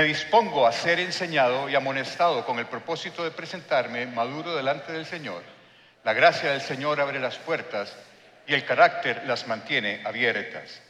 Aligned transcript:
Me 0.00 0.06
dispongo 0.06 0.66
a 0.66 0.72
ser 0.72 0.98
enseñado 0.98 1.68
y 1.68 1.74
amonestado 1.74 2.46
con 2.46 2.58
el 2.58 2.64
propósito 2.64 3.22
de 3.22 3.32
presentarme 3.32 4.06
maduro 4.06 4.56
delante 4.56 4.92
del 4.92 5.04
Señor. 5.04 5.42
La 6.04 6.14
gracia 6.14 6.52
del 6.52 6.62
Señor 6.62 7.02
abre 7.02 7.20
las 7.20 7.36
puertas 7.36 7.94
y 8.46 8.54
el 8.54 8.64
carácter 8.64 9.24
las 9.26 9.46
mantiene 9.46 10.00
abiertas. 10.06 10.80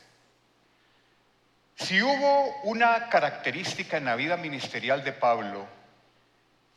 Si 1.75 2.01
hubo 2.01 2.61
una 2.63 3.09
característica 3.09 3.97
en 3.97 4.05
la 4.05 4.15
vida 4.15 4.37
ministerial 4.37 5.03
de 5.03 5.13
Pablo, 5.13 5.67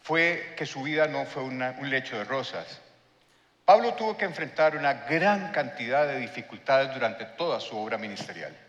fue 0.01 0.55
que 0.57 0.65
su 0.65 0.81
vida 0.81 1.05
no 1.05 1.25
fue 1.25 1.43
un 1.43 1.87
lecho 1.87 2.17
de 2.17 2.23
rosas. 2.23 2.81
Pablo 3.63 3.93
tuvo 3.93 4.17
que 4.17 4.25
enfrentar 4.25 4.75
una 4.75 5.05
gran 5.05 5.51
cantidad 5.51 6.07
de 6.07 6.17
dificultades 6.17 6.95
durante 6.95 7.25
toda 7.25 7.59
su 7.59 7.77
obra 7.77 7.99
ministerial. 7.99 8.62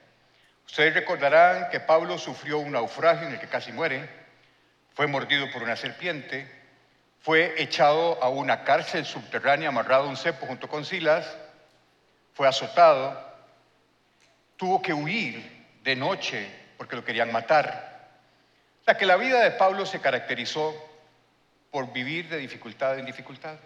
Ustedes 0.67 0.95
recordarán 0.95 1.69
que 1.71 1.81
Pablo 1.81 2.19
sufrió 2.19 2.59
un 2.59 2.73
naufragio 2.73 3.27
en 3.27 3.35
el 3.35 3.41
que 3.41 3.49
casi 3.49 3.73
muere, 3.73 4.09
fue 4.95 5.07
mordido 5.07 5.51
por 5.51 5.63
una 5.63 5.77
serpiente, 5.77 6.51
fue 7.21 7.55
echado 7.63 8.23
a 8.23 8.29
una 8.29 8.65
cárcel 8.65 9.05
subterránea 9.05 9.69
amarrado 9.69 10.05
a 10.05 10.09
un 10.09 10.17
cepo 10.17 10.47
junto 10.47 10.69
con 10.69 10.85
Silas, 10.85 11.27
fue 12.35 12.49
azotado, 12.49 13.19
tuvo 14.57 14.83
que 14.83 14.93
huir 14.93 15.65
de 15.83 15.97
noche 15.97 16.49
porque 16.77 16.97
lo 16.97 17.05
querían 17.05 17.33
matar. 17.33 17.95
O 18.87 18.95
que 18.97 19.07
la 19.07 19.17
vida 19.17 19.41
de 19.41 19.53
Pablo 19.53 19.87
se 19.87 20.01
caracterizó 20.01 20.75
por 21.71 21.93
vivir 21.93 22.29
de 22.29 22.39
dificultad 22.39 22.99
en 22.99 23.07
dificultad. 23.07 23.57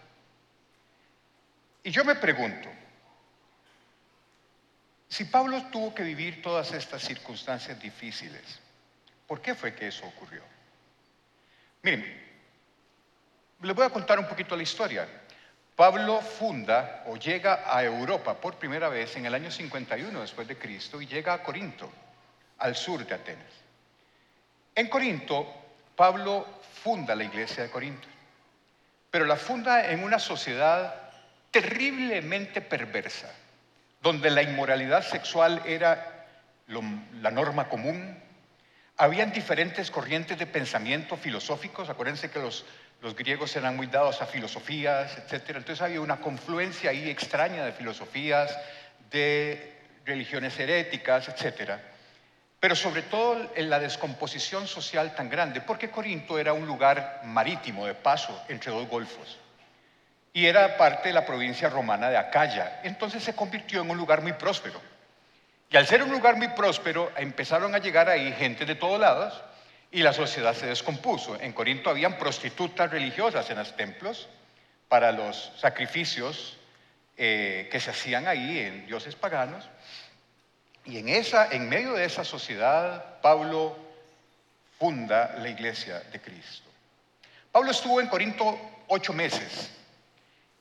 Y 1.83 1.91
yo 1.91 2.05
me 2.05 2.15
pregunto, 2.15 2.69
si 5.09 5.25
Pablo 5.25 5.65
tuvo 5.73 5.95
que 5.95 6.03
vivir 6.03 6.43
todas 6.43 6.73
estas 6.73 7.03
circunstancias 7.03 7.81
difíciles, 7.81 8.61
¿por 9.27 9.41
qué 9.41 9.55
fue 9.55 9.75
que 9.75 9.89
eso 9.89 10.07
ocurrió? 10.07 10.43
Miren, 11.83 12.05
les 13.63 13.75
voy 13.75 13.87
a 13.87 13.91
contar 13.91 14.19
un 14.19 14.29
poquito 14.29 14.55
la 14.55 14.63
historia. 14.63 15.09
Pablo 15.75 16.21
funda 16.21 17.05
o 17.07 17.17
llega 17.17 17.65
a 17.65 17.83
Europa 17.83 18.35
por 18.35 18.57
primera 18.57 18.89
vez 18.89 19.17
en 19.17 19.25
el 19.25 19.35
año 19.35 19.51
51 19.51 20.21
después 20.21 20.47
de 20.47 20.59
Cristo 20.59 21.01
y 21.01 21.07
llega 21.07 21.33
a 21.33 21.43
Corinto, 21.43 21.91
al 22.59 22.77
sur 22.77 23.07
de 23.07 23.15
Atenas. 23.15 23.53
En 24.75 24.89
Corinto, 24.89 25.47
Pablo 25.97 26.61
funda 26.83 27.15
la 27.15 27.25
iglesia 27.25 27.63
de 27.63 27.71
Corinto, 27.71 28.09
pero 29.11 29.25
la 29.25 29.37
funda 29.37 29.91
en 29.91 30.03
una 30.05 30.19
sociedad 30.19 30.95
terriblemente 31.51 32.61
perversa 32.61 33.33
donde 34.03 34.31
la 34.31 34.43
inmoralidad 34.43 35.03
sexual 35.03 35.63
era 35.67 36.27
la 36.67 37.31
norma 37.31 37.69
común. 37.69 38.17
Habían 38.97 39.33
diferentes 39.33 39.91
corrientes 39.91 40.39
de 40.39 40.47
pensamiento 40.47 41.17
filosóficos, 41.17 41.89
acuérdense 41.89 42.31
que 42.31 42.41
los, 42.41 42.65
griegos 43.17 43.55
eran 43.57 43.77
muy 43.77 43.87
dados 43.87 44.21
a 44.21 44.27
filosofías, 44.27 45.17
etc. 45.19 45.51
Entonces 45.57 45.83
había 45.83 46.01
una 46.01 46.17
confluencia 46.21 46.91
ahí 46.91 47.09
extraña 47.09 47.65
de 47.65 47.73
filosofías, 47.73 48.57
de 49.11 49.77
religiones 50.05 50.59
heréticas, 50.59 51.29
etc. 51.29 51.73
Pero 52.59 52.75
sobre 52.75 53.03
todo 53.03 53.53
en 53.55 53.71
la 53.71 53.79
descomposición 53.79 54.67
social 54.67 55.15
tan 55.15 55.31
grande, 55.31 55.61
porque 55.61 55.91
Corinto 55.91 56.39
era 56.39 56.53
un 56.53 56.67
lugar 56.67 57.23
marítimo 57.25 57.87
de 57.87 57.95
paso 57.95 58.45
entre 58.49 58.73
dos 58.73 58.89
golfos 58.89 59.39
y 60.39 60.47
era 60.47 60.77
parte 60.77 61.09
de 61.09 61.15
la 61.15 61.27
provincia 61.27 61.69
romana 61.69 62.11
de 62.11 62.17
Acaya. 62.17 62.79
Entonces 62.85 63.25
se 63.25 63.35
convirtió 63.35 63.83
en 63.83 63.91
un 63.91 63.97
lugar 63.97 64.23
muy 64.23 64.35
próspero. 64.35 64.81
Y 65.69 65.77
al 65.77 65.85
ser 65.85 66.01
un 66.01 66.13
lugar 66.13 66.37
muy 66.37 66.47
próspero, 66.47 67.11
empezaron 67.17 67.75
a 67.75 67.79
llegar 67.79 68.09
ahí 68.09 68.33
gente 68.35 68.65
de 68.65 68.77
todos 68.77 69.01
lados 69.01 69.43
y 69.91 70.01
la 70.01 70.13
sociedad 70.13 70.55
se 70.55 70.67
descompuso. 70.67 71.37
En 71.41 71.53
Corinto 71.53 71.91
habían 71.91 72.19
prostitutas 72.19 72.89
religiosas 72.89 73.51
en 73.51 73.59
los 73.59 73.75
templos 73.75 74.29
para 74.87 75.11
los 75.11 75.51
sacrificios 75.59 76.57
eh, 77.17 77.69
que 77.73 77.81
se 77.81 77.91
hacían 77.91 78.29
ahí 78.29 78.61
en 78.61 78.87
dioses 78.87 79.17
paganos. 79.17 79.69
Y 80.85 80.99
en, 80.99 81.09
esa, 81.09 81.49
en 81.51 81.69
medio 81.69 81.95
de 81.95 82.05
esa 82.05 82.23
sociedad, 82.23 83.21
Pablo 83.23 83.77
funda 84.79 85.35
la 85.37 85.49
iglesia 85.49 85.99
de 86.13 86.21
Cristo. 86.21 86.71
Pablo 87.51 87.73
estuvo 87.73 88.01
en 88.01 88.07
Corinto 88.07 88.57
ocho 88.87 89.13
meses 89.13 89.73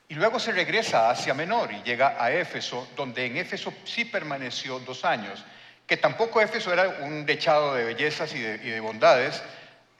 y 0.08 0.14
luego 0.14 0.40
se 0.40 0.52
regresa 0.52 1.06
a 1.06 1.10
Asia 1.10 1.34
Menor 1.34 1.70
y 1.70 1.82
llega 1.82 2.16
a 2.18 2.32
Éfeso, 2.32 2.88
donde 2.96 3.26
en 3.26 3.36
Éfeso 3.36 3.74
sí 3.84 4.06
permaneció 4.06 4.78
dos 4.80 5.04
años, 5.04 5.44
que 5.86 5.98
tampoco 5.98 6.40
Éfeso 6.40 6.72
era 6.72 6.88
un 7.02 7.26
dechado 7.26 7.74
de 7.74 7.84
bellezas 7.84 8.34
y 8.34 8.40
de, 8.40 8.80
bondades. 8.80 9.42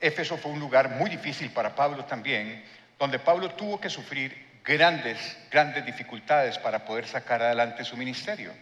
Éfeso 0.01 0.39
fue 0.39 0.53
un 0.53 0.61
lugar 0.61 0.91
muy 0.91 1.11
difícil 1.11 1.51
para 1.51 1.75
Pablo 1.75 2.07
también, 2.07 2.65
donde 2.99 3.19
Pablo 3.19 3.51
tuvo 3.51 3.79
que 3.79 3.91
sufrir 3.91 4.61
grandes, 4.65 5.37
grandes 5.51 5.85
dificultades 5.85 6.59
para 6.59 6.85
poder 6.85 7.07
sacar 7.07 7.43
adelante 7.43 7.85
su 7.85 7.97
ministerio. 7.97 8.53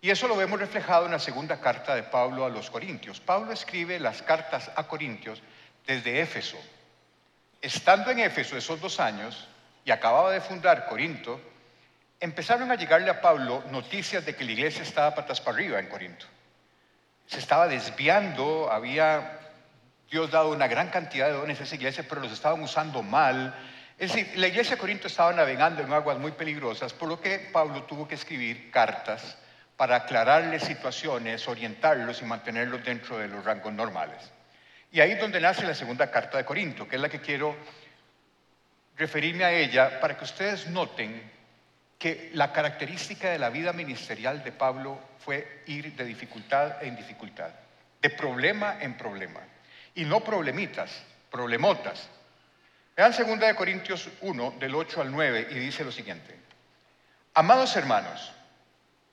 Y 0.00 0.10
eso 0.10 0.28
lo 0.28 0.36
vemos 0.36 0.58
reflejado 0.58 1.06
en 1.06 1.12
la 1.12 1.18
segunda 1.18 1.60
carta 1.60 1.94
de 1.96 2.04
Pablo 2.04 2.44
a 2.44 2.48
los 2.48 2.70
Corintios. 2.70 3.20
Pablo 3.20 3.52
escribe 3.52 3.98
las 3.98 4.22
cartas 4.22 4.70
a 4.74 4.84
Corintios 4.84 5.42
desde 5.86 6.20
Éfeso. 6.20 6.58
Estando 7.60 8.10
en 8.10 8.20
Éfeso 8.20 8.56
esos 8.56 8.80
dos 8.80 8.98
años, 8.98 9.46
y 9.84 9.90
acababa 9.90 10.30
de 10.32 10.40
fundar 10.40 10.86
Corinto, 10.86 11.40
empezaron 12.20 12.70
a 12.70 12.74
llegarle 12.74 13.10
a 13.10 13.20
Pablo 13.20 13.64
noticias 13.70 14.24
de 14.24 14.36
que 14.36 14.44
la 14.44 14.52
iglesia 14.52 14.82
estaba 14.82 15.14
patas 15.14 15.40
para 15.40 15.56
arriba 15.56 15.78
en 15.78 15.86
Corinto. 15.86 16.26
Se 17.26 17.38
estaba 17.38 17.66
desviando, 17.66 18.70
había 18.70 19.38
Dios 20.10 20.30
dado 20.30 20.50
una 20.50 20.66
gran 20.66 20.88
cantidad 20.88 21.28
de 21.28 21.34
dones 21.34 21.60
a 21.60 21.64
esa 21.64 21.76
iglesia, 21.76 22.04
pero 22.08 22.20
los 22.20 22.32
estaban 22.32 22.60
usando 22.62 23.02
mal. 23.02 23.54
Es 23.96 24.12
decir, 24.12 24.36
la 24.36 24.48
iglesia 24.48 24.76
de 24.76 24.80
Corinto 24.80 25.06
estaba 25.06 25.32
navegando 25.32 25.82
en 25.82 25.92
aguas 25.92 26.18
muy 26.18 26.32
peligrosas, 26.32 26.92
por 26.92 27.08
lo 27.08 27.20
que 27.20 27.50
Pablo 27.52 27.84
tuvo 27.84 28.08
que 28.08 28.16
escribir 28.16 28.70
cartas 28.70 29.38
para 29.76 29.96
aclararles 29.96 30.64
situaciones, 30.64 31.48
orientarlos 31.48 32.20
y 32.20 32.24
mantenerlos 32.24 32.84
dentro 32.84 33.18
de 33.18 33.28
los 33.28 33.44
rangos 33.44 33.72
normales. 33.72 34.30
Y 34.92 35.00
ahí 35.00 35.12
es 35.12 35.20
donde 35.20 35.40
nace 35.40 35.64
la 35.64 35.74
segunda 35.74 36.10
carta 36.10 36.36
de 36.36 36.44
Corinto, 36.44 36.88
que 36.88 36.96
es 36.96 37.02
la 37.02 37.08
que 37.08 37.20
quiero 37.20 37.56
referirme 39.00 39.44
a 39.44 39.52
ella 39.52 39.98
para 39.98 40.14
que 40.14 40.24
ustedes 40.24 40.66
noten 40.66 41.22
que 41.98 42.30
la 42.34 42.52
característica 42.52 43.30
de 43.30 43.38
la 43.38 43.48
vida 43.48 43.72
ministerial 43.72 44.44
de 44.44 44.52
Pablo 44.52 45.00
fue 45.18 45.62
ir 45.66 45.96
de 45.96 46.04
dificultad 46.04 46.82
en 46.84 46.96
dificultad, 46.96 47.48
de 48.00 48.10
problema 48.10 48.76
en 48.78 48.98
problema, 48.98 49.40
y 49.94 50.04
no 50.04 50.22
problemitas, 50.22 50.90
problemotas. 51.30 52.08
Vean 52.94 53.12
2 53.12 53.54
Corintios 53.54 54.10
1, 54.20 54.56
del 54.60 54.74
8 54.74 55.00
al 55.00 55.10
9, 55.10 55.48
y 55.50 55.54
dice 55.54 55.82
lo 55.82 55.92
siguiente. 55.92 56.36
Amados 57.32 57.74
hermanos, 57.76 58.32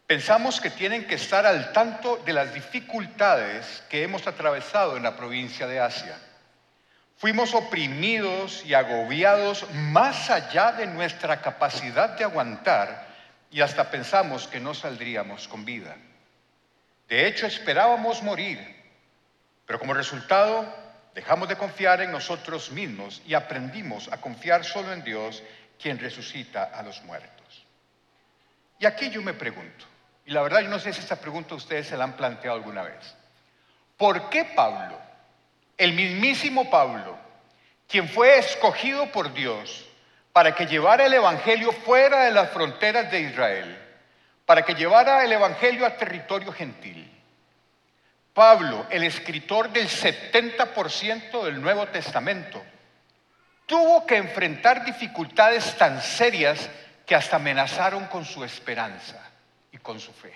pensamos 0.05 0.59
que 0.59 0.69
tienen 0.69 1.07
que 1.07 1.15
estar 1.15 1.45
al 1.45 1.71
tanto 1.71 2.17
de 2.25 2.33
las 2.33 2.53
dificultades 2.53 3.83
que 3.89 4.03
hemos 4.03 4.27
atravesado 4.27 4.97
en 4.97 5.03
la 5.03 5.15
provincia 5.15 5.65
de 5.65 5.79
Asia 5.79 6.17
Fuimos 7.17 7.55
oprimidos 7.55 8.63
y 8.63 8.75
agobiados 8.75 9.65
más 9.73 10.29
allá 10.29 10.71
de 10.73 10.85
nuestra 10.85 11.41
capacidad 11.41 12.15
de 12.15 12.23
aguantar 12.23 13.07
y 13.49 13.61
hasta 13.61 13.89
pensamos 13.89 14.47
que 14.47 14.59
no 14.59 14.75
saldríamos 14.75 15.47
con 15.47 15.65
vida. 15.65 15.95
De 17.07 17.25
hecho, 17.25 17.47
esperábamos 17.47 18.21
morir, 18.21 18.59
pero 19.65 19.79
como 19.79 19.95
resultado 19.95 20.71
dejamos 21.15 21.49
de 21.49 21.55
confiar 21.55 22.01
en 22.01 22.11
nosotros 22.11 22.71
mismos 22.71 23.23
y 23.25 23.33
aprendimos 23.33 24.11
a 24.11 24.21
confiar 24.21 24.63
solo 24.63 24.93
en 24.93 25.03
Dios, 25.03 25.41
quien 25.81 25.97
resucita 25.97 26.65
a 26.65 26.83
los 26.83 27.01
muertos. 27.03 27.65
Y 28.77 28.85
aquí 28.85 29.09
yo 29.09 29.23
me 29.23 29.33
pregunto, 29.33 29.85
y 30.23 30.31
la 30.31 30.43
verdad 30.43 30.61
yo 30.61 30.69
no 30.69 30.77
sé 30.77 30.93
si 30.93 30.99
esta 30.99 31.15
pregunta 31.15 31.55
ustedes 31.55 31.87
se 31.87 31.97
la 31.97 32.03
han 32.03 32.15
planteado 32.15 32.57
alguna 32.57 32.83
vez, 32.83 33.15
¿por 33.97 34.29
qué 34.29 34.45
Pablo? 34.55 35.06
El 35.77 35.93
mismísimo 35.93 36.69
Pablo, 36.69 37.17
quien 37.87 38.09
fue 38.09 38.39
escogido 38.39 39.11
por 39.11 39.33
Dios 39.33 39.85
para 40.33 40.53
que 40.53 40.65
llevara 40.65 41.05
el 41.05 41.13
Evangelio 41.13 41.71
fuera 41.71 42.25
de 42.25 42.31
las 42.31 42.51
fronteras 42.51 43.09
de 43.11 43.21
Israel, 43.21 43.77
para 44.45 44.63
que 44.63 44.75
llevara 44.75 45.23
el 45.23 45.31
Evangelio 45.31 45.85
a 45.85 45.97
territorio 45.97 46.51
gentil. 46.51 47.11
Pablo, 48.33 48.85
el 48.89 49.03
escritor 49.03 49.69
del 49.69 49.87
70% 49.89 51.43
del 51.43 51.59
Nuevo 51.59 51.87
Testamento, 51.87 52.63
tuvo 53.65 54.05
que 54.05 54.17
enfrentar 54.17 54.85
dificultades 54.85 55.75
tan 55.75 56.01
serias 56.01 56.69
que 57.05 57.15
hasta 57.15 57.37
amenazaron 57.37 58.05
con 58.05 58.23
su 58.23 58.43
esperanza 58.43 59.19
y 59.71 59.77
con 59.77 59.99
su 59.99 60.11
fe. 60.13 60.33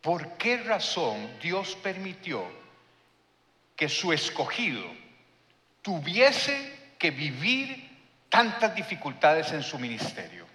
¿Por 0.00 0.38
qué 0.38 0.58
razón 0.58 1.38
Dios 1.40 1.76
permitió 1.82 2.63
que 3.76 3.88
su 3.88 4.12
escogido 4.12 4.84
tuviese 5.82 6.94
que 6.98 7.10
vivir 7.10 7.90
tantas 8.28 8.74
dificultades 8.74 9.52
en 9.52 9.62
su 9.62 9.78
ministerio? 9.78 10.46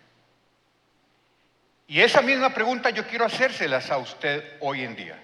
Y 1.87 2.01
esa 2.01 2.21
misma 2.21 2.53
pregunta 2.53 2.91
yo 2.91 3.07
quiero 3.07 3.25
hacérselas 3.25 3.89
a 3.89 3.97
usted 3.97 4.57
hoy 4.59 4.83
en 4.83 4.95
día. 4.95 5.19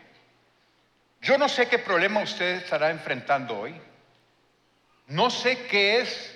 Yo 1.22 1.38
no 1.38 1.48
sé 1.48 1.68
qué 1.68 1.80
problema 1.80 2.22
usted 2.22 2.58
estará 2.58 2.90
enfrentando 2.90 3.60
hoy. 3.60 3.80
No 5.08 5.30
sé 5.30 5.68
qué 5.68 6.02
es 6.02 6.36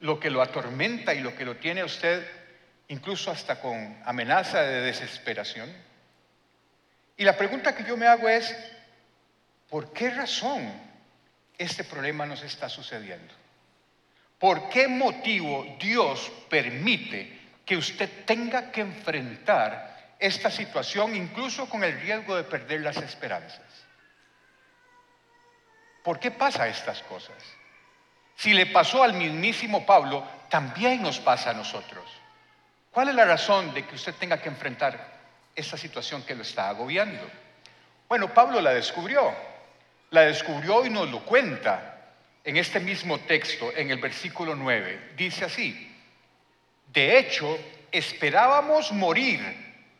lo 0.00 0.20
que 0.20 0.30
lo 0.30 0.42
atormenta 0.42 1.14
y 1.14 1.20
lo 1.20 1.34
que 1.34 1.44
lo 1.44 1.56
tiene 1.56 1.80
a 1.80 1.86
usted 1.86 2.26
incluso 2.88 3.30
hasta 3.30 3.58
con 3.58 3.98
amenaza 4.04 4.60
de 4.60 4.82
desesperación. 4.82 5.72
Y 7.16 7.24
la 7.24 7.36
pregunta 7.36 7.74
que 7.74 7.84
yo 7.84 7.96
me 7.96 8.06
hago 8.06 8.28
es, 8.28 8.54
¿por 9.70 9.92
qué 9.94 10.10
razón 10.10 10.70
este 11.62 11.84
problema 11.84 12.26
nos 12.26 12.42
está 12.42 12.68
sucediendo? 12.68 13.34
¿Por 14.38 14.68
qué 14.68 14.88
motivo 14.88 15.64
Dios 15.78 16.30
permite 16.50 17.40
que 17.64 17.76
usted 17.76 18.24
tenga 18.24 18.72
que 18.72 18.80
enfrentar 18.80 20.16
esta 20.18 20.50
situación 20.50 21.14
incluso 21.14 21.68
con 21.68 21.84
el 21.84 22.00
riesgo 22.00 22.36
de 22.36 22.44
perder 22.44 22.80
las 22.80 22.96
esperanzas? 22.96 23.60
¿Por 26.02 26.18
qué 26.18 26.32
pasa 26.32 26.66
estas 26.66 27.02
cosas? 27.02 27.36
Si 28.36 28.52
le 28.52 28.66
pasó 28.66 29.04
al 29.04 29.14
mismísimo 29.14 29.86
Pablo, 29.86 30.26
también 30.48 31.02
nos 31.02 31.20
pasa 31.20 31.50
a 31.50 31.54
nosotros. 31.54 32.04
¿Cuál 32.90 33.10
es 33.10 33.14
la 33.14 33.24
razón 33.24 33.72
de 33.72 33.86
que 33.86 33.94
usted 33.94 34.14
tenga 34.14 34.38
que 34.38 34.48
enfrentar 34.48 34.98
esta 35.54 35.76
situación 35.76 36.24
que 36.24 36.34
lo 36.34 36.42
está 36.42 36.68
agobiando? 36.68 37.30
Bueno, 38.08 38.34
Pablo 38.34 38.60
la 38.60 38.74
descubrió. 38.74 39.51
La 40.12 40.22
descubrió 40.22 40.86
y 40.86 40.90
nos 40.90 41.10
lo 41.10 41.20
cuenta 41.20 41.92
en 42.44 42.56
este 42.56 42.80
mismo 42.80 43.18
texto, 43.20 43.72
en 43.74 43.90
el 43.90 43.98
versículo 43.98 44.54
9. 44.54 45.12
Dice 45.16 45.46
así, 45.46 45.90
de 46.92 47.18
hecho, 47.18 47.58
esperábamos 47.90 48.92
morir. 48.92 49.40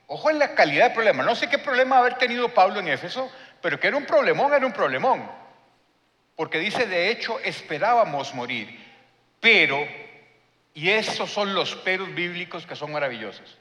Ojo 0.06 0.28
en 0.28 0.38
la 0.38 0.54
calidad 0.54 0.86
del 0.86 0.92
problema. 0.92 1.22
No 1.22 1.34
sé 1.34 1.48
qué 1.48 1.58
problema 1.58 1.98
haber 1.98 2.18
tenido 2.18 2.52
Pablo 2.52 2.80
en 2.80 2.88
Éfeso, 2.88 3.32
pero 3.62 3.80
que 3.80 3.88
era 3.88 3.96
un 3.96 4.04
problemón, 4.04 4.52
era 4.52 4.66
un 4.66 4.72
problemón. 4.72 5.30
Porque 6.36 6.58
dice, 6.58 6.86
de 6.86 7.10
hecho, 7.10 7.40
esperábamos 7.40 8.34
morir, 8.34 8.78
pero, 9.40 9.86
y 10.74 10.90
esos 10.90 11.30
son 11.30 11.54
los 11.54 11.74
peros 11.76 12.14
bíblicos 12.14 12.66
que 12.66 12.76
son 12.76 12.92
maravillosos. 12.92 13.56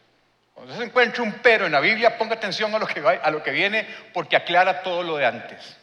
Cuando 0.53 0.75
se 0.75 0.83
encuentra 0.83 1.23
un 1.23 1.33
pero 1.41 1.65
en 1.65 1.71
la 1.71 1.79
Biblia, 1.79 2.17
ponga 2.17 2.35
atención 2.35 2.75
a 2.75 2.79
lo, 2.79 2.87
que 2.87 2.99
a 2.99 3.31
lo 3.31 3.41
que 3.41 3.51
viene 3.51 3.87
porque 4.13 4.35
aclara 4.35 4.81
todo 4.83 5.01
lo 5.03 5.15
de 5.15 5.25
antes. 5.25 5.77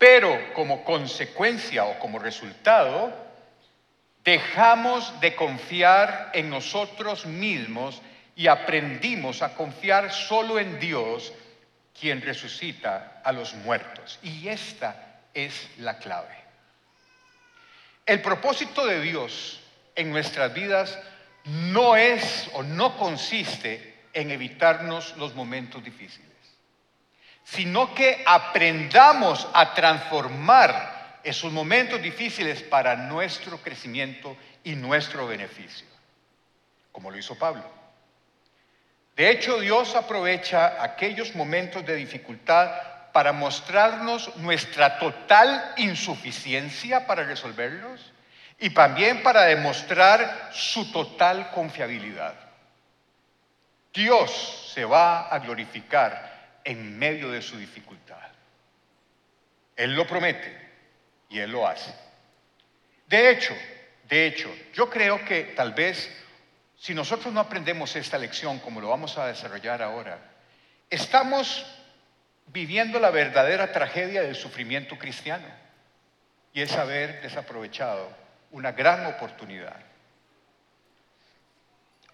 Pero 0.00 0.54
como 0.54 0.82
consecuencia 0.82 1.84
o 1.84 1.98
como 1.98 2.18
resultado, 2.18 3.12
dejamos 4.24 5.20
de 5.20 5.36
confiar 5.36 6.30
en 6.32 6.48
nosotros 6.48 7.26
mismos 7.26 8.00
y 8.34 8.46
aprendimos 8.46 9.42
a 9.42 9.54
confiar 9.54 10.10
solo 10.10 10.58
en 10.58 10.80
Dios, 10.80 11.34
quien 11.92 12.22
resucita 12.22 13.20
a 13.22 13.30
los 13.32 13.52
muertos. 13.52 14.18
Y 14.22 14.48
esta 14.48 15.20
es 15.34 15.68
la 15.76 15.98
clave. 15.98 16.34
El 18.06 18.22
propósito 18.22 18.86
de 18.86 19.02
Dios 19.02 19.60
en 19.94 20.10
nuestras 20.10 20.54
vidas 20.54 20.98
no 21.44 21.94
es 21.94 22.48
o 22.54 22.62
no 22.62 22.96
consiste 22.96 24.00
en 24.14 24.30
evitarnos 24.30 25.14
los 25.18 25.34
momentos 25.34 25.84
difíciles, 25.84 26.29
sino 27.44 27.94
que 27.94 28.22
aprendamos 28.26 29.46
a 29.52 29.74
transformar 29.74 31.18
esos 31.22 31.52
momentos 31.52 32.00
difíciles 32.00 32.62
para 32.62 32.96
nuestro 32.96 33.58
crecimiento 33.58 34.36
y 34.64 34.74
nuestro 34.74 35.26
beneficio, 35.26 35.86
como 36.92 37.10
lo 37.10 37.18
hizo 37.18 37.36
Pablo. 37.36 37.64
De 39.16 39.30
hecho, 39.30 39.60
Dios 39.60 39.94
aprovecha 39.96 40.82
aquellos 40.82 41.34
momentos 41.34 41.84
de 41.84 41.96
dificultad 41.96 42.70
para 43.12 43.32
mostrarnos 43.32 44.34
nuestra 44.36 44.98
total 44.98 45.74
insuficiencia 45.76 47.06
para 47.06 47.24
resolverlos 47.24 48.12
y 48.58 48.70
también 48.70 49.22
para 49.22 49.42
demostrar 49.42 50.50
su 50.52 50.90
total 50.92 51.50
confiabilidad. 51.50 52.34
Dios 53.92 54.70
se 54.72 54.84
va 54.84 55.28
a 55.28 55.38
glorificar 55.40 56.39
en 56.64 56.98
medio 56.98 57.30
de 57.30 57.42
su 57.42 57.58
dificultad. 57.58 58.28
Él 59.76 59.94
lo 59.94 60.06
promete 60.06 60.56
y 61.28 61.38
Él 61.38 61.50
lo 61.50 61.66
hace. 61.66 61.94
De 63.06 63.30
hecho, 63.30 63.54
de 64.08 64.26
hecho, 64.26 64.54
yo 64.74 64.90
creo 64.90 65.24
que 65.24 65.52
tal 65.56 65.72
vez 65.72 66.10
si 66.80 66.94
nosotros 66.94 67.32
no 67.32 67.40
aprendemos 67.40 67.94
esta 67.94 68.16
lección 68.16 68.58
como 68.58 68.80
lo 68.80 68.88
vamos 68.88 69.18
a 69.18 69.26
desarrollar 69.26 69.82
ahora, 69.82 70.18
estamos 70.88 71.66
viviendo 72.46 72.98
la 72.98 73.10
verdadera 73.10 73.70
tragedia 73.70 74.22
del 74.22 74.34
sufrimiento 74.34 74.98
cristiano 74.98 75.46
y 76.54 76.62
es 76.62 76.72
haber 76.72 77.20
desaprovechado 77.20 78.10
una 78.50 78.72
gran 78.72 79.06
oportunidad. 79.06 79.76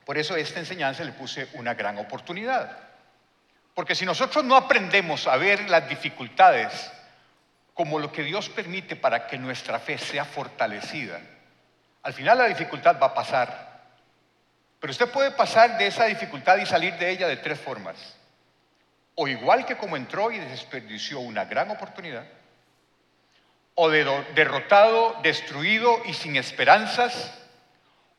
Por 0.04 0.18
eso 0.18 0.36
esta 0.36 0.60
enseñanza 0.60 1.04
le 1.04 1.12
puse 1.12 1.48
una 1.54 1.74
gran 1.74 1.98
oportunidad. 1.98 2.76
Porque 3.76 3.94
si 3.94 4.04
nosotros 4.04 4.44
no 4.44 4.56
aprendemos 4.56 5.28
a 5.28 5.36
ver 5.36 5.70
las 5.70 5.88
dificultades 5.88 6.90
como 7.74 8.00
lo 8.00 8.10
que 8.10 8.24
Dios 8.24 8.48
permite 8.48 8.96
para 8.96 9.28
que 9.28 9.38
nuestra 9.38 9.78
fe 9.78 9.98
sea 9.98 10.24
fortalecida, 10.24 11.20
al 12.02 12.12
final 12.12 12.38
la 12.38 12.48
dificultad 12.48 12.98
va 13.00 13.06
a 13.06 13.14
pasar. 13.14 13.84
Pero 14.80 14.90
usted 14.90 15.08
puede 15.08 15.30
pasar 15.30 15.78
de 15.78 15.86
esa 15.86 16.06
dificultad 16.06 16.56
y 16.56 16.66
salir 16.66 16.94
de 16.94 17.08
ella 17.08 17.28
de 17.28 17.36
tres 17.36 17.60
formas 17.60 18.16
o 19.16 19.26
igual 19.26 19.64
que 19.64 19.76
como 19.76 19.96
entró 19.96 20.30
y 20.30 20.38
desperdició 20.38 21.20
una 21.20 21.46
gran 21.46 21.70
oportunidad, 21.70 22.24
o 23.74 23.88
derrotado, 23.90 25.16
destruido 25.22 26.00
y 26.04 26.14
sin 26.14 26.36
esperanzas, 26.36 27.32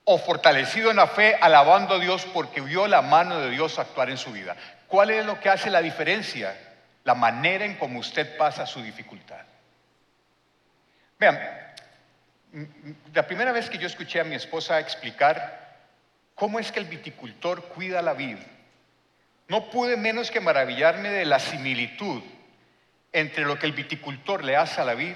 o 0.04 0.18
fortalecido 0.18 0.90
en 0.90 0.98
la 0.98 1.08
fe 1.08 1.38
alabando 1.40 1.96
a 1.96 2.00
Dios 2.00 2.26
porque 2.34 2.62
vio 2.62 2.88
la 2.88 3.02
mano 3.02 3.40
de 3.40 3.50
Dios 3.52 3.78
actuar 3.78 4.10
en 4.10 4.18
su 4.18 4.32
vida. 4.32 4.56
¿Cuál 4.88 5.10
es 5.12 5.25
lo 5.25 5.39
que 5.39 5.50
hace 5.50 5.70
la 5.70 5.82
diferencia? 5.82 6.56
La 7.03 7.15
manera 7.15 7.65
en 7.65 7.75
cómo 7.75 8.00
usted 8.00 8.38
pasa 8.38 8.65
su 8.65 8.82
dificultad. 8.82 9.46
Vean, 11.20 11.39
la 13.13 13.27
primera 13.27 13.51
vez 13.51 13.70
que 13.70 13.77
yo 13.77 13.88
escuché 13.88 14.20
a 14.20 14.24
mi 14.24 14.36
esposa 14.36 14.79
explicar 14.79 15.75
cómo 16.36 16.60
es 16.60 16.72
que 16.72 16.79
el 16.79 16.86
viticultor 16.86 17.65
cuida 17.70 18.01
la 18.01 18.13
vid, 18.13 18.38
no 19.48 19.70
pude 19.70 19.98
menos 19.98 20.32
que 20.32 20.39
maravillarme 20.39 21.10
de 21.10 21.25
la 21.25 21.39
similitud 21.39 22.22
entre 23.12 23.46
lo 23.46 23.58
que 23.58 23.65
el 23.65 23.72
viticultor 23.72 24.44
le 24.44 24.56
hace 24.56 24.82
a 24.82 24.86
la 24.86 24.94
vid 24.94 25.15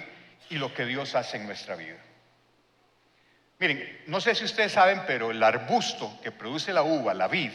y 0.50 0.56
lo 0.56 0.74
que 0.74 0.86
Dios 0.86 1.16
hace 1.16 1.38
en 1.38 1.46
nuestra 1.46 1.76
vida. 1.76 1.98
Miren, 3.60 4.02
no 4.08 4.20
sé 4.20 4.34
si 4.34 4.46
ustedes 4.46 4.72
saben, 4.72 5.04
pero 5.06 5.32
el 5.32 5.44
arbusto 5.44 6.20
que 6.24 6.32
produce 6.32 6.74
la 6.74 6.82
uva, 6.82 7.14
la 7.14 7.28
vid, 7.28 7.52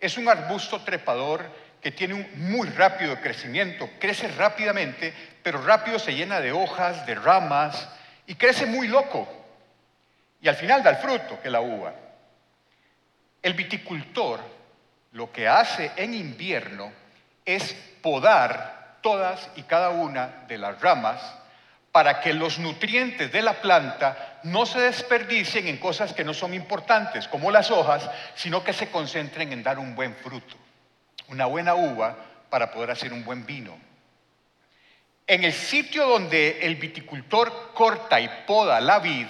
es 0.00 0.18
un 0.18 0.28
arbusto 0.28 0.80
trepador 0.82 1.44
que 1.80 1.92
tiene 1.92 2.14
un 2.14 2.50
muy 2.50 2.68
rápido 2.70 3.20
crecimiento, 3.20 3.88
crece 3.98 4.28
rápidamente, 4.28 5.12
pero 5.42 5.62
rápido 5.62 5.98
se 5.98 6.14
llena 6.14 6.40
de 6.40 6.52
hojas, 6.52 7.06
de 7.06 7.14
ramas 7.14 7.88
y 8.26 8.34
crece 8.34 8.66
muy 8.66 8.88
loco. 8.88 9.28
Y 10.40 10.48
al 10.48 10.56
final 10.56 10.82
da 10.82 10.90
el 10.90 10.96
fruto, 10.96 11.40
que 11.40 11.48
es 11.48 11.52
la 11.52 11.60
uva. 11.60 11.92
El 13.42 13.54
viticultor 13.54 14.40
lo 15.12 15.30
que 15.32 15.48
hace 15.48 15.92
en 15.96 16.14
invierno 16.14 16.92
es 17.44 17.72
podar 18.02 18.98
todas 19.00 19.48
y 19.56 19.62
cada 19.62 19.90
una 19.90 20.44
de 20.48 20.58
las 20.58 20.80
ramas 20.80 21.22
para 21.96 22.20
que 22.20 22.34
los 22.34 22.58
nutrientes 22.58 23.32
de 23.32 23.40
la 23.40 23.54
planta 23.54 24.40
no 24.42 24.66
se 24.66 24.80
desperdicien 24.80 25.66
en 25.66 25.78
cosas 25.78 26.12
que 26.12 26.24
no 26.24 26.34
son 26.34 26.52
importantes, 26.52 27.26
como 27.26 27.50
las 27.50 27.70
hojas, 27.70 28.10
sino 28.34 28.62
que 28.62 28.74
se 28.74 28.90
concentren 28.90 29.50
en 29.50 29.62
dar 29.62 29.78
un 29.78 29.94
buen 29.94 30.14
fruto, 30.14 30.56
una 31.28 31.46
buena 31.46 31.74
uva 31.74 32.14
para 32.50 32.70
poder 32.70 32.90
hacer 32.90 33.14
un 33.14 33.24
buen 33.24 33.46
vino. 33.46 33.78
En 35.26 35.42
el 35.42 35.54
sitio 35.54 36.06
donde 36.06 36.58
el 36.66 36.76
viticultor 36.76 37.72
corta 37.72 38.20
y 38.20 38.28
poda 38.46 38.78
la 38.78 38.98
vid, 38.98 39.28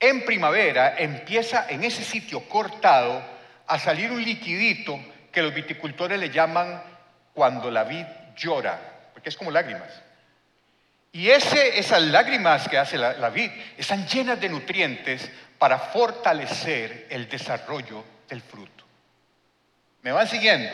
en 0.00 0.24
primavera 0.24 0.94
empieza 0.96 1.66
en 1.68 1.84
ese 1.84 2.02
sitio 2.02 2.48
cortado 2.48 3.22
a 3.66 3.78
salir 3.78 4.10
un 4.10 4.24
liquidito 4.24 4.98
que 5.30 5.42
los 5.42 5.52
viticultores 5.52 6.18
le 6.18 6.30
llaman 6.30 6.82
cuando 7.34 7.70
la 7.70 7.84
vid 7.84 8.06
llora, 8.38 8.80
porque 9.12 9.28
es 9.28 9.36
como 9.36 9.50
lágrimas. 9.50 10.07
Y 11.12 11.30
esas 11.30 12.02
lágrimas 12.02 12.68
que 12.68 12.78
hace 12.78 12.98
la, 12.98 13.14
la 13.14 13.30
vid 13.30 13.50
están 13.76 14.06
llenas 14.06 14.40
de 14.40 14.48
nutrientes 14.48 15.30
para 15.58 15.78
fortalecer 15.78 17.06
el 17.10 17.28
desarrollo 17.28 18.04
del 18.28 18.40
fruto. 18.40 18.84
¿Me 20.02 20.12
van 20.12 20.28
siguiendo? 20.28 20.70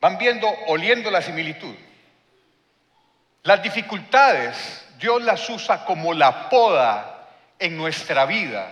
¿Van 0.00 0.18
viendo, 0.18 0.48
oliendo 0.66 1.10
la 1.10 1.22
similitud? 1.22 1.74
Las 3.44 3.62
dificultades 3.62 4.86
Dios 4.98 5.22
las 5.22 5.48
usa 5.50 5.84
como 5.84 6.14
la 6.14 6.48
poda 6.48 7.28
en 7.58 7.76
nuestra 7.76 8.24
vida 8.24 8.70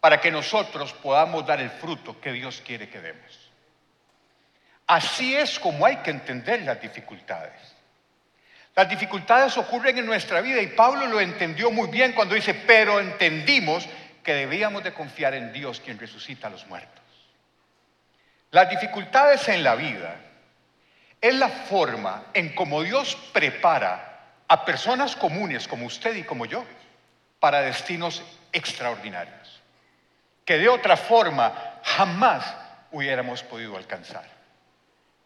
para 0.00 0.20
que 0.20 0.30
nosotros 0.30 0.92
podamos 0.92 1.46
dar 1.46 1.60
el 1.60 1.70
fruto 1.70 2.20
que 2.20 2.32
Dios 2.32 2.62
quiere 2.64 2.88
que 2.88 3.00
demos. 3.00 3.50
Así 4.86 5.34
es 5.34 5.58
como 5.58 5.86
hay 5.86 5.96
que 5.96 6.10
entender 6.10 6.62
las 6.62 6.80
dificultades. 6.80 7.73
Las 8.76 8.88
dificultades 8.88 9.56
ocurren 9.56 9.98
en 9.98 10.06
nuestra 10.06 10.40
vida 10.40 10.60
y 10.60 10.68
Pablo 10.68 11.06
lo 11.06 11.20
entendió 11.20 11.70
muy 11.70 11.88
bien 11.88 12.12
cuando 12.12 12.34
dice, 12.34 12.54
pero 12.54 12.98
entendimos 12.98 13.88
que 14.22 14.34
debíamos 14.34 14.82
de 14.82 14.92
confiar 14.92 15.34
en 15.34 15.52
Dios 15.52 15.80
quien 15.80 15.98
resucita 15.98 16.48
a 16.48 16.50
los 16.50 16.66
muertos. 16.66 17.02
Las 18.50 18.68
dificultades 18.70 19.48
en 19.48 19.62
la 19.62 19.76
vida 19.76 20.16
es 21.20 21.34
la 21.34 21.48
forma 21.48 22.24
en 22.34 22.54
cómo 22.54 22.82
Dios 22.82 23.16
prepara 23.32 24.14
a 24.48 24.64
personas 24.64 25.14
comunes 25.16 25.68
como 25.68 25.86
usted 25.86 26.16
y 26.16 26.24
como 26.24 26.44
yo 26.46 26.64
para 27.38 27.60
destinos 27.60 28.22
extraordinarios, 28.52 29.62
que 30.44 30.58
de 30.58 30.68
otra 30.68 30.96
forma 30.96 31.80
jamás 31.82 32.44
hubiéramos 32.90 33.42
podido 33.42 33.76
alcanzar. 33.76 34.33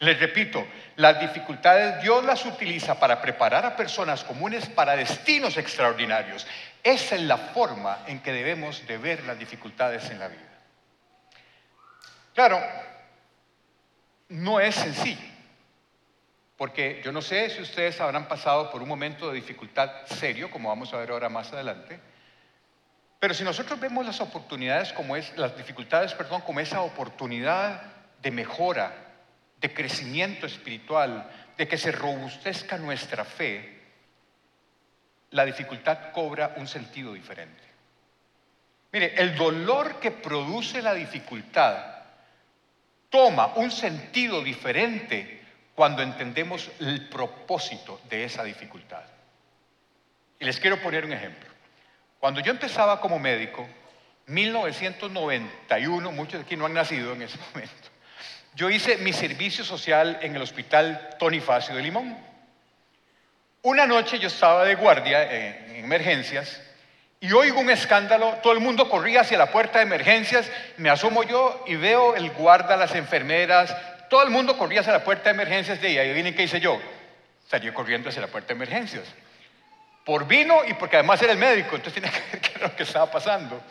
Les 0.00 0.18
repito, 0.20 0.64
las 0.96 1.18
dificultades 1.18 2.00
Dios 2.02 2.24
las 2.24 2.44
utiliza 2.46 3.00
para 3.00 3.20
preparar 3.20 3.66
a 3.66 3.76
personas 3.76 4.22
comunes 4.22 4.68
para 4.68 4.94
destinos 4.94 5.56
extraordinarios. 5.56 6.46
Esa 6.84 7.16
es 7.16 7.22
la 7.22 7.36
forma 7.36 8.04
en 8.06 8.20
que 8.20 8.32
debemos 8.32 8.86
de 8.86 8.96
ver 8.96 9.24
las 9.24 9.38
dificultades 9.38 10.08
en 10.10 10.20
la 10.20 10.28
vida. 10.28 10.42
Claro, 12.32 12.62
no 14.28 14.60
es 14.60 14.76
sencillo, 14.76 15.26
porque 16.56 17.00
yo 17.04 17.10
no 17.10 17.20
sé 17.20 17.50
si 17.50 17.62
ustedes 17.62 18.00
habrán 18.00 18.28
pasado 18.28 18.70
por 18.70 18.80
un 18.80 18.88
momento 18.88 19.28
de 19.28 19.34
dificultad 19.34 19.90
serio, 20.06 20.48
como 20.48 20.68
vamos 20.68 20.94
a 20.94 20.98
ver 20.98 21.10
ahora 21.10 21.28
más 21.28 21.52
adelante, 21.52 21.98
pero 23.18 23.34
si 23.34 23.42
nosotros 23.42 23.80
vemos 23.80 24.06
las 24.06 24.20
oportunidades 24.20 24.92
como 24.92 25.16
es, 25.16 25.36
las 25.36 25.56
dificultades, 25.56 26.14
perdón, 26.14 26.42
como 26.42 26.60
esa 26.60 26.82
oportunidad 26.82 27.82
de 28.22 28.30
mejora, 28.30 29.07
de 29.60 29.74
crecimiento 29.74 30.46
espiritual, 30.46 31.30
de 31.56 31.66
que 31.66 31.78
se 31.78 31.92
robustezca 31.92 32.78
nuestra 32.78 33.24
fe, 33.24 33.78
la 35.30 35.44
dificultad 35.44 36.12
cobra 36.12 36.54
un 36.56 36.66
sentido 36.66 37.12
diferente. 37.12 37.62
Mire, 38.92 39.14
el 39.16 39.34
dolor 39.36 40.00
que 40.00 40.10
produce 40.10 40.80
la 40.80 40.94
dificultad 40.94 41.98
toma 43.10 43.54
un 43.56 43.70
sentido 43.70 44.42
diferente 44.42 45.42
cuando 45.74 46.02
entendemos 46.02 46.70
el 46.80 47.08
propósito 47.08 48.00
de 48.08 48.24
esa 48.24 48.42
dificultad. 48.44 49.04
Y 50.40 50.44
les 50.44 50.58
quiero 50.58 50.80
poner 50.80 51.04
un 51.04 51.12
ejemplo. 51.12 51.48
Cuando 52.18 52.40
yo 52.40 52.50
empezaba 52.50 53.00
como 53.00 53.18
médico, 53.18 53.68
1991, 54.26 56.12
muchos 56.12 56.34
de 56.34 56.40
aquí 56.40 56.56
no 56.56 56.66
han 56.66 56.74
nacido 56.74 57.12
en 57.12 57.22
ese 57.22 57.38
momento, 57.38 57.88
yo 58.58 58.68
hice 58.68 58.96
mi 58.96 59.12
servicio 59.12 59.64
social 59.64 60.18
en 60.20 60.34
el 60.34 60.42
hospital 60.42 61.10
Tony 61.16 61.38
Facio 61.38 61.76
de 61.76 61.80
Limón. 61.80 62.18
Una 63.62 63.86
noche 63.86 64.18
yo 64.18 64.26
estaba 64.26 64.64
de 64.64 64.74
guardia 64.74 65.32
en, 65.32 65.76
emergencias 65.76 66.60
y 67.20 67.30
oigo 67.30 67.60
un 67.60 67.70
escándalo, 67.70 68.34
todo 68.42 68.52
el 68.52 68.58
mundo 68.58 68.90
corría 68.90 69.20
hacia 69.20 69.38
la 69.38 69.52
puerta 69.52 69.78
de 69.78 69.84
emergencias, 69.84 70.50
me 70.76 70.90
asomo 70.90 71.22
yo 71.22 71.62
y 71.68 71.76
veo 71.76 72.16
el 72.16 72.30
guarda, 72.30 72.76
las 72.76 72.96
enfermeras, 72.96 73.76
todo 74.10 74.24
el 74.24 74.30
mundo 74.30 74.58
corría 74.58 74.80
hacia 74.80 74.92
la 74.92 75.04
puerta 75.04 75.26
de 75.26 75.34
emergencias 75.34 75.80
de 75.80 76.00
ahí. 76.00 76.12
vienen 76.12 76.34
qué 76.34 76.42
hice 76.42 76.58
yo. 76.58 76.80
Salí 77.48 77.70
corriendo 77.70 78.08
hacia 78.08 78.22
la 78.22 78.28
puerta 78.28 78.48
de 78.48 78.54
emergencias. 78.54 79.04
Por 80.04 80.26
vino 80.26 80.64
y 80.66 80.74
porque 80.74 80.96
además 80.96 81.22
era 81.22 81.30
el 81.30 81.38
médico, 81.38 81.76
entonces 81.76 82.02
tenía 82.02 82.10
que 82.10 82.32
ver 82.32 82.40
qué 82.40 82.50
era 82.56 82.66
lo 82.66 82.74
que 82.74 82.82
estaba 82.82 83.08
pasando. 83.08 83.62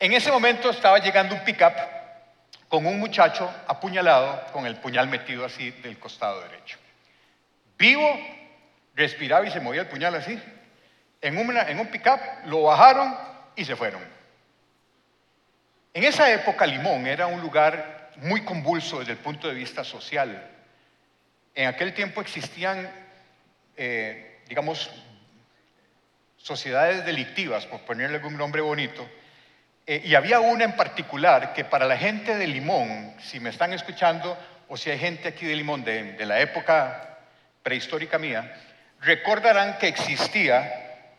En 0.00 0.12
ese 0.12 0.32
momento 0.32 0.70
estaba 0.70 0.98
llegando 0.98 1.36
un 1.36 1.44
pickup 1.44 2.01
con 2.72 2.86
un 2.86 2.98
muchacho 2.98 3.52
apuñalado 3.68 4.50
con 4.50 4.64
el 4.64 4.76
puñal 4.76 5.06
metido 5.06 5.44
así 5.44 5.72
del 5.82 5.98
costado 5.98 6.40
derecho. 6.40 6.78
Vivo, 7.76 8.08
respiraba 8.94 9.46
y 9.46 9.50
se 9.50 9.60
movía 9.60 9.82
el 9.82 9.88
puñal 9.88 10.14
así. 10.14 10.40
En, 11.20 11.36
un 11.36 11.86
pickup 11.88 12.18
lo 12.46 12.62
bajaron 12.62 13.14
y 13.56 13.66
se 13.66 13.76
fueron. 13.76 14.00
En 15.92 16.04
esa 16.04 16.32
época 16.32 16.66
Limón 16.66 17.06
era 17.06 17.26
un 17.26 17.42
lugar 17.42 18.10
muy 18.16 18.42
convulso 18.42 19.00
desde 19.00 19.12
el 19.12 19.18
punto 19.18 19.48
de 19.48 19.54
vista 19.54 19.84
social. 19.84 20.50
En 21.54 21.68
aquel 21.68 21.92
tiempo 21.92 22.22
existían, 22.22 22.90
eh, 23.76 24.40
digamos, 24.48 24.90
sociedades 26.38 27.04
delictivas, 27.04 27.66
por 27.66 27.82
ponerle 27.82 28.16
algún 28.16 28.38
nombre 28.38 28.62
bonito, 28.62 29.06
eh, 29.92 30.00
y 30.06 30.14
había 30.14 30.40
una 30.40 30.64
en 30.64 30.72
particular 30.72 31.52
que 31.52 31.66
para 31.66 31.84
la 31.84 31.98
gente 31.98 32.34
de 32.38 32.46
Limón, 32.46 33.14
si 33.20 33.40
me 33.40 33.50
están 33.50 33.74
escuchando 33.74 34.38
o 34.68 34.74
si 34.78 34.88
hay 34.88 34.98
gente 34.98 35.28
aquí 35.28 35.44
de 35.44 35.54
Limón 35.54 35.84
de, 35.84 36.16
la 36.24 36.40
época 36.40 37.18
prehistórica 37.62 38.18
mía, 38.18 38.56
recordarán 39.02 39.76
que 39.76 39.88
existía 39.88 41.10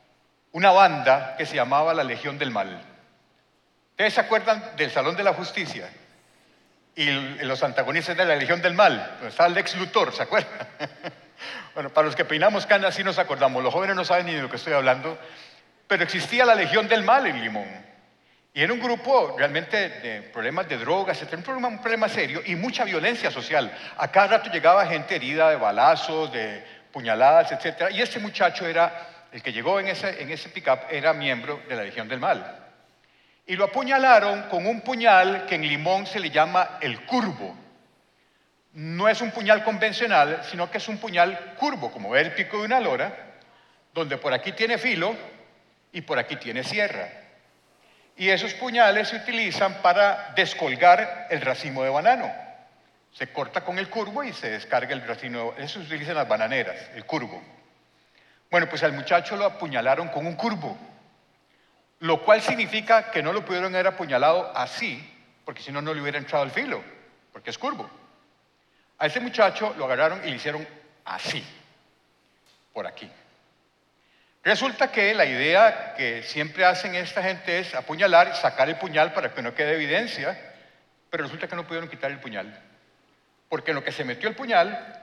una 0.54 0.72
banda 0.72 1.36
que 1.38 1.46
se 1.46 1.56
llamaba 1.56 1.94
la 1.94 2.04
Legión 2.04 2.40
del 2.40 2.50
Mal. 2.50 2.82
¿Ustedes 3.92 4.16
se 4.16 4.22
acuerdan 4.22 4.76
del 4.76 4.90
Salón 4.90 5.16
de 5.16 5.24
la 5.24 5.36
Justicia? 5.36 5.88
Y 6.96 7.12
los 7.44 7.62
antagonistas 7.62 8.18
de 8.18 8.26
la 8.26 8.36
Legión 8.36 8.60
del 8.60 8.74
Mal, 8.74 9.08
donde 9.18 9.28
estaba 9.28 9.50
Lex 9.50 9.76
Luthor, 9.76 10.16
¿se 10.16 10.24
acuerdan? 10.24 10.68
bueno, 11.76 11.92
para 11.92 12.08
los 12.08 12.16
que 12.16 12.26
peinamos 12.26 12.66
canas 12.66 12.96
sí 12.96 13.04
nos 13.04 13.20
acordamos, 13.20 13.62
los 13.62 13.72
jóvenes 13.72 13.96
no 13.96 14.04
saben 14.04 14.26
ni 14.26 14.34
de 14.34 14.42
lo 14.42 14.50
que 14.50 14.56
estoy 14.56 14.74
hablando, 14.74 15.16
pero 15.88 16.04
existía 16.04 16.44
la 16.44 16.56
Legión 16.56 16.88
del 16.88 17.04
Mal 17.04 17.28
en 17.28 17.40
Limón. 17.40 17.93
Y 18.56 18.62
era 18.62 18.72
un 18.72 18.80
grupo 18.80 19.36
realmente 19.36 19.90
de 19.90 20.22
problemas 20.22 20.70
de 20.70 20.78
drogas, 20.78 21.20
un 21.24 21.42
problema, 21.42 21.68
un 21.70 21.82
problema 21.82 22.08
serio 22.08 22.44
y 22.46 22.56
mucha 22.56 22.84
violencia 22.84 23.32
social. 23.32 23.76
A 23.98 24.12
cada 24.12 24.38
rato 24.38 24.52
llegaba 24.52 24.86
gente 24.86 25.16
herida 25.16 25.50
de 25.50 25.56
balazos, 25.56 26.32
de 26.32 26.64
puñaladas, 26.92 27.52
etc. 27.52 27.90
Y 27.92 28.02
este 28.02 28.20
muchacho 28.20 28.68
era, 28.68 29.28
el 29.32 29.42
que 29.42 29.52
llegó 29.52 29.80
en 29.80 29.88
ese, 29.88 30.22
en 30.22 30.30
ese 30.30 30.50
pick-up, 30.50 30.82
era 30.92 31.14
miembro 31.14 31.64
de 31.68 31.76
la 31.76 31.84
Legión 31.84 32.08
del 32.08 32.20
Mal. 32.20 32.60
Y 33.48 33.56
lo 33.56 33.66
apuñalaron 33.66 34.44
con 34.44 34.68
un 34.68 34.82
puñal 34.82 35.48
que 35.48 35.56
en 35.56 35.68
Limón 35.68 36.06
se 36.06 36.20
le 36.20 36.30
llama 36.30 36.78
el 36.80 37.02
curvo. 37.06 37.58
No 38.74 39.10
es 39.10 39.20
un 39.22 39.32
puñal 39.32 39.64
convencional, 39.64 40.44
sino 40.44 40.70
que 40.70 40.78
es 40.78 40.88
un 40.88 41.00
puñal 41.00 41.56
curvo, 41.56 41.92
como 41.92 42.16
el 42.16 42.32
pico 42.34 42.60
de 42.60 42.66
una 42.66 42.80
lora, 42.80 43.18
donde 43.96 44.18
por 44.18 44.32
aquí 44.32 44.52
tiene 44.52 44.78
filo 44.78 45.16
y 45.92 46.02
por 46.02 46.20
aquí 46.20 46.36
tiene 46.36 46.64
sierra. 46.64 47.23
Y 48.16 48.30
esos 48.30 48.54
puñales 48.54 49.10
se 49.10 49.18
utilizan 49.18 49.82
para 49.82 50.34
descolgar 50.36 51.28
el 51.30 51.42
racimo 51.42 51.84
de 51.84 51.90
banano. 51.90 52.32
Se 53.12 53.32
corta 53.32 53.62
con 53.62 53.80
el 53.80 53.90
curvo 53.90 54.24
y 54.24 54.34
se 54.34 54.50
descarga 54.50 54.94
el 54.94 55.06
racimo. 55.06 55.54
Eso 55.58 55.80
se 55.80 55.86
utiliza 55.86 56.12
en 56.12 56.18
las 56.18 56.28
bananeras, 56.28 56.76
el 56.96 57.06
curvo. 57.06 57.42
Bueno, 58.52 58.70
pues 58.70 58.84
al 58.84 58.94
muchacho 58.94 59.36
lo 59.36 59.46
apuñalaron 59.46 60.10
con 60.10 60.28
un 60.28 60.36
curvo, 60.36 60.78
lo 62.00 62.24
cual 62.24 62.40
significa 62.40 63.10
que 63.10 63.24
no 63.24 63.34
lo 63.34 63.44
pudieron 63.44 63.74
haber 63.74 63.88
apuñalado 63.88 64.56
así, 64.56 65.12
porque 65.44 65.64
si 65.64 65.72
no, 65.72 65.82
no 65.82 65.92
le 65.94 66.02
hubiera 66.02 66.20
entrado 66.20 66.44
el 66.44 66.52
filo, 66.52 66.84
porque 67.32 67.50
es 67.50 67.58
curvo. 67.58 67.90
A 69.00 69.08
ese 69.08 69.20
muchacho 69.20 69.74
lo 69.76 69.86
agarraron 69.86 70.22
y 70.24 70.30
le 70.30 70.36
hicieron 70.36 70.68
así, 71.04 71.44
por 72.74 72.86
aquí. 72.86 73.10
Resulta 74.44 74.92
que 74.92 75.14
la 75.14 75.26
idea 75.26 75.94
que 75.96 76.22
siempre 76.22 76.66
hacen 76.66 76.96
esta 76.96 77.24
gente 77.24 77.60
es 77.60 77.74
apuñalar, 77.76 78.36
sacar 78.36 78.68
el 78.68 78.76
puñal 78.76 79.14
para 79.14 79.34
que 79.34 79.42
no 79.42 79.56
quede 79.56 79.76
evidencia, 79.76 80.38
pero 81.10 81.24
resulta 81.24 81.48
que 81.48 81.56
no 81.56 81.66
pudieron 81.66 81.90
quitar 81.90 82.12
el 82.12 82.20
puñal. 82.20 82.60
Porque 83.48 83.72
en 83.72 83.76
lo 83.76 83.84
que 83.84 83.94
se 83.94 84.04
metió 84.04 84.28
el 84.28 84.36
puñal, 84.36 85.02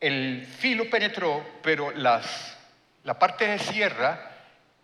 el 0.00 0.44
filo 0.46 0.90
penetró, 0.90 1.46
pero 1.62 1.92
las, 1.92 2.56
la 3.04 3.16
parte 3.16 3.46
de 3.46 3.60
sierra 3.60 4.30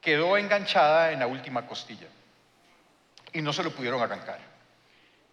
quedó 0.01 0.37
enganchada 0.37 1.11
en 1.11 1.19
la 1.19 1.27
última 1.27 1.67
costilla. 1.67 2.07
Y 3.33 3.43
no 3.43 3.53
se 3.53 3.65
lo 3.65 3.73
pudieron 3.73 4.01
arrancar. 4.01 4.39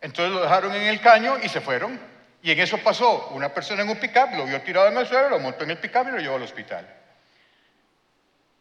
Entonces 0.01 0.33
lo 0.33 0.41
dejaron 0.41 0.73
en 0.73 0.87
el 0.87 0.99
caño 1.01 1.37
y 1.43 1.49
se 1.49 1.61
fueron. 1.61 1.99
Y 2.41 2.51
en 2.51 2.59
eso 2.59 2.79
pasó 2.79 3.27
una 3.27 3.49
persona 3.49 3.83
en 3.83 3.89
un 3.89 3.99
pickup, 3.99 4.33
lo 4.35 4.45
vio 4.45 4.59
tirado 4.61 4.87
en 4.87 4.97
el 4.97 5.05
suelo, 5.05 5.29
lo 5.29 5.39
montó 5.39 5.65
en 5.65 5.71
el 5.71 5.77
pickup 5.77 6.07
y 6.07 6.11
lo 6.11 6.17
llevó 6.17 6.37
al 6.37 6.43
hospital. 6.43 7.04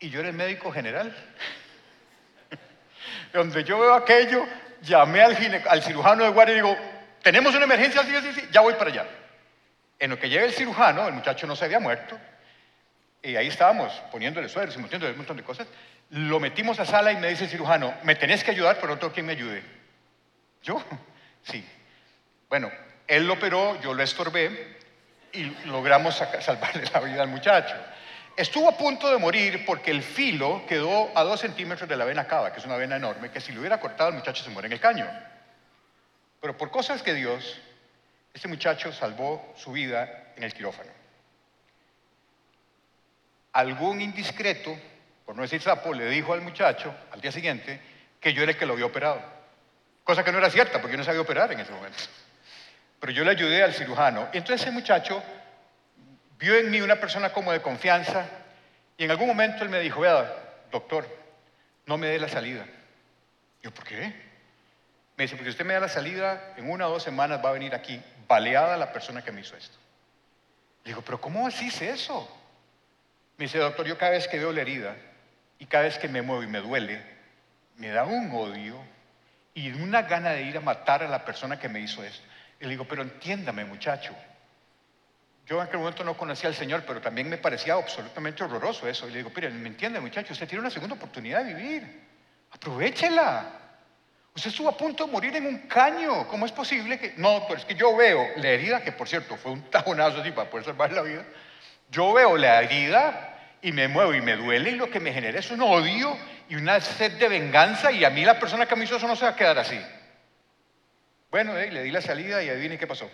Y 0.04 0.10
yo 0.10 0.20
era 0.20 0.28
el 0.28 0.34
médico 0.34 0.70
general. 0.70 1.16
Donde 3.32 3.64
yo 3.64 3.78
veo 3.78 3.94
aquello, 3.94 4.46
llamé 4.82 5.22
al, 5.22 5.82
cirujano 5.82 6.24
de 6.24 6.28
guardia 6.28 6.52
y 6.52 6.56
digo, 6.56 6.76
tenemos 7.22 7.54
una 7.54 7.64
emergencia, 7.64 8.02
sí, 8.02 8.12
sí, 8.20 8.32
sí, 8.38 8.48
ya 8.52 8.60
voy 8.60 8.74
para 8.74 8.90
allá. 8.90 9.06
En 9.98 10.10
lo 10.10 10.18
que 10.18 10.28
llega 10.28 10.44
el 10.44 10.52
cirujano, 10.52 11.08
el 11.08 11.14
muchacho 11.14 11.46
no 11.46 11.56
se 11.56 11.64
había 11.64 11.80
muerto, 11.80 12.18
y 13.22 13.34
ahí 13.36 13.46
estábamos 13.46 13.94
poniéndole 14.12 14.50
sueros 14.50 14.76
y 14.76 14.78
metiéndole 14.78 15.12
un 15.12 15.18
montón 15.18 15.38
de 15.38 15.42
cosas. 15.42 15.66
Lo 16.10 16.38
metimos 16.38 16.78
a 16.80 16.84
sala 16.84 17.10
y 17.10 17.16
me 17.16 17.30
dice 17.30 17.44
el 17.44 17.50
cirujano, 17.50 17.94
me 18.02 18.14
tenés 18.14 18.44
que 18.44 18.50
ayudar, 18.50 18.76
pero 18.78 18.88
no 18.88 18.98
tengo 18.98 19.14
quien 19.14 19.24
me 19.24 19.32
ayude. 19.32 19.62
¿Yo? 20.62 20.84
Sí. 21.44 21.62
Bueno, 22.48 22.72
él 23.06 23.26
lo 23.26 23.34
operó, 23.34 23.78
yo 23.82 23.92
lo 23.92 24.02
estorbé 24.02 24.78
y 25.32 25.44
logramos 25.66 26.22
salvarle 26.40 26.84
la 26.90 27.00
vida 27.00 27.20
al 27.20 27.28
muchacho. 27.28 27.74
Estuvo 28.36 28.68
a 28.68 28.76
punto 28.76 29.08
de 29.10 29.18
morir 29.18 29.64
porque 29.64 29.92
el 29.92 30.02
filo 30.02 30.64
quedó 30.66 31.10
a 31.14 31.22
dos 31.22 31.40
centímetros 31.40 31.88
de 31.88 31.96
la 31.96 32.04
vena 32.04 32.26
cava, 32.26 32.52
que 32.52 32.58
es 32.58 32.66
una 32.66 32.76
vena 32.76 32.96
enorme, 32.96 33.30
que 33.30 33.40
si 33.40 33.52
lo 33.52 33.60
hubiera 33.60 33.78
cortado 33.78 34.08
el 34.08 34.16
muchacho 34.16 34.42
se 34.42 34.50
muere 34.50 34.66
en 34.66 34.72
el 34.72 34.80
caño. 34.80 35.08
Pero 36.40 36.58
por 36.58 36.70
cosas 36.70 37.02
que 37.02 37.14
Dios, 37.14 37.60
este 38.32 38.48
muchacho 38.48 38.92
salvó 38.92 39.54
su 39.56 39.70
vida 39.70 40.32
en 40.36 40.42
el 40.42 40.52
quirófano. 40.52 40.90
algún 43.52 44.00
indiscreto, 44.00 44.76
por 45.24 45.36
no 45.36 45.42
decir 45.42 45.62
sapo, 45.62 45.94
le 45.94 46.06
dijo 46.10 46.32
al 46.32 46.40
muchacho 46.40 46.92
al 47.12 47.20
día 47.20 47.30
siguiente 47.30 47.80
que 48.20 48.32
yo 48.32 48.42
era 48.42 48.50
el 48.50 48.58
que 48.58 48.66
lo 48.66 48.72
había 48.72 48.86
operado. 48.86 49.22
Cosa 50.02 50.24
que 50.24 50.32
no 50.32 50.38
era 50.38 50.50
cierta, 50.50 50.80
porque 50.80 50.92
yo 50.92 50.98
no 50.98 51.04
sabía 51.04 51.20
operar 51.20 51.52
en 51.52 51.60
ese 51.60 51.70
momento. 51.70 51.98
Pero 52.98 53.12
yo 53.12 53.22
le 53.22 53.30
ayudé 53.30 53.62
al 53.62 53.72
cirujano. 53.72 54.28
Entonces 54.32 54.62
ese 54.62 54.72
muchacho 54.72 55.22
vio 56.44 56.58
en 56.58 56.70
mí 56.70 56.82
una 56.82 57.00
persona 57.00 57.32
como 57.32 57.52
de 57.52 57.62
confianza 57.62 58.26
y 58.98 59.04
en 59.04 59.10
algún 59.10 59.26
momento 59.26 59.64
él 59.64 59.70
me 59.70 59.80
dijo, 59.80 60.00
vea, 60.00 60.30
doctor, 60.70 61.08
no 61.86 61.96
me 61.96 62.08
dé 62.08 62.18
la 62.18 62.28
salida. 62.28 62.66
Yo, 63.62 63.72
¿por 63.72 63.84
qué? 63.84 64.12
Me 65.16 65.24
dice, 65.24 65.36
porque 65.36 65.48
usted 65.48 65.64
me 65.64 65.72
da 65.72 65.80
la 65.80 65.88
salida, 65.88 66.52
en 66.58 66.70
una 66.70 66.86
o 66.86 66.90
dos 66.90 67.02
semanas 67.02 67.40
va 67.42 67.48
a 67.48 67.52
venir 67.52 67.74
aquí 67.74 67.98
baleada 68.28 68.76
la 68.76 68.92
persona 68.92 69.24
que 69.24 69.32
me 69.32 69.40
hizo 69.40 69.56
esto. 69.56 69.78
Le 70.84 70.90
digo, 70.90 71.00
pero 71.00 71.18
¿cómo 71.18 71.48
es 71.48 71.80
eso? 71.80 72.28
Me 73.38 73.46
dice, 73.46 73.56
doctor, 73.56 73.86
yo 73.86 73.96
cada 73.96 74.12
vez 74.12 74.28
que 74.28 74.38
veo 74.38 74.52
la 74.52 74.60
herida 74.60 74.96
y 75.58 75.64
cada 75.64 75.84
vez 75.84 75.96
que 75.96 76.08
me 76.08 76.20
muevo 76.20 76.42
y 76.42 76.46
me 76.46 76.60
duele, 76.60 77.02
me 77.76 77.88
da 77.88 78.04
un 78.04 78.30
odio 78.32 78.78
y 79.54 79.72
una 79.72 80.02
gana 80.02 80.32
de 80.32 80.42
ir 80.42 80.58
a 80.58 80.60
matar 80.60 81.02
a 81.02 81.08
la 81.08 81.24
persona 81.24 81.58
que 81.58 81.70
me 81.70 81.80
hizo 81.80 82.04
esto. 82.04 82.22
Y 82.60 82.64
le 82.64 82.70
digo, 82.70 82.84
pero 82.84 83.00
entiéndame, 83.00 83.64
muchacho. 83.64 84.14
Yo 85.46 85.60
en 85.60 85.66
aquel 85.66 85.78
momento 85.78 86.04
no 86.04 86.16
conocía 86.16 86.48
al 86.48 86.54
Señor, 86.54 86.84
pero 86.86 87.00
también 87.00 87.28
me 87.28 87.36
parecía 87.36 87.74
absolutamente 87.74 88.42
horroroso 88.44 88.88
eso. 88.88 89.06
Y 89.06 89.12
le 89.12 89.18
digo, 89.18 89.30
mire, 89.34 89.50
¿me 89.50 89.68
entiende, 89.68 90.00
muchacho? 90.00 90.32
Usted 90.32 90.48
tiene 90.48 90.60
una 90.60 90.70
segunda 90.70 90.96
oportunidad 90.96 91.44
de 91.44 91.54
vivir. 91.54 92.02
Aprovechela. 92.50 93.60
Usted 94.34 94.50
estuvo 94.50 94.68
a 94.68 94.76
punto 94.76 95.04
de 95.06 95.12
morir 95.12 95.36
en 95.36 95.46
un 95.46 95.58
caño. 95.68 96.26
¿Cómo 96.28 96.46
es 96.46 96.52
posible 96.52 96.98
que.? 96.98 97.14
No, 97.18 97.44
pero 97.46 97.60
es 97.60 97.66
que 97.66 97.74
yo 97.74 97.94
veo 97.94 98.26
la 98.36 98.48
herida, 98.48 98.82
que 98.82 98.92
por 98.92 99.06
cierto 99.06 99.36
fue 99.36 99.52
un 99.52 99.70
tajonazo 99.70 100.22
así 100.22 100.32
para 100.32 100.48
poder 100.48 100.64
salvar 100.64 100.92
la 100.92 101.02
vida. 101.02 101.24
Yo 101.90 102.12
veo 102.14 102.36
la 102.36 102.62
herida 102.62 103.38
y 103.60 103.72
me 103.72 103.86
muevo 103.86 104.14
y 104.14 104.22
me 104.22 104.36
duele 104.36 104.70
y 104.70 104.76
lo 104.76 104.90
que 104.90 104.98
me 104.98 105.12
genera 105.12 105.38
es 105.38 105.50
un 105.50 105.62
odio 105.62 106.16
y 106.48 106.56
una 106.56 106.80
sed 106.80 107.12
de 107.18 107.28
venganza 107.28 107.92
y 107.92 108.04
a 108.04 108.10
mí 108.10 108.24
la 108.24 108.38
persona 108.38 108.66
que 108.66 108.76
me 108.76 108.84
hizo 108.84 108.96
eso 108.96 109.06
no 109.06 109.14
se 109.14 109.24
va 109.24 109.32
a 109.32 109.36
quedar 109.36 109.58
así. 109.58 109.80
Bueno, 111.30 111.56
eh, 111.56 111.70
le 111.70 111.82
di 111.82 111.90
la 111.90 112.00
salida 112.00 112.42
y 112.42 112.48
adivine 112.48 112.78
qué 112.78 112.86
pasó. 112.86 113.10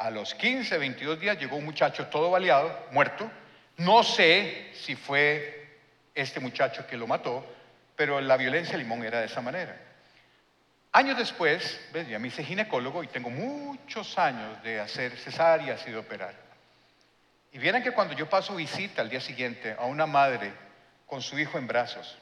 A 0.00 0.08
los 0.08 0.34
15, 0.34 0.78
22 0.78 1.20
días 1.20 1.38
llegó 1.38 1.56
un 1.56 1.66
muchacho 1.66 2.06
todo 2.06 2.30
baleado, 2.30 2.86
muerto. 2.90 3.30
No 3.76 4.02
sé 4.02 4.70
si 4.72 4.96
fue 4.96 5.76
este 6.14 6.40
muchacho 6.40 6.86
que 6.86 6.96
lo 6.96 7.06
mató, 7.06 7.44
pero 7.96 8.18
la 8.18 8.38
violencia 8.38 8.78
limón 8.78 9.04
era 9.04 9.20
de 9.20 9.26
esa 9.26 9.42
manera. 9.42 9.78
Años 10.92 11.18
después, 11.18 11.78
¿ves? 11.92 12.08
ya 12.08 12.18
me 12.18 12.28
hice 12.28 12.42
ginecólogo 12.42 13.04
y 13.04 13.08
tengo 13.08 13.28
muchos 13.28 14.16
años 14.16 14.62
de 14.62 14.80
hacer 14.80 15.18
cesáreas 15.18 15.86
y 15.86 15.90
de 15.90 15.98
operar. 15.98 16.34
Y 17.52 17.58
vieran 17.58 17.82
que 17.82 17.92
cuando 17.92 18.14
yo 18.14 18.26
paso 18.26 18.56
visita 18.56 19.02
al 19.02 19.10
día 19.10 19.20
siguiente 19.20 19.76
a 19.78 19.84
una 19.84 20.06
madre 20.06 20.50
con 21.06 21.20
su 21.20 21.38
hijo 21.38 21.58
en 21.58 21.66
brazos, 21.66 22.16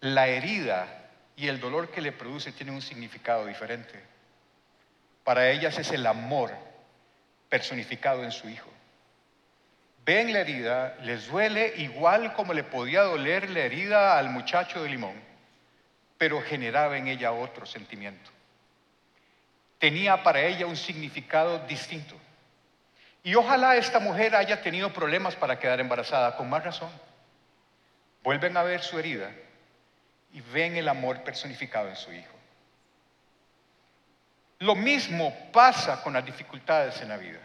la 0.00 0.26
herida 0.26 0.88
y 1.36 1.46
el 1.46 1.60
dolor 1.60 1.92
que 1.92 2.00
le 2.00 2.10
produce 2.10 2.50
tienen 2.50 2.74
un 2.74 2.82
significado 2.82 3.46
diferente. 3.46 4.02
Para 5.22 5.48
ellas 5.50 5.78
es 5.78 5.92
el 5.92 6.04
amor 6.06 6.63
personificado 7.54 8.24
en 8.24 8.32
su 8.32 8.48
hijo. 8.48 8.68
Ven 10.04 10.32
la 10.32 10.40
herida, 10.40 10.96
les 11.02 11.28
duele 11.28 11.72
igual 11.76 12.32
como 12.32 12.52
le 12.52 12.64
podía 12.64 13.02
doler 13.02 13.48
la 13.48 13.60
herida 13.60 14.18
al 14.18 14.28
muchacho 14.28 14.82
de 14.82 14.88
limón, 14.88 15.14
pero 16.18 16.42
generaba 16.42 16.98
en 16.98 17.06
ella 17.06 17.30
otro 17.30 17.64
sentimiento. 17.64 18.28
Tenía 19.78 20.20
para 20.24 20.40
ella 20.42 20.66
un 20.66 20.76
significado 20.76 21.60
distinto. 21.68 22.16
Y 23.22 23.36
ojalá 23.36 23.76
esta 23.76 24.00
mujer 24.00 24.34
haya 24.34 24.60
tenido 24.60 24.92
problemas 24.92 25.36
para 25.36 25.56
quedar 25.56 25.78
embarazada, 25.78 26.36
con 26.36 26.50
más 26.50 26.64
razón. 26.64 26.90
Vuelven 28.24 28.56
a 28.56 28.64
ver 28.64 28.82
su 28.82 28.98
herida 28.98 29.30
y 30.32 30.40
ven 30.40 30.76
el 30.76 30.88
amor 30.88 31.22
personificado 31.22 31.88
en 31.88 31.94
su 31.94 32.12
hijo. 32.12 32.33
Lo 34.64 34.74
mismo 34.74 35.50
pasa 35.52 36.02
con 36.02 36.14
las 36.14 36.24
dificultades 36.24 36.98
en 37.02 37.10
la 37.10 37.18
vida. 37.18 37.40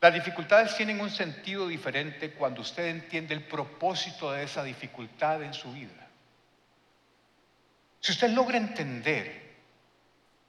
Las 0.00 0.14
dificultades 0.14 0.76
tienen 0.76 1.00
un 1.00 1.10
sentido 1.10 1.66
diferente 1.66 2.30
cuando 2.34 2.60
usted 2.60 2.86
entiende 2.86 3.34
el 3.34 3.42
propósito 3.42 4.30
de 4.30 4.44
esa 4.44 4.62
dificultad 4.62 5.42
en 5.42 5.52
su 5.52 5.72
vida. 5.72 6.06
Si 7.98 8.12
usted 8.12 8.30
logra 8.30 8.58
entender 8.58 9.54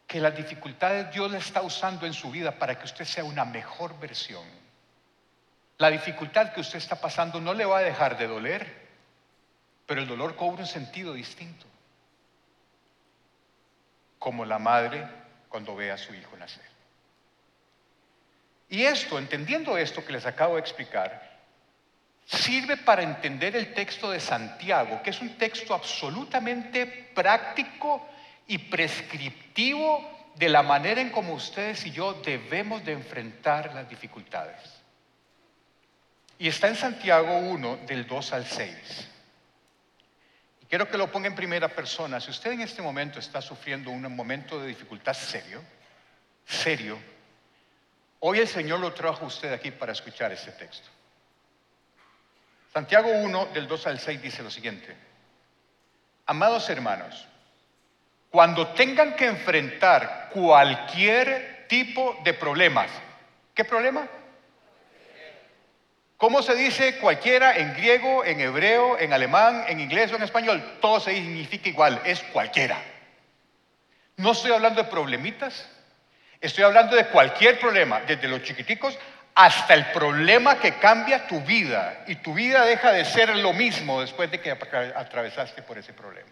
que 0.05 0.21
las 0.21 0.37
dificultades 0.37 1.11
Dios 1.11 1.31
le 1.31 1.39
está 1.39 1.63
usando 1.63 2.05
en 2.05 2.13
su 2.13 2.29
vida 2.29 2.51
para 2.51 2.77
que 2.77 2.85
usted 2.85 3.05
sea 3.05 3.23
una 3.23 3.43
mejor 3.43 3.99
versión. 3.99 4.45
La 5.79 5.89
dificultad 5.89 6.53
que 6.53 6.61
usted 6.61 6.77
está 6.77 7.01
pasando 7.01 7.41
no 7.41 7.55
le 7.55 7.65
va 7.65 7.79
a 7.79 7.81
dejar 7.81 8.19
de 8.19 8.27
doler, 8.27 8.87
pero 9.87 10.01
el 10.01 10.07
dolor 10.07 10.35
cobra 10.35 10.61
un 10.61 10.67
sentido 10.67 11.15
distinto. 11.15 11.65
Como 14.25 14.43
la 14.43 14.57
madre 14.57 15.07
cuando 15.49 15.75
ve 15.75 15.91
a 15.91 15.99
su 15.99 16.15
hijo 16.15 16.35
nacer. 16.35 16.65
Y 18.69 18.81
esto, 18.81 19.19
entendiendo 19.19 19.77
esto 19.77 20.03
que 20.03 20.13
les 20.13 20.25
acabo 20.25 20.55
de 20.55 20.61
explicar, 20.61 21.37
sirve 22.25 22.75
para 22.75 23.03
entender 23.03 23.55
el 23.55 23.71
texto 23.75 24.09
de 24.09 24.19
Santiago, 24.19 25.03
que 25.03 25.11
es 25.11 25.21
un 25.21 25.37
texto 25.37 25.75
absolutamente 25.75 26.87
práctico 27.13 28.03
y 28.47 28.57
prescriptivo 28.57 30.31
de 30.33 30.49
la 30.49 30.63
manera 30.63 31.01
en 31.01 31.11
como 31.11 31.33
ustedes 31.33 31.85
y 31.85 31.91
yo 31.91 32.13
debemos 32.15 32.83
de 32.83 32.93
enfrentar 32.93 33.75
las 33.75 33.87
dificultades. 33.87 34.57
Y 36.39 36.47
está 36.47 36.67
en 36.67 36.77
Santiago 36.77 37.37
1 37.37 37.77
del 37.85 38.07
2 38.07 38.33
al 38.33 38.47
6. 38.47 39.09
Quiero 40.69 40.89
que 40.89 40.97
lo 40.97 41.11
ponga 41.11 41.27
en 41.27 41.35
primera 41.35 41.67
persona. 41.67 42.19
Si 42.19 42.31
usted 42.31 42.51
en 42.51 42.61
este 42.61 42.81
momento 42.81 43.19
está 43.19 43.41
sufriendo 43.41 43.91
un 43.91 44.15
momento 44.15 44.59
de 44.59 44.67
dificultad 44.67 45.13
serio, 45.13 45.61
serio, 46.45 46.97
hoy 48.19 48.39
el 48.39 48.47
Señor 48.47 48.79
lo 48.79 48.93
trajo 48.93 49.25
a 49.25 49.27
usted 49.27 49.53
aquí 49.53 49.71
para 49.71 49.91
escuchar 49.91 50.31
este 50.31 50.51
texto. 50.51 50.87
Santiago 52.73 53.09
1 53.09 53.47
del 53.53 53.67
2 53.67 53.87
al 53.87 53.99
6 53.99 54.21
dice 54.21 54.43
lo 54.43 54.51
siguiente. 54.51 54.95
Amados 56.25 56.69
hermanos, 56.69 57.27
cuando 58.31 58.67
tengan 58.73 59.15
que 59.15 59.27
enfrentar 59.27 60.29
cualquier 60.33 61.67
tipo 61.69 62.19
de 62.23 62.33
problemas. 62.33 62.91
¿Qué 63.53 63.63
problema? 63.63 64.07
¿Cómo 66.17 66.41
se 66.41 66.55
dice 66.55 66.97
cualquiera 66.99 67.57
en 67.57 67.73
griego, 67.73 68.23
en 68.23 68.39
hebreo, 68.39 68.97
en 68.97 69.11
alemán, 69.11 69.65
en 69.67 69.79
inglés 69.79 70.11
o 70.11 70.15
en 70.15 70.23
español? 70.23 70.77
Todo 70.79 70.99
se 70.99 71.13
significa 71.13 71.67
igual, 71.67 72.01
es 72.05 72.21
cualquiera. 72.31 72.81
No 74.17 74.31
estoy 74.31 74.53
hablando 74.53 74.81
de 74.81 74.89
problemitas, 74.89 75.67
estoy 76.39 76.63
hablando 76.63 76.95
de 76.95 77.07
cualquier 77.07 77.59
problema, 77.59 77.99
desde 78.01 78.29
los 78.29 78.43
chiquiticos 78.43 78.97
hasta 79.35 79.73
el 79.73 79.87
problema 79.87 80.59
que 80.59 80.75
cambia 80.75 81.27
tu 81.27 81.41
vida 81.41 82.05
y 82.07 82.15
tu 82.15 82.33
vida 82.33 82.63
deja 82.63 82.93
de 82.93 83.03
ser 83.03 83.35
lo 83.35 83.51
mismo 83.51 83.99
después 83.99 84.31
de 84.31 84.39
que 84.39 84.51
atravesaste 84.51 85.61
por 85.61 85.77
ese 85.77 85.91
problema. 85.91 86.31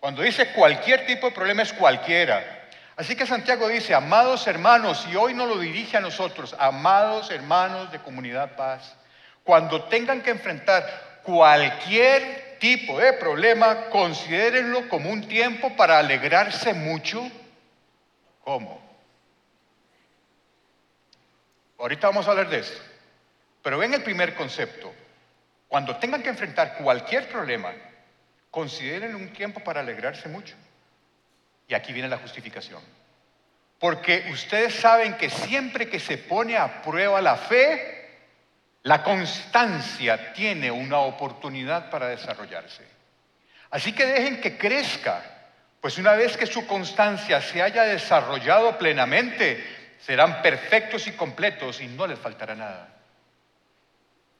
Cuando 0.00 0.22
dice 0.22 0.48
cualquier 0.48 1.06
tipo 1.06 1.28
de 1.28 1.32
problema 1.32 1.62
es 1.62 1.72
cualquiera. 1.72 2.65
Así 2.96 3.14
que 3.14 3.26
Santiago 3.26 3.68
dice, 3.68 3.94
amados 3.94 4.46
hermanos, 4.46 5.06
y 5.10 5.16
hoy 5.16 5.34
no 5.34 5.44
lo 5.44 5.58
dirige 5.58 5.98
a 5.98 6.00
nosotros, 6.00 6.56
amados 6.58 7.30
hermanos 7.30 7.92
de 7.92 7.98
comunidad 7.98 8.56
paz, 8.56 8.96
cuando 9.44 9.84
tengan 9.84 10.22
que 10.22 10.30
enfrentar 10.30 11.20
cualquier 11.22 12.56
tipo 12.58 12.98
de 12.98 13.12
problema, 13.12 13.90
considérenlo 13.90 14.88
como 14.88 15.10
un 15.10 15.28
tiempo 15.28 15.76
para 15.76 15.98
alegrarse 15.98 16.72
mucho. 16.72 17.30
¿Cómo? 18.42 18.80
Ahorita 21.78 22.06
vamos 22.06 22.26
a 22.26 22.30
hablar 22.30 22.48
de 22.48 22.60
esto. 22.60 22.80
Pero 23.62 23.76
ven 23.76 23.92
el 23.92 24.02
primer 24.02 24.34
concepto. 24.34 24.92
Cuando 25.68 25.96
tengan 25.96 26.22
que 26.22 26.30
enfrentar 26.30 26.78
cualquier 26.78 27.28
problema, 27.28 27.72
consideren 28.50 29.14
un 29.14 29.32
tiempo 29.32 29.60
para 29.60 29.80
alegrarse 29.80 30.28
mucho. 30.28 30.54
Y 31.68 31.74
aquí 31.74 31.92
viene 31.92 32.08
la 32.08 32.18
justificación. 32.18 32.82
Porque 33.78 34.28
ustedes 34.32 34.74
saben 34.74 35.16
que 35.16 35.28
siempre 35.28 35.88
que 35.88 36.00
se 36.00 36.18
pone 36.18 36.56
a 36.56 36.82
prueba 36.82 37.20
la 37.20 37.36
fe, 37.36 37.96
la 38.82 39.02
constancia 39.02 40.32
tiene 40.32 40.70
una 40.70 40.98
oportunidad 41.00 41.90
para 41.90 42.08
desarrollarse. 42.08 42.84
Así 43.70 43.92
que 43.92 44.06
dejen 44.06 44.40
que 44.40 44.56
crezca, 44.56 45.22
pues 45.80 45.98
una 45.98 46.12
vez 46.12 46.36
que 46.36 46.46
su 46.46 46.66
constancia 46.66 47.40
se 47.40 47.60
haya 47.60 47.82
desarrollado 47.82 48.78
plenamente, 48.78 49.62
serán 50.00 50.40
perfectos 50.40 51.06
y 51.08 51.12
completos 51.12 51.80
y 51.80 51.88
no 51.88 52.06
les 52.06 52.18
faltará 52.18 52.54
nada. 52.54 52.88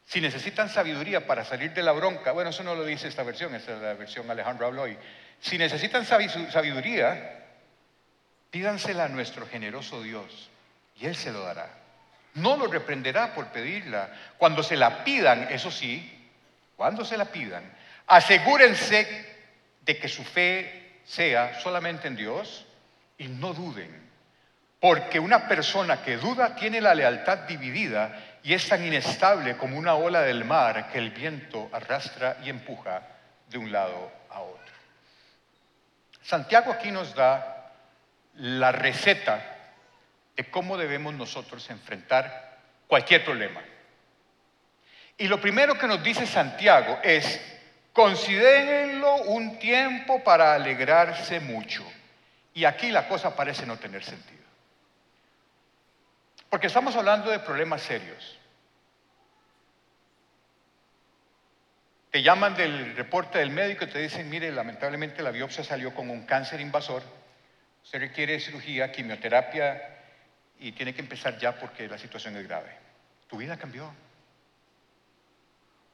Si 0.07 0.21
necesitan 0.21 0.69
sabiduría 0.69 1.27
para 1.27 1.45
salir 1.45 1.73
de 1.73 1.83
la 1.83 1.91
bronca, 1.91 2.31
bueno, 2.31 2.51
eso 2.51 2.63
no 2.63 2.77
lo 2.77 2.85
dice 2.85 3.09
esta 3.09 3.25
versión, 3.25 3.55
esta 3.55 3.75
es 3.75 3.83
la 3.83 3.95
versión 3.95 4.31
Alejandro 4.31 4.67
habló. 4.67 4.87
Si 5.41 5.59
necesitan 5.59 6.05
sabiduría, 6.05 7.45
pídansela 8.51 9.05
a 9.05 9.09
nuestro 9.09 9.47
generoso 9.47 10.03
Dios 10.03 10.51
y 10.99 11.07
Él 11.07 11.17
se 11.17 11.33
lo 11.33 11.43
dará. 11.43 11.69
No 12.35 12.57
lo 12.57 12.67
reprenderá 12.67 13.35
por 13.35 13.47
pedirla. 13.47 14.11
Cuando 14.39 14.63
se 14.63 14.77
la 14.77 15.05
pidan, 15.05 15.49
eso 15.51 15.71
sí, 15.71 16.31
cuando 16.77 17.05
se 17.05 17.17
la 17.17 17.27
pidan, 17.27 17.65
asegúrense 18.07 19.37
de 19.81 19.99
que 19.99 20.09
su 20.09 20.23
fe 20.25 21.01
sea 21.05 21.61
solamente 21.61 22.09
en 22.09 22.17
Dios 22.17 22.67
y 23.19 23.29
no 23.29 23.55
duden. 23.55 24.05
Porque 24.81 25.19
una 25.19 25.49
persona 25.49 26.03
que 26.03 26.17
duda 26.17 26.55
tiene 26.55 26.81
la 26.81 26.95
lealtad 26.95 27.39
dividida 27.41 28.39
y 28.43 28.53
es 28.53 28.69
tan 28.69 28.85
inestable 28.85 29.57
como 29.57 29.79
una 29.79 29.95
ola 29.95 30.21
del 30.23 30.45
mar 30.45 30.91
que 30.93 30.99
el 30.99 31.11
viento 31.11 31.71
arrastra 31.73 32.39
y 32.45 32.51
empuja 32.51 33.03
de 33.49 33.59
un 33.59 33.73
lado 33.73 34.13
a 34.31 34.41
otro. 34.41 34.66
Santiago 36.27 36.73
aquí 36.73 36.91
nos 36.91 37.15
da 37.15 37.71
la 38.35 38.73
receta 38.73 39.41
de 40.35 40.51
cómo 40.51 40.77
debemos 40.77 41.15
nosotros 41.15 41.71
enfrentar 41.71 42.59
cualquier 42.89 43.25
problema. 43.25 43.63
Y 45.17 45.29
lo 45.29 45.41
primero 45.41 45.79
que 45.79 45.87
nos 45.87 46.03
dice 46.03 46.27
Santiago 46.27 46.99
es, 47.05 47.41
considérenlo 47.93 49.15
un 49.23 49.61
tiempo 49.61 50.25
para 50.25 50.55
alegrarse 50.55 51.39
mucho. 51.39 51.87
Y 52.55 52.65
aquí 52.65 52.91
la 52.91 53.07
cosa 53.07 53.37
parece 53.37 53.65
no 53.65 53.79
tener 53.79 54.03
sentido. 54.03 54.43
Porque 56.51 56.67
estamos 56.67 56.97
hablando 56.97 57.31
de 57.31 57.39
problemas 57.39 57.83
serios. 57.83 58.37
Te 62.17 62.23
llaman 62.23 62.55
del 62.55 62.97
reporte 62.97 63.41
del 63.41 63.51
médico 63.51 63.85
y 63.85 63.89
te 63.89 63.99
dicen, 63.99 64.31
mire, 64.31 64.51
lamentablemente 64.51 65.23
la 65.23 65.31
biopsia 65.31 65.63
salió 65.63 65.93
con 65.93 66.09
un 66.09 66.23
cáncer 66.23 66.63
invasor, 66.63 67.03
se 67.83 67.99
requiere 67.99 68.41
cirugía, 68.41 68.91
quimioterapia 68.91 69.99
y 70.59 70.73
tiene 70.73 70.95
que 70.95 71.03
empezar 71.03 71.37
ya 71.37 71.53
porque 71.53 71.87
la 71.87 71.99
situación 71.99 72.35
es 72.39 72.49
grave. 72.49 72.71
Tu 73.29 73.37
vida 73.37 73.59
cambió. 73.59 73.93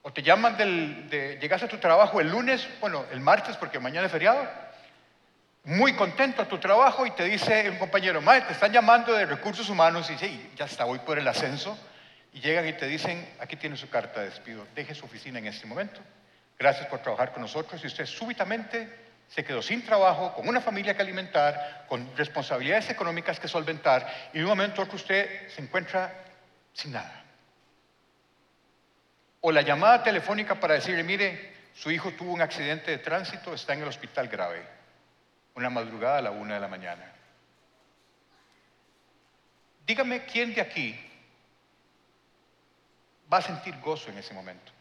O 0.03 0.13
te 0.13 0.23
llaman 0.23 0.57
del, 0.57 1.11
de, 1.11 1.39
llegas 1.41 1.65
a 1.65 1.67
tu 1.67 1.79
trabajo 1.79 2.21
el 2.21 2.31
lunes, 2.31 2.69
bueno, 2.81 3.05
el 3.11 3.19
martes 3.19 3.57
porque 3.57 3.81
mañana 3.81 4.07
es 4.07 4.13
feriado, 4.13 4.49
muy 5.65 5.95
contento 5.95 6.43
a 6.43 6.49
tu 6.49 6.59
trabajo 6.59 7.05
y 7.05 7.11
te 7.11 7.25
dice 7.25 7.69
un 7.69 7.79
compañero, 7.79 8.23
madre, 8.23 8.43
te 8.43 8.53
están 8.53 8.71
llamando 8.71 9.13
de 9.13 9.27
recursos 9.27 9.69
humanos 9.69 10.09
y 10.09 10.13
dice, 10.13 10.51
ya 10.55 10.67
está, 10.67 10.85
voy 10.85 11.01
por 11.01 11.19
el 11.19 11.27
ascenso 11.27 11.77
y 12.33 12.41
llegan 12.41 12.67
y 12.67 12.73
te 12.73 12.87
dicen, 12.87 13.29
aquí 13.41 13.57
tiene 13.57 13.77
su 13.77 13.89
carta 13.91 14.21
de 14.21 14.31
despido, 14.31 14.67
deje 14.75 14.95
su 14.95 15.05
oficina 15.05 15.39
en 15.39 15.47
este 15.47 15.67
momento. 15.67 16.01
Gracias 16.59 16.87
por 16.87 17.01
trabajar 17.01 17.33
con 17.33 17.43
nosotros 17.43 17.83
y 17.83 17.87
usted 17.87 18.07
súbitamente 18.07 19.01
se 19.29 19.45
quedó 19.45 19.63
sin 19.63 19.85
trabajo, 19.85 20.35
con 20.35 20.49
una 20.49 20.61
familia 20.61 20.95
que 20.95 21.03
alimentar, 21.03 21.87
con 21.89 22.17
responsabilidades 22.17 22.91
económicas 22.91 23.41
que 23.41 23.49
solventar 23.49 24.31
y 24.33 24.39
de 24.39 24.45
un 24.45 24.51
momento 24.51 24.81
a 24.81 24.85
otro 24.85 24.97
usted 24.97 25.49
se 25.49 25.63
encuentra 25.63 26.13
sin 26.73 26.93
nada. 26.93 27.25
O 29.41 29.51
la 29.51 29.63
llamada 29.63 30.03
telefónica 30.03 30.55
para 30.55 30.75
decirle, 30.75 31.03
mire, 31.03 31.53
su 31.75 31.91
hijo 31.91 32.13
tuvo 32.13 32.33
un 32.33 32.43
accidente 32.43 32.91
de 32.91 32.99
tránsito, 32.99 33.55
está 33.55 33.73
en 33.73 33.83
el 33.83 33.89
hospital 33.89 34.29
grave, 34.29 34.63
una 35.55 35.71
madrugada 35.71 36.19
a 36.19 36.23
la 36.23 36.31
una 36.31 36.55
de 36.55 36.61
la 36.61 36.69
mañana. 36.69 37.13
Dígame 39.87 40.25
quién 40.25 40.55
de 40.55 40.61
aquí 40.61 41.12
va 43.33 43.39
a 43.39 43.43
sentir 43.43 43.79
gozo 43.81 44.11
en 44.11 44.19
ese 44.19 44.35
momento. 44.35 44.73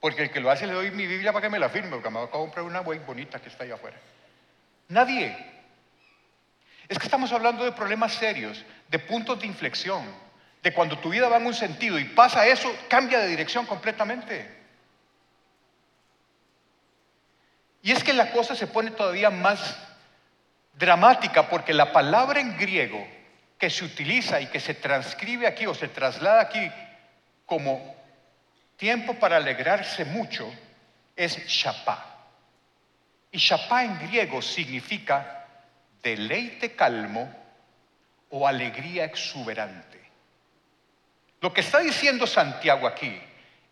Porque 0.00 0.22
el 0.22 0.30
que 0.30 0.40
lo 0.40 0.50
hace 0.50 0.66
le 0.66 0.74
doy 0.74 0.90
mi 0.90 1.06
Biblia 1.06 1.32
para 1.32 1.46
que 1.46 1.50
me 1.50 1.58
la 1.58 1.68
firme, 1.68 1.90
porque 1.90 2.10
me 2.10 2.18
voy 2.18 2.28
a 2.28 2.30
comprar 2.30 2.64
una 2.64 2.82
muy 2.82 2.98
bonita 2.98 3.40
que 3.40 3.48
está 3.48 3.64
ahí 3.64 3.70
afuera. 3.70 3.96
Nadie. 4.88 5.36
Es 6.88 6.98
que 6.98 7.06
estamos 7.06 7.32
hablando 7.32 7.64
de 7.64 7.72
problemas 7.72 8.14
serios, 8.14 8.64
de 8.88 8.98
puntos 8.98 9.40
de 9.40 9.46
inflexión, 9.46 10.04
de 10.62 10.72
cuando 10.72 10.98
tu 10.98 11.10
vida 11.10 11.28
va 11.28 11.38
en 11.38 11.46
un 11.46 11.54
sentido 11.54 11.98
y 11.98 12.04
pasa 12.04 12.46
eso, 12.46 12.74
cambia 12.88 13.18
de 13.18 13.28
dirección 13.28 13.66
completamente. 13.66 14.56
Y 17.82 17.92
es 17.92 18.02
que 18.04 18.12
la 18.12 18.30
cosa 18.30 18.54
se 18.54 18.66
pone 18.66 18.90
todavía 18.90 19.30
más 19.30 19.78
dramática 20.74 21.48
porque 21.48 21.74
la 21.74 21.92
palabra 21.92 22.40
en 22.40 22.56
griego 22.56 23.06
que 23.58 23.70
se 23.70 23.84
utiliza 23.84 24.40
y 24.40 24.46
que 24.46 24.60
se 24.60 24.74
transcribe 24.74 25.46
aquí 25.46 25.66
o 25.66 25.74
se 25.74 25.88
traslada 25.88 26.42
aquí 26.42 26.70
como 27.44 27.94
tiempo 28.76 29.14
para 29.14 29.36
alegrarse 29.36 30.04
mucho 30.04 30.48
es 31.16 31.36
shapá. 31.46 32.04
Y 33.32 33.38
shapá 33.38 33.84
en 33.84 33.98
griego 33.98 34.40
significa 34.40 35.44
deleite 36.02 36.76
calmo 36.76 37.28
o 38.30 38.46
alegría 38.46 39.04
exuberante. 39.04 39.98
Lo 41.40 41.52
que 41.52 41.60
está 41.60 41.80
diciendo 41.80 42.26
Santiago 42.26 42.86
aquí 42.86 43.20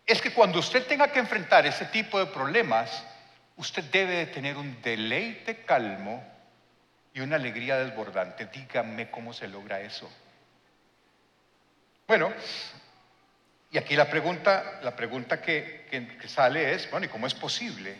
es 0.05 0.21
que 0.21 0.33
cuando 0.33 0.59
usted 0.59 0.85
tenga 0.85 1.11
que 1.11 1.19
enfrentar 1.19 1.65
ese 1.65 1.85
tipo 1.85 2.19
de 2.19 2.27
problemas, 2.27 3.05
usted 3.55 3.83
debe 3.85 4.17
de 4.17 4.25
tener 4.27 4.57
un 4.57 4.81
deleite 4.81 5.63
calmo 5.63 6.23
y 7.17 7.19
una 7.19 7.37
alegría 7.37 7.77
desbordante. 7.77 8.45
Dígame 8.45 9.09
cómo 9.09 9.33
se 9.33 9.47
logra 9.47 9.81
eso. 9.81 10.07
Bueno, 12.07 12.31
y 13.71 13.77
aquí 13.79 13.95
la 13.95 14.07
pregunta, 14.07 14.79
la 14.83 14.95
pregunta 14.95 15.41
que, 15.41 15.87
que, 15.89 16.27
sale 16.27 16.75
es, 16.75 16.89
bueno, 16.91 17.07
¿y 17.07 17.09
cómo 17.09 17.25
es 17.25 17.33
posible 17.33 17.97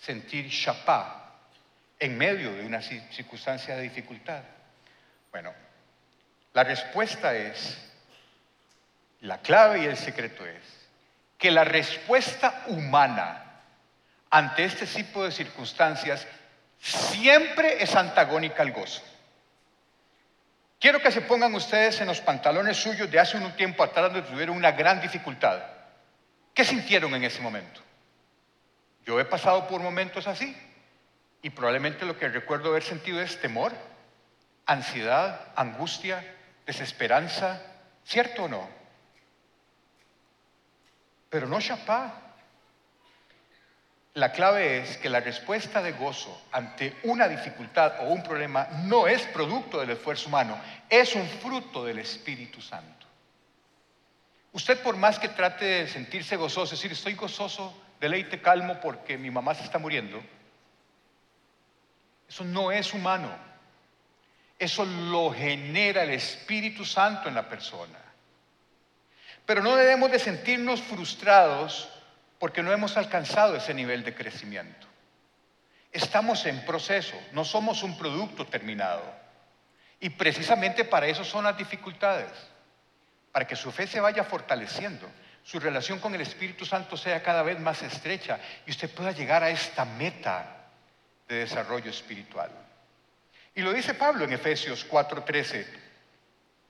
sentir 0.00 0.48
chapá 0.48 1.34
en 1.98 2.16
medio 2.16 2.54
de 2.54 2.64
una 2.64 2.80
circunstancia 2.80 3.76
de 3.76 3.82
dificultad? 3.82 4.42
Bueno, 5.30 5.52
la 6.54 6.64
respuesta 6.64 7.36
es, 7.36 7.76
la 9.20 9.42
clave 9.42 9.82
y 9.82 9.84
el 9.84 9.96
secreto 9.98 10.46
es, 10.46 10.62
que 11.36 11.50
la 11.50 11.64
respuesta 11.64 12.64
humana 12.68 13.60
ante 14.30 14.64
este 14.64 14.86
tipo 14.86 15.22
de 15.22 15.32
circunstancias 15.32 16.26
siempre 16.86 17.82
es 17.82 17.94
antagónica 17.96 18.62
al 18.62 18.72
gozo. 18.72 19.02
Quiero 20.78 21.00
que 21.00 21.10
se 21.10 21.22
pongan 21.22 21.54
ustedes 21.54 22.00
en 22.00 22.06
los 22.06 22.20
pantalones 22.20 22.76
suyos 22.76 23.10
de 23.10 23.18
hace 23.18 23.36
un 23.36 23.50
tiempo 23.56 23.82
atrás 23.82 24.12
donde 24.12 24.28
tuvieron 24.28 24.56
una 24.56 24.72
gran 24.72 25.00
dificultad. 25.00 25.62
¿Qué 26.54 26.64
sintieron 26.64 27.14
en 27.14 27.24
ese 27.24 27.40
momento? 27.40 27.80
Yo 29.04 29.18
he 29.18 29.24
pasado 29.24 29.66
por 29.66 29.80
momentos 29.80 30.26
así 30.26 30.56
y 31.42 31.50
probablemente 31.50 32.04
lo 32.04 32.18
que 32.18 32.28
recuerdo 32.28 32.70
haber 32.70 32.82
sentido 32.82 33.20
es 33.20 33.40
temor, 33.40 33.72
ansiedad, 34.64 35.52
angustia, 35.56 36.24
desesperanza, 36.66 37.60
¿cierto 38.04 38.44
o 38.44 38.48
no? 38.48 38.68
Pero 41.30 41.48
no 41.48 41.60
chapá. 41.60 42.25
La 44.16 44.32
clave 44.32 44.78
es 44.78 44.96
que 44.96 45.10
la 45.10 45.20
respuesta 45.20 45.82
de 45.82 45.92
gozo 45.92 46.46
ante 46.50 46.96
una 47.02 47.28
dificultad 47.28 48.00
o 48.00 48.04
un 48.04 48.22
problema 48.22 48.66
no 48.84 49.06
es 49.06 49.20
producto 49.24 49.78
del 49.78 49.90
esfuerzo 49.90 50.28
humano, 50.28 50.58
es 50.88 51.14
un 51.14 51.28
fruto 51.28 51.84
del 51.84 51.98
Espíritu 51.98 52.62
Santo. 52.62 53.06
Usted 54.52 54.80
por 54.80 54.96
más 54.96 55.18
que 55.18 55.28
trate 55.28 55.66
de 55.66 55.88
sentirse 55.88 56.34
gozoso, 56.36 56.74
decir, 56.74 56.92
estoy 56.92 57.12
gozoso, 57.12 57.76
deleite, 58.00 58.40
calmo 58.40 58.80
porque 58.80 59.18
mi 59.18 59.30
mamá 59.30 59.54
se 59.54 59.64
está 59.64 59.78
muriendo, 59.78 60.18
eso 62.26 62.42
no 62.42 62.72
es 62.72 62.94
humano. 62.94 63.30
Eso 64.58 64.86
lo 64.86 65.30
genera 65.30 66.04
el 66.04 66.12
Espíritu 66.12 66.86
Santo 66.86 67.28
en 67.28 67.34
la 67.34 67.46
persona. 67.46 67.98
Pero 69.44 69.62
no 69.62 69.76
debemos 69.76 70.10
de 70.10 70.18
sentirnos 70.18 70.80
frustrados 70.80 71.90
porque 72.38 72.62
no 72.62 72.72
hemos 72.72 72.96
alcanzado 72.96 73.56
ese 73.56 73.74
nivel 73.74 74.04
de 74.04 74.14
crecimiento. 74.14 74.86
Estamos 75.92 76.44
en 76.46 76.64
proceso, 76.64 77.16
no 77.32 77.44
somos 77.44 77.82
un 77.82 77.96
producto 77.96 78.46
terminado. 78.46 79.02
Y 80.00 80.10
precisamente 80.10 80.84
para 80.84 81.06
eso 81.06 81.24
son 81.24 81.44
las 81.44 81.56
dificultades, 81.56 82.30
para 83.32 83.46
que 83.46 83.56
su 83.56 83.72
fe 83.72 83.86
se 83.86 84.00
vaya 84.00 84.24
fortaleciendo, 84.24 85.10
su 85.42 85.58
relación 85.58 85.98
con 85.98 86.14
el 86.14 86.20
Espíritu 86.20 86.66
Santo 86.66 86.96
sea 86.96 87.22
cada 87.22 87.42
vez 87.42 87.58
más 87.58 87.80
estrecha 87.82 88.38
y 88.66 88.72
usted 88.72 88.90
pueda 88.90 89.12
llegar 89.12 89.42
a 89.42 89.50
esta 89.50 89.84
meta 89.84 90.66
de 91.28 91.36
desarrollo 91.36 91.90
espiritual. 91.90 92.50
Y 93.54 93.62
lo 93.62 93.72
dice 93.72 93.94
Pablo 93.94 94.24
en 94.24 94.32
Efesios 94.32 94.86
4:13. 94.86 95.66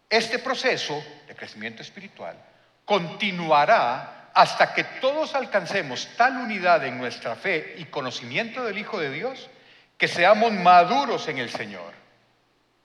Este 0.09 0.39
proceso 0.39 1.03
de 1.27 1.35
crecimiento 1.35 1.83
espiritual 1.83 2.37
continuará 2.85 4.16
hasta 4.37 4.75
que 4.75 4.85
todos 4.85 5.35
alcancemos 5.35 6.11
tal 6.15 6.37
unidad 6.37 6.85
en 6.85 6.99
nuestra 6.99 7.37
fe 7.37 7.75
y 7.79 7.87
conocimiento 7.87 8.65
del 8.65 8.77
Hijo 8.77 9.01
de 9.01 9.11
Dios 9.11 9.49
que 9.97 10.09
seamos 10.09 10.53
maduros 10.53 11.27
en 11.29 11.39
el 11.39 11.49
Señor. 11.49 11.95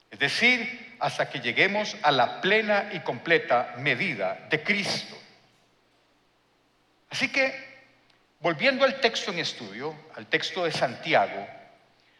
Es 0.10 0.18
decir, 0.18 0.96
hasta 1.02 1.30
que 1.30 1.42
lleguemos 1.42 1.98
a 2.04 2.12
la 2.14 2.40
plena 2.40 2.92
y 2.94 3.02
completa 3.02 3.76
medida 3.80 4.48
de 4.50 4.64
Cristo. 4.64 5.18
Así 7.10 7.30
que, 7.30 7.54
volviendo 8.40 8.86
al 8.86 9.02
texto 9.02 9.34
en 9.34 9.40
estudio, 9.40 9.94
al 10.16 10.28
texto 10.28 10.64
de 10.64 10.72
Santiago, 10.72 11.46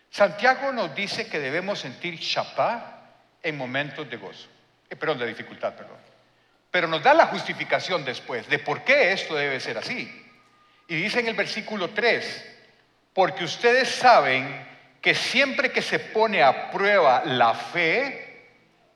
Santiago 0.10 0.74
nos 0.74 0.94
dice 0.94 1.28
que 1.28 1.40
debemos 1.40 1.80
sentir 1.80 2.20
chapá 2.20 3.00
en 3.42 3.58
momentos 3.58 4.10
de 4.10 4.18
gozo. 4.18 4.50
eh, 4.90 4.96
perdón, 4.98 5.20
de 5.20 5.28
dificultad, 5.28 5.74
perdón. 5.74 6.11
Pero 6.72 6.88
nos 6.88 7.04
da 7.04 7.14
la 7.14 7.28
justificación 7.28 8.06
después 8.06 8.48
de 8.48 8.60
por 8.60 8.84
qué 8.84 9.12
esto 9.12 9.36
debe 9.36 9.60
ser 9.60 9.78
así. 9.78 10.10
Y 10.88 10.96
dice 10.96 11.20
en 11.20 11.28
el 11.28 11.36
versículo 11.36 11.90
3, 11.90 12.50
porque 13.14 13.44
ustedes 13.44 13.90
saben 13.90 14.68
que 15.02 15.14
siempre 15.14 15.72
que 15.72 15.82
se 15.82 16.00
pone 16.00 16.42
a 16.42 16.72
prueba 16.72 17.24
la 17.26 17.54
fe, 17.54 18.32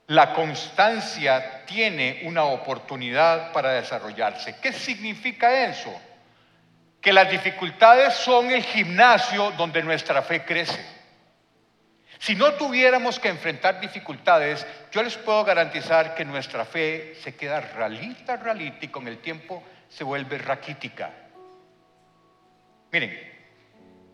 la 0.08 0.34
constancia 0.34 1.66
tiene 1.66 2.22
una 2.26 2.44
oportunidad 2.44 3.52
para 3.52 3.72
desarrollarse. 3.72 4.56
¿Qué 4.62 4.72
significa 4.72 5.66
eso? 5.66 5.94
Que 7.02 7.12
las 7.12 7.30
dificultades 7.30 8.14
son 8.14 8.52
el 8.52 8.64
gimnasio 8.64 9.52
donde 9.52 9.84
nuestra 9.84 10.22
fe 10.22 10.46
crece. 10.46 10.95
Si 12.26 12.34
no 12.34 12.56
tuviéramos 12.56 13.20
que 13.20 13.30
enfrentar 13.30 13.80
dificultades, 13.80 14.66
yo 14.92 15.04
les 15.04 15.16
puedo 15.16 15.46
garantizar 15.46 16.16
que 16.16 16.26
nuestra 16.26 16.66
fe 16.66 17.14
se 17.22 17.36
queda 17.36 17.62
ralita, 17.62 18.36
ralita 18.36 18.84
y 18.84 18.88
con 18.88 19.08
el 19.08 19.20
tiempo 19.20 19.64
se 19.88 20.04
vuelve 20.04 20.40
raquítica. 20.40 21.12
Miren, 22.92 23.16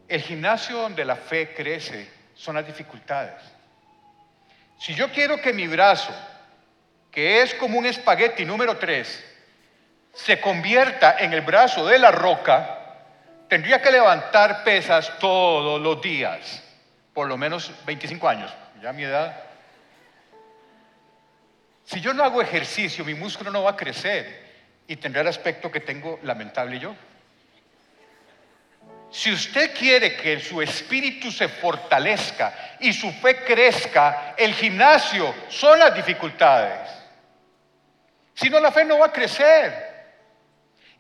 el 0.09 0.21
gimnasio 0.21 0.75
donde 0.75 1.05
la 1.05 1.15
fe 1.15 1.53
crece 1.53 2.09
son 2.35 2.55
las 2.55 2.67
dificultades. 2.67 3.41
Si 4.77 4.93
yo 4.93 5.09
quiero 5.09 5.41
que 5.41 5.53
mi 5.53 5.67
brazo, 5.67 6.13
que 7.09 7.41
es 7.41 7.53
como 7.53 7.79
un 7.79 7.85
espagueti 7.85 8.43
número 8.43 8.75
3, 8.75 9.25
se 10.13 10.41
convierta 10.41 11.15
en 11.17 11.31
el 11.31 11.43
brazo 11.43 11.85
de 11.85 11.97
la 11.97 12.11
roca, 12.11 12.77
tendría 13.47 13.81
que 13.81 13.89
levantar 13.89 14.65
pesas 14.65 15.17
todos 15.17 15.79
los 15.79 16.01
días, 16.01 16.61
por 17.13 17.27
lo 17.27 17.37
menos 17.37 17.71
25 17.85 18.27
años, 18.27 18.51
ya 18.81 18.93
mi 18.93 19.03
edad. 19.03 19.43
Si 21.85 21.99
yo 21.99 22.13
no 22.13 22.23
hago 22.23 22.41
ejercicio, 22.41 23.03
mi 23.03 23.13
músculo 23.13 23.51
no 23.51 23.63
va 23.63 23.71
a 23.71 23.75
crecer 23.75 24.49
y 24.87 24.95
tendrá 24.95 25.21
el 25.21 25.27
aspecto 25.27 25.71
que 25.71 25.81
tengo 25.81 26.19
lamentable 26.23 26.79
yo. 26.79 26.95
Si 29.11 29.29
usted 29.29 29.77
quiere 29.77 30.15
que 30.15 30.39
su 30.39 30.61
espíritu 30.61 31.31
se 31.31 31.49
fortalezca 31.49 32.77
y 32.79 32.93
su 32.93 33.11
fe 33.11 33.43
crezca, 33.43 34.35
el 34.37 34.53
gimnasio 34.53 35.35
son 35.49 35.79
las 35.79 35.93
dificultades. 35.93 36.89
Si 38.33 38.49
no, 38.49 38.61
la 38.61 38.71
fe 38.71 38.85
no 38.85 38.99
va 38.99 39.07
a 39.07 39.11
crecer. 39.11 39.90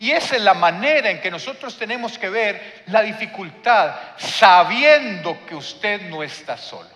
Y 0.01 0.09
esa 0.09 0.35
es 0.35 0.41
la 0.41 0.55
manera 0.55 1.11
en 1.11 1.21
que 1.21 1.29
nosotros 1.29 1.77
tenemos 1.77 2.17
que 2.17 2.27
ver 2.27 2.85
la 2.87 3.03
dificultad, 3.03 3.93
sabiendo 4.17 5.45
que 5.45 5.53
usted 5.53 6.01
no 6.09 6.23
está 6.23 6.57
solo. 6.57 6.89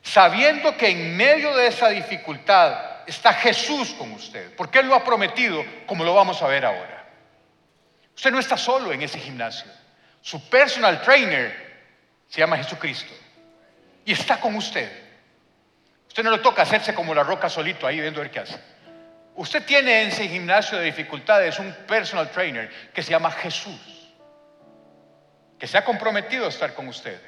Sabiendo 0.00 0.78
que 0.78 0.88
en 0.88 1.14
medio 1.14 1.54
de 1.54 1.66
esa 1.66 1.90
dificultad 1.90 3.06
está 3.06 3.34
Jesús 3.34 3.92
con 3.98 4.12
usted, 4.12 4.56
porque 4.56 4.78
Él 4.78 4.86
lo 4.86 4.94
ha 4.94 5.04
prometido, 5.04 5.62
como 5.84 6.04
lo 6.04 6.14
vamos 6.14 6.40
a 6.40 6.46
ver 6.46 6.64
ahora. 6.64 7.04
Usted 8.16 8.30
no 8.30 8.38
está 8.38 8.56
solo 8.56 8.90
en 8.90 9.02
ese 9.02 9.18
gimnasio. 9.18 9.70
Su 10.22 10.48
personal 10.48 11.02
trainer 11.02 11.82
se 12.28 12.40
llama 12.40 12.56
Jesucristo. 12.56 13.12
Y 14.06 14.12
está 14.12 14.40
con 14.40 14.56
usted. 14.56 14.90
Usted 16.08 16.24
no 16.24 16.30
le 16.30 16.38
toca 16.38 16.62
hacerse 16.62 16.94
como 16.94 17.14
la 17.14 17.24
roca 17.24 17.50
solito 17.50 17.86
ahí 17.86 18.00
viendo 18.00 18.22
ver 18.22 18.30
qué 18.30 18.38
hace. 18.38 18.73
Usted 19.36 19.64
tiene 19.64 20.02
en 20.02 20.08
ese 20.08 20.28
gimnasio 20.28 20.78
de 20.78 20.84
dificultades 20.84 21.58
un 21.58 21.72
personal 21.86 22.30
trainer 22.30 22.70
que 22.92 23.02
se 23.02 23.10
llama 23.10 23.30
Jesús. 23.30 24.12
Que 25.58 25.66
se 25.66 25.76
ha 25.76 25.84
comprometido 25.84 26.46
a 26.46 26.48
estar 26.48 26.74
con 26.74 26.88
usted. 26.88 27.20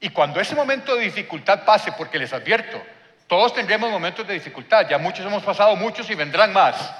Y 0.00 0.08
cuando 0.10 0.40
ese 0.40 0.54
momento 0.54 0.96
de 0.96 1.02
dificultad 1.02 1.64
pase, 1.64 1.92
porque 1.92 2.18
les 2.18 2.32
advierto, 2.32 2.80
todos 3.26 3.52
tendremos 3.54 3.90
momentos 3.90 4.26
de 4.26 4.34
dificultad, 4.34 4.88
ya 4.88 4.98
muchos 4.98 5.26
hemos 5.26 5.42
pasado 5.42 5.76
muchos 5.76 6.08
y 6.10 6.14
vendrán 6.14 6.52
más. 6.52 6.94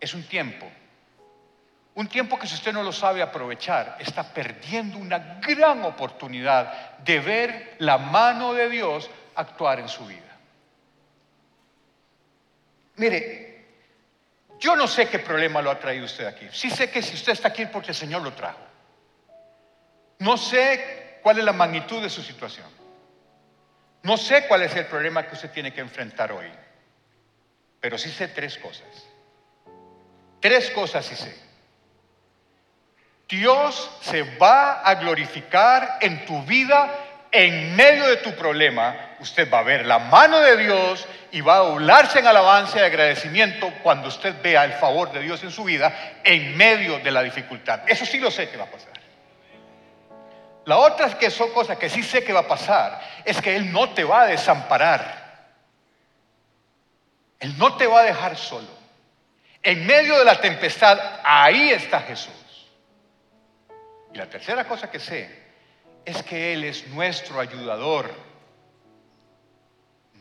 Es 0.00 0.14
un 0.14 0.22
tiempo 0.24 0.70
un 1.94 2.06
tiempo 2.06 2.38
que 2.38 2.46
si 2.46 2.54
usted 2.54 2.72
no 2.72 2.82
lo 2.82 2.92
sabe 2.92 3.20
aprovechar, 3.20 3.96
está 3.98 4.22
perdiendo 4.22 4.96
una 4.96 5.38
gran 5.46 5.84
oportunidad 5.84 6.96
de 6.98 7.20
ver 7.20 7.76
la 7.78 7.98
mano 7.98 8.54
de 8.54 8.70
Dios 8.70 9.10
actuar 9.34 9.78
en 9.78 9.88
su 9.88 10.06
vida. 10.06 10.31
Mire, 13.02 13.64
yo 14.60 14.76
no 14.76 14.86
sé 14.86 15.08
qué 15.08 15.18
problema 15.18 15.60
lo 15.60 15.72
ha 15.72 15.78
traído 15.80 16.04
usted 16.04 16.24
aquí. 16.24 16.46
Sí 16.52 16.70
sé 16.70 16.88
que 16.88 17.02
si 17.02 17.14
usted 17.14 17.32
está 17.32 17.48
aquí 17.48 17.66
porque 17.66 17.90
el 17.90 17.96
Señor 17.96 18.22
lo 18.22 18.32
trajo. 18.32 18.60
No 20.20 20.36
sé 20.36 21.18
cuál 21.20 21.40
es 21.40 21.44
la 21.44 21.52
magnitud 21.52 22.00
de 22.00 22.08
su 22.08 22.22
situación. 22.22 22.68
No 24.04 24.16
sé 24.16 24.46
cuál 24.46 24.62
es 24.62 24.76
el 24.76 24.86
problema 24.86 25.26
que 25.26 25.34
usted 25.34 25.50
tiene 25.50 25.74
que 25.74 25.80
enfrentar 25.80 26.30
hoy. 26.30 26.46
Pero 27.80 27.98
sí 27.98 28.08
sé 28.08 28.28
tres 28.28 28.56
cosas. 28.56 28.86
Tres 30.38 30.70
cosas 30.70 31.04
sí 31.04 31.16
sé. 31.16 31.36
Dios 33.28 33.90
se 34.02 34.22
va 34.36 34.82
a 34.82 34.94
glorificar 34.94 35.98
en 36.00 36.24
tu 36.24 36.40
vida 36.44 36.88
en 37.32 37.74
medio 37.74 38.06
de 38.06 38.18
tu 38.18 38.32
problema. 38.36 39.16
Usted 39.18 39.50
va 39.52 39.58
a 39.58 39.64
ver 39.64 39.86
la 39.86 39.98
mano 39.98 40.38
de 40.38 40.56
Dios 40.56 41.04
y 41.32 41.40
va 41.40 41.56
a 41.56 41.60
doblarse 41.60 42.18
en 42.18 42.26
alabanza 42.26 42.78
y 42.78 42.82
agradecimiento 42.82 43.72
cuando 43.82 44.08
usted 44.08 44.40
vea 44.42 44.64
el 44.64 44.74
favor 44.74 45.10
de 45.12 45.20
Dios 45.20 45.42
en 45.42 45.50
su 45.50 45.64
vida 45.64 46.20
en 46.22 46.54
medio 46.56 46.98
de 46.98 47.10
la 47.10 47.22
dificultad. 47.22 47.80
Eso 47.86 48.04
sí 48.04 48.20
lo 48.20 48.30
sé 48.30 48.50
que 48.50 48.58
va 48.58 48.64
a 48.64 48.70
pasar. 48.70 48.92
La 50.66 50.76
otra 50.76 51.06
es 51.06 51.14
que 51.14 51.30
son 51.30 51.50
cosas 51.52 51.78
que 51.78 51.88
sí 51.88 52.02
sé 52.02 52.22
que 52.22 52.34
va 52.34 52.40
a 52.40 52.48
pasar, 52.48 53.00
es 53.24 53.40
que 53.40 53.56
Él 53.56 53.72
no 53.72 53.90
te 53.94 54.04
va 54.04 54.22
a 54.22 54.26
desamparar. 54.26 55.22
Él 57.40 57.56
no 57.58 57.76
te 57.76 57.86
va 57.86 58.00
a 58.00 58.04
dejar 58.04 58.36
solo. 58.36 58.68
En 59.62 59.86
medio 59.86 60.18
de 60.18 60.24
la 60.24 60.40
tempestad, 60.40 60.98
ahí 61.24 61.70
está 61.70 62.00
Jesús. 62.00 62.32
Y 64.12 64.18
la 64.18 64.26
tercera 64.26 64.64
cosa 64.66 64.90
que 64.90 65.00
sé 65.00 65.42
es 66.04 66.22
que 66.22 66.52
Él 66.52 66.64
es 66.64 66.86
nuestro 66.88 67.40
ayudador. 67.40 68.31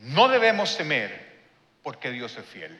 No 0.02 0.28
debemos 0.28 0.76
temer 0.76 1.40
porque 1.84 2.12
Dios 2.12 2.36
es 2.38 2.46
fiel. 2.46 2.80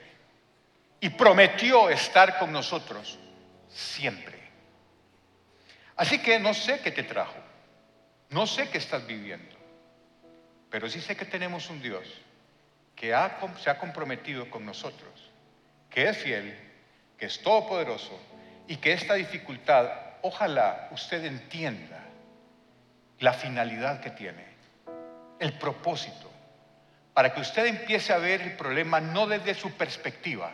Y 1.00 1.10
prometió 1.10 1.90
estar 1.90 2.38
con 2.38 2.52
nosotros 2.52 3.18
siempre. 3.70 4.40
Así 5.96 6.20
que 6.20 6.40
no 6.40 6.54
sé 6.54 6.80
qué 6.82 6.92
te 6.92 7.04
trajo. 7.04 7.38
No 8.30 8.48
sé 8.48 8.70
qué 8.70 8.78
estás 8.78 9.06
viviendo. 9.06 9.56
Pero 10.70 10.90
sí 10.90 11.02
sé 11.02 11.16
que 11.16 11.26
tenemos 11.26 11.70
un 11.70 11.82
Dios 11.82 12.08
que 12.96 13.16
se 13.58 13.70
ha 13.70 13.78
comprometido 13.78 14.50
con 14.50 14.66
nosotros, 14.66 15.32
que 15.90 16.10
es 16.10 16.18
fiel, 16.18 16.56
que 17.18 17.26
es 17.26 17.42
todopoderoso 17.42 18.20
y 18.68 18.78
que 18.78 18.94
esta 18.94 19.16
dificultad 19.16 19.90
ojalá 20.22 20.88
usted 20.92 21.26
entienda 21.26 22.00
la 23.20 23.34
finalidad 23.34 24.02
que 24.02 24.12
tiene, 24.12 24.46
el 25.40 25.54
propósito, 25.54 26.31
para 27.14 27.34
que 27.34 27.42
usted 27.42 27.66
empiece 27.66 28.14
a 28.14 28.18
ver 28.18 28.42
el 28.42 28.56
problema 28.56 29.00
no 29.00 29.28
desde 29.28 29.54
su 29.54 29.72
perspectiva, 29.74 30.54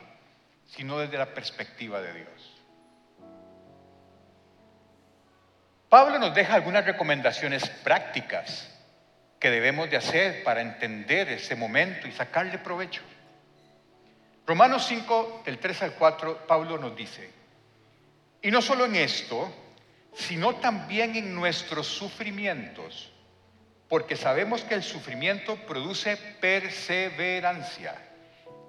sino 0.65 0.98
desde 0.98 1.17
la 1.17 1.34
perspectiva 1.34 2.02
de 2.02 2.13
Dios. 2.13 2.58
Pablo 5.89 6.20
nos 6.20 6.36
deja 6.36 6.56
algunas 6.56 6.86
recomendaciones 6.86 7.70
prácticas 7.70 8.70
que 9.39 9.50
debemos 9.50 9.89
de 9.89 9.98
hacer 9.98 10.43
para 10.43 10.62
entender 10.62 11.30
ese 11.30 11.56
momento 11.56 12.08
y 12.08 12.12
sacarle 12.12 12.58
provecho. 12.58 13.02
Romanos 14.46 14.86
5, 14.88 15.43
del 15.46 15.60
3 15.60 15.84
al 15.84 15.93
4, 15.93 16.48
Pablo 16.48 16.78
nos 16.78 16.96
dice, 16.96 17.30
y 18.41 18.52
no 18.52 18.62
solo 18.62 18.86
en 18.86 18.96
esto, 18.96 19.54
sino 20.13 20.56
también 20.56 21.15
en 21.15 21.36
nuestros 21.36 21.88
sufrimientos, 21.88 23.12
porque 23.89 24.15
sabemos 24.15 24.63
que 24.63 24.76
el 24.76 24.84
sufrimiento 24.84 25.56
produce 25.65 26.17
perseverancia. 26.17 27.95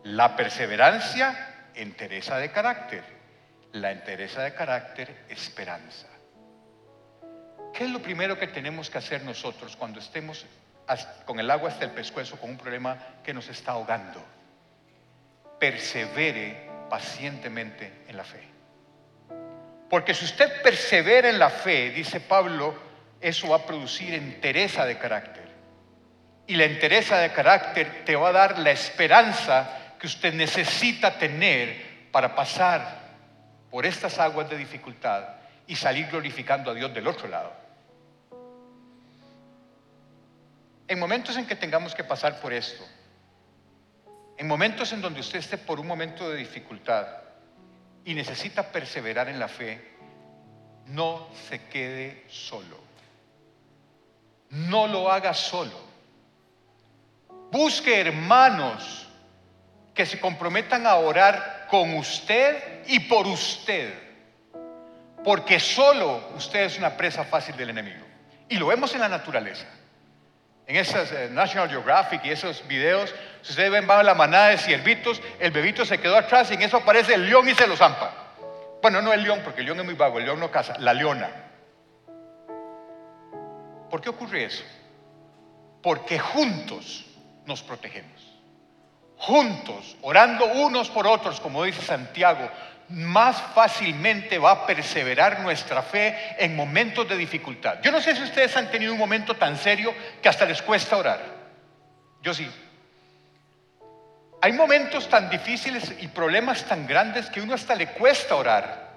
La 0.05 0.37
perseverancia, 0.37 1.69
entereza 1.75 2.39
de 2.39 2.51
carácter. 2.51 3.03
La 3.73 3.91
entereza 3.91 4.43
de 4.43 4.55
carácter, 4.55 5.25
esperanza. 5.29 6.07
¿Qué 7.75 7.85
es 7.85 7.91
lo 7.91 8.01
primero 8.01 8.39
que 8.39 8.47
tenemos 8.47 8.91
que 8.91 8.99
hacer 8.99 9.23
nosotros 9.25 9.77
cuando 9.77 9.99
estemos 9.99 10.47
con 11.27 11.39
el 11.39 11.51
agua 11.51 11.69
hasta 11.69 11.85
el 11.85 11.91
pescuezo 11.91 12.41
con 12.41 12.51
un 12.51 12.59
problema 12.59 12.99
que 13.23 13.35
nos 13.35 13.49
está 13.49 13.73
ahogando? 13.73 14.25
Persevere 15.59 16.69
pacientemente 16.89 18.05
en 18.09 18.17
la 18.17 18.25
fe. 18.25 18.43
Porque 19.91 20.15
si 20.15 20.25
usted 20.25 20.63
persevera 20.63 21.29
en 21.29 21.39
la 21.39 21.51
fe, 21.51 21.91
dice 21.91 22.21
Pablo, 22.21 22.88
eso 23.21 23.49
va 23.49 23.57
a 23.57 23.67
producir 23.67 24.15
entereza 24.15 24.85
de 24.85 24.99
carácter. 24.99 25.49
Y 26.47 26.57
la 26.57 26.65
entereza 26.65 27.19
de 27.19 27.33
carácter 27.33 28.05
te 28.05 28.17
va 28.17 28.29
a 28.29 28.33
dar 28.33 28.59
la 28.59 28.71
esperanza 28.71 29.95
que 29.99 30.07
usted 30.07 30.33
necesita 30.33 31.19
tener 31.19 32.11
para 32.11 32.35
pasar 32.35 33.09
por 33.71 33.85
estas 33.85 34.19
aguas 34.19 34.49
de 34.49 34.57
dificultad 34.57 35.25
y 35.67 35.77
salir 35.77 36.07
glorificando 36.07 36.71
a 36.71 36.75
Dios 36.75 36.95
del 36.95 37.07
otro 37.07 37.29
lado. 37.29 37.53
En 40.87 40.99
momentos 40.99 41.37
en 41.37 41.47
que 41.47 41.55
tengamos 41.55 41.95
que 41.95 42.03
pasar 42.03 42.41
por 42.41 42.53
esto, 42.53 42.83
en 44.39 44.47
momentos 44.47 44.93
en 44.93 45.03
donde 45.03 45.21
usted 45.21 45.41
esté 45.41 45.59
por 45.59 45.79
un 45.81 45.87
momento 45.87 46.31
de 46.31 46.37
dificultad 46.39 47.07
y 48.05 48.15
necesita 48.15 48.73
perseverar 48.73 49.29
en 49.29 49.39
la 49.39 49.49
fe, 49.49 49.97
no 50.87 51.29
se 51.49 51.65
quede 51.65 52.25
solo. 52.29 52.88
No 54.51 54.87
lo 54.87 55.11
haga 55.11 55.35
solo. 55.35 55.89
Busque 57.51 58.01
hermanos 58.01 59.07
que 59.95 60.07
se 60.07 60.21
comprometan 60.21 60.87
a 60.87 60.95
orar 60.95 61.67
con 61.71 61.95
usted 61.97 62.85
y 62.87 63.01
por 63.01 63.27
usted. 63.27 63.93
Porque 65.25 65.59
solo 65.59 66.31
usted 66.37 66.61
es 66.61 66.79
una 66.79 66.97
presa 66.97 67.25
fácil 67.25 67.57
del 67.57 67.71
enemigo. 67.71 68.05
Y 68.49 68.57
lo 68.57 68.69
vemos 68.69 68.95
en 68.95 69.01
la 69.01 69.09
naturaleza. 69.09 69.67
En 70.67 70.77
esas 70.77 71.11
eh, 71.13 71.29
National 71.31 71.69
Geographic 71.69 72.25
y 72.25 72.31
esos 72.31 72.67
videos, 72.69 73.15
si 73.43 73.51
ustedes 73.51 73.71
ven, 73.71 73.89
va 73.89 74.03
la 74.03 74.15
manada 74.15 74.49
de 74.49 74.59
ciervitos, 74.59 75.21
el 75.41 75.51
bebito 75.51 75.85
se 75.85 75.99
quedó 75.99 76.17
atrás 76.17 76.51
y 76.51 76.55
en 76.55 76.63
eso 76.63 76.77
aparece 76.77 77.15
el 77.15 77.27
león 77.27 77.49
y 77.49 77.55
se 77.55 77.67
lo 77.67 77.75
zampa. 77.75 78.13
Bueno, 78.83 79.01
no 79.01 79.13
el 79.13 79.23
león, 79.23 79.41
porque 79.43 79.61
el 79.61 79.67
león 79.67 79.81
es 79.81 79.85
muy 79.87 79.95
vago, 79.95 80.19
el 80.19 80.27
león 80.27 80.39
no 80.39 80.51
caza, 80.51 80.79
la 80.79 80.95
leona. 80.95 81.48
¿Por 83.91 84.01
qué 84.01 84.11
ocurre 84.11 84.45
eso? 84.45 84.65
Porque 85.83 86.19
juntos 86.19 87.07
nos 87.47 87.63
protegemos. 87.63 88.39
Juntos, 89.17 89.97
orando 90.03 90.47
unos 90.47 90.91
por 90.91 91.07
otros, 91.07 91.41
como 91.41 91.65
dice 91.65 91.83
Santiago, 91.83 92.49
más 92.91 93.41
fácilmente 93.55 94.39
va 94.39 94.53
a 94.53 94.67
perseverar 94.67 95.41
nuestra 95.41 95.83
fe 95.83 96.37
en 96.39 96.57
momentos 96.57 97.09
de 97.09 97.17
dificultad. 97.17 97.79
Yo 97.83 97.91
no 97.91 98.01
sé 98.01 98.15
si 98.15 98.23
ustedes 98.23 98.57
han 98.57 98.71
tenido 98.71 98.93
un 98.93 98.99
momento 98.99 99.35
tan 99.35 99.57
serio 99.57 99.93
que 100.23 100.29
hasta 100.29 100.45
les 100.45 100.63
cuesta 100.63 100.97
orar. 100.97 101.21
Yo 102.23 102.33
sí. 102.33 102.49
Hay 104.41 104.53
momentos 104.53 105.09
tan 105.09 105.29
difíciles 105.29 105.95
y 106.01 106.09
problemas 106.09 106.65
tan 106.65 106.87
grandes 106.87 107.29
que 107.29 107.41
uno 107.41 107.55
hasta 107.55 107.75
le 107.75 107.89
cuesta 107.89 108.37
orar. 108.37 108.89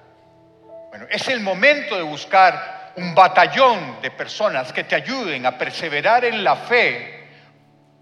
Bueno, 0.90 1.08
es 1.10 1.28
el 1.28 1.42
momento 1.42 1.96
de 1.96 2.04
buscar 2.04 2.81
un 2.98 3.16
batallón 3.16 4.02
de 4.02 4.12
personas 4.12 4.72
que 4.74 4.84
te 4.84 4.96
ayuden 4.96 5.46
a 5.46 5.58
perseverar 5.58 6.26
en 6.26 6.44
la 6.44 6.56
fe. 6.56 7.28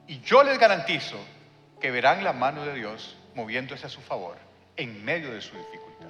Y 0.08 0.21
yo 0.21 0.43
les 0.43 0.58
garantizo 0.58 1.17
que 1.80 1.91
verán 1.91 2.23
la 2.23 2.34
mano 2.34 2.65
de 2.65 2.73
Dios 2.73 3.15
moviéndose 3.36 3.86
a 3.86 3.89
su 3.89 4.02
favor 4.02 4.38
en 4.75 5.04
medio 5.04 5.32
de 5.32 5.41
su 5.41 5.56
dificultad. 5.58 6.08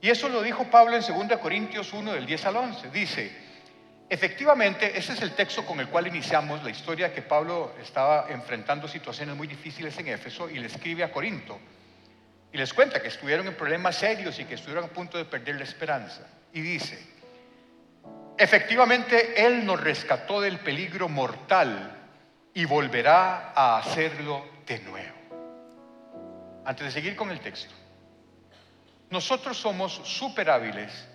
Y 0.00 0.08
eso 0.08 0.28
lo 0.28 0.42
dijo 0.42 0.64
Pablo 0.64 0.96
en 0.96 1.28
2 1.28 1.38
Corintios 1.38 1.92
1 1.92 2.12
del 2.12 2.26
10 2.26 2.46
al 2.46 2.56
11. 2.56 2.90
Dice, 2.90 3.30
efectivamente, 4.08 4.96
ese 4.96 5.12
es 5.12 5.22
el 5.22 5.32
texto 5.32 5.64
con 5.64 5.78
el 5.78 5.88
cual 5.88 6.06
iniciamos 6.06 6.64
la 6.64 6.70
historia 6.70 7.12
que 7.12 7.22
Pablo 7.22 7.74
estaba 7.80 8.26
enfrentando 8.30 8.88
situaciones 8.88 9.36
muy 9.36 9.46
difíciles 9.46 9.98
en 9.98 10.08
Éfeso 10.08 10.48
y 10.48 10.58
le 10.58 10.68
escribe 10.68 11.04
a 11.04 11.12
Corinto. 11.12 11.58
Y 12.52 12.56
les 12.56 12.72
cuenta 12.72 13.00
que 13.00 13.08
estuvieron 13.08 13.46
en 13.46 13.54
problemas 13.54 13.96
serios 13.96 14.38
y 14.40 14.44
que 14.44 14.54
estuvieron 14.54 14.84
a 14.84 14.88
punto 14.88 15.18
de 15.18 15.26
perder 15.26 15.56
la 15.56 15.64
esperanza. 15.64 16.26
Y 16.52 16.60
dice, 16.60 16.98
efectivamente 18.36 19.44
Él 19.44 19.64
nos 19.64 19.80
rescató 19.80 20.40
del 20.40 20.58
peligro 20.58 21.08
mortal 21.08 21.96
y 22.54 22.64
volverá 22.64 23.52
a 23.54 23.78
hacerlo 23.78 24.44
de 24.66 24.80
nuevo. 24.80 25.16
Antes 26.64 26.86
de 26.86 26.90
seguir 26.90 27.16
con 27.16 27.30
el 27.30 27.40
texto, 27.40 27.74
nosotros 29.10 29.56
somos 29.56 29.92
súper 30.04 30.50
hábiles 30.50 31.08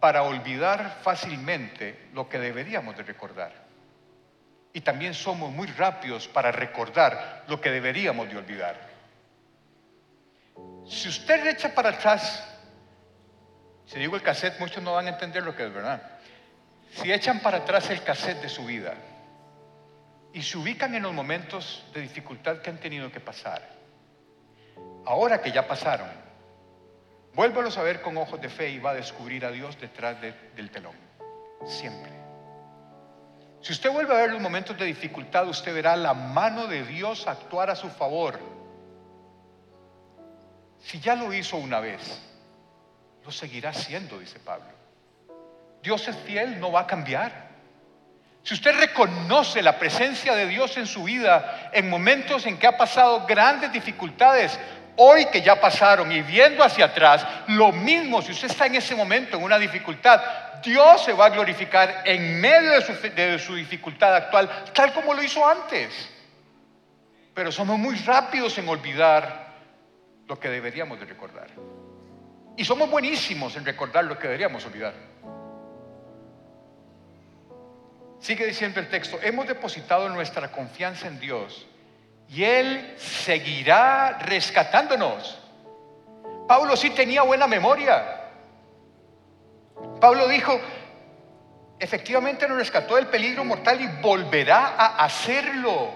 para 0.00 0.22
olvidar 0.22 0.98
fácilmente 1.02 2.08
lo 2.12 2.28
que 2.28 2.38
deberíamos 2.38 2.96
de 2.96 3.02
recordar. 3.02 3.52
Y 4.72 4.80
también 4.82 5.14
somos 5.14 5.50
muy 5.50 5.66
rápidos 5.68 6.28
para 6.28 6.52
recordar 6.52 7.44
lo 7.48 7.60
que 7.60 7.70
deberíamos 7.70 8.28
de 8.28 8.36
olvidar. 8.36 8.78
Si 10.86 11.08
usted 11.08 11.46
echa 11.46 11.74
para 11.74 11.90
atrás, 11.90 12.46
si 13.86 13.98
digo 13.98 14.16
el 14.16 14.22
cassette, 14.22 14.58
muchos 14.58 14.82
no 14.82 14.94
van 14.94 15.06
a 15.06 15.10
entender 15.10 15.42
lo 15.42 15.54
que 15.54 15.64
es 15.64 15.72
verdad. 15.72 16.02
Si 16.92 17.12
echan 17.12 17.40
para 17.40 17.58
atrás 17.58 17.88
el 17.90 18.02
cassette 18.02 18.42
de 18.42 18.48
su 18.48 18.64
vida, 18.64 18.94
y 20.36 20.42
se 20.42 20.58
ubican 20.58 20.94
en 20.94 21.02
los 21.02 21.14
momentos 21.14 21.82
de 21.94 22.02
dificultad 22.02 22.58
que 22.58 22.68
han 22.68 22.76
tenido 22.76 23.10
que 23.10 23.20
pasar. 23.20 23.62
Ahora 25.06 25.40
que 25.40 25.50
ya 25.50 25.66
pasaron, 25.66 26.10
vuélvalos 27.34 27.78
a 27.78 27.82
ver 27.82 28.02
con 28.02 28.18
ojos 28.18 28.38
de 28.42 28.50
fe 28.50 28.68
y 28.68 28.78
va 28.78 28.90
a 28.90 28.94
descubrir 28.94 29.46
a 29.46 29.50
Dios 29.50 29.80
detrás 29.80 30.20
del 30.20 30.70
telón. 30.70 30.94
Siempre. 31.64 32.12
Si 33.62 33.72
usted 33.72 33.90
vuelve 33.90 34.14
a 34.14 34.18
ver 34.18 34.32
los 34.32 34.42
momentos 34.42 34.76
de 34.76 34.84
dificultad, 34.84 35.48
usted 35.48 35.72
verá 35.72 35.96
la 35.96 36.12
mano 36.12 36.66
de 36.66 36.84
Dios 36.84 37.26
actuar 37.26 37.70
a 37.70 37.74
su 37.74 37.88
favor. 37.88 38.38
Si 40.80 41.00
ya 41.00 41.14
lo 41.16 41.32
hizo 41.32 41.56
una 41.56 41.80
vez, 41.80 42.20
lo 43.26 43.32
seguirá 43.32 43.70
haciendo, 43.70 44.20
dice 44.20 44.38
Pablo. 44.38 44.66
Dios 45.82 46.06
es 46.06 46.16
fiel, 46.18 46.60
no 46.60 46.70
va 46.70 46.82
a 46.82 46.86
cambiar. 46.86 47.46
Si 48.44 48.54
usted 48.54 48.78
reconoce 48.78 49.60
la 49.62 49.76
presencia 49.76 50.36
de 50.36 50.46
Dios 50.46 50.76
en 50.76 50.86
su 50.86 51.02
vida 51.02 51.70
en 51.72 51.90
momentos 51.90 52.46
en 52.46 52.56
que 52.56 52.68
ha 52.68 52.76
pasado 52.76 53.26
grandes 53.26 53.72
dificultades, 53.72 54.56
hoy 54.94 55.26
que 55.26 55.42
ya 55.42 55.60
pasaron 55.60 56.12
y 56.12 56.22
viendo 56.22 56.62
hacia 56.62 56.84
atrás, 56.84 57.26
lo 57.48 57.72
mismo 57.72 58.22
si 58.22 58.30
usted 58.30 58.48
está 58.48 58.66
en 58.66 58.76
ese 58.76 58.94
momento 58.94 59.36
en 59.36 59.42
una 59.42 59.58
dificultad, 59.58 60.22
Dios 60.62 61.04
se 61.04 61.12
va 61.12 61.26
a 61.26 61.30
glorificar 61.30 62.02
en 62.04 62.40
medio 62.40 62.70
de 62.70 62.82
su, 62.82 62.92
de 62.92 63.38
su 63.40 63.56
dificultad 63.56 64.14
actual, 64.14 64.48
tal 64.72 64.92
como 64.92 65.12
lo 65.12 65.22
hizo 65.22 65.44
antes. 65.44 66.10
Pero 67.34 67.50
somos 67.50 67.76
muy 67.76 67.96
rápidos 67.96 68.56
en 68.58 68.68
olvidar 68.68 69.46
lo 70.28 70.38
que 70.38 70.48
deberíamos 70.48 71.00
de 71.00 71.06
recordar. 71.06 71.48
Y 72.56 72.64
somos 72.64 72.90
buenísimos 72.90 73.54
en 73.56 73.64
recordar 73.64 74.04
lo 74.04 74.18
que 74.18 74.28
deberíamos 74.28 74.64
olvidar. 74.64 74.94
Sigue 78.18 78.46
diciendo 78.46 78.80
el 78.80 78.88
texto, 78.88 79.18
hemos 79.22 79.46
depositado 79.46 80.08
nuestra 80.08 80.50
confianza 80.50 81.06
en 81.06 81.20
Dios 81.20 81.66
y 82.28 82.42
Él 82.44 82.94
seguirá 82.96 84.18
rescatándonos. 84.18 85.38
Pablo 86.48 86.76
sí 86.76 86.90
tenía 86.90 87.22
buena 87.22 87.46
memoria. 87.46 88.22
Pablo 90.00 90.26
dijo, 90.26 90.58
efectivamente 91.78 92.48
nos 92.48 92.56
rescató 92.56 92.96
del 92.96 93.08
peligro 93.08 93.44
mortal 93.44 93.80
y 93.80 93.86
volverá 94.00 94.74
a 94.76 95.04
hacerlo. 95.04 95.92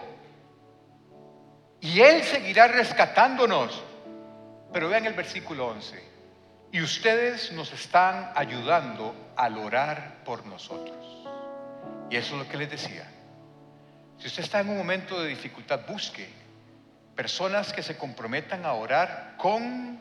Y 1.81 2.01
Él 2.01 2.23
seguirá 2.23 2.69
rescatándonos. 2.69 3.83
Pero 4.73 4.89
vean 4.89 5.07
el 5.07 5.15
versículo 5.15 5.69
11. 5.69 6.10
Y 6.73 6.81
ustedes 6.83 7.51
nos 7.51 7.73
están 7.73 8.31
ayudando 8.37 9.33
al 9.37 9.59
orar 9.59 10.23
por 10.25 10.47
nosotros. 10.47 10.97
Y 12.09 12.17
eso 12.17 12.35
es 12.35 12.47
lo 12.47 12.49
que 12.49 12.59
les 12.59 12.71
decía. 12.71 13.11
Si 14.19 14.29
usted 14.29 14.45
está 14.45 14.61
en 14.61 14.69
un 14.69 14.79
momento 14.79 15.21
de 15.21 15.31
dificultad, 15.31 15.81
busque 15.89 16.29
personas 17.17 17.73
que 17.73 17.83
se 17.83 17.97
comprometan 17.97 18.65
a 18.65 18.75
orar 18.75 19.35
con 19.37 19.99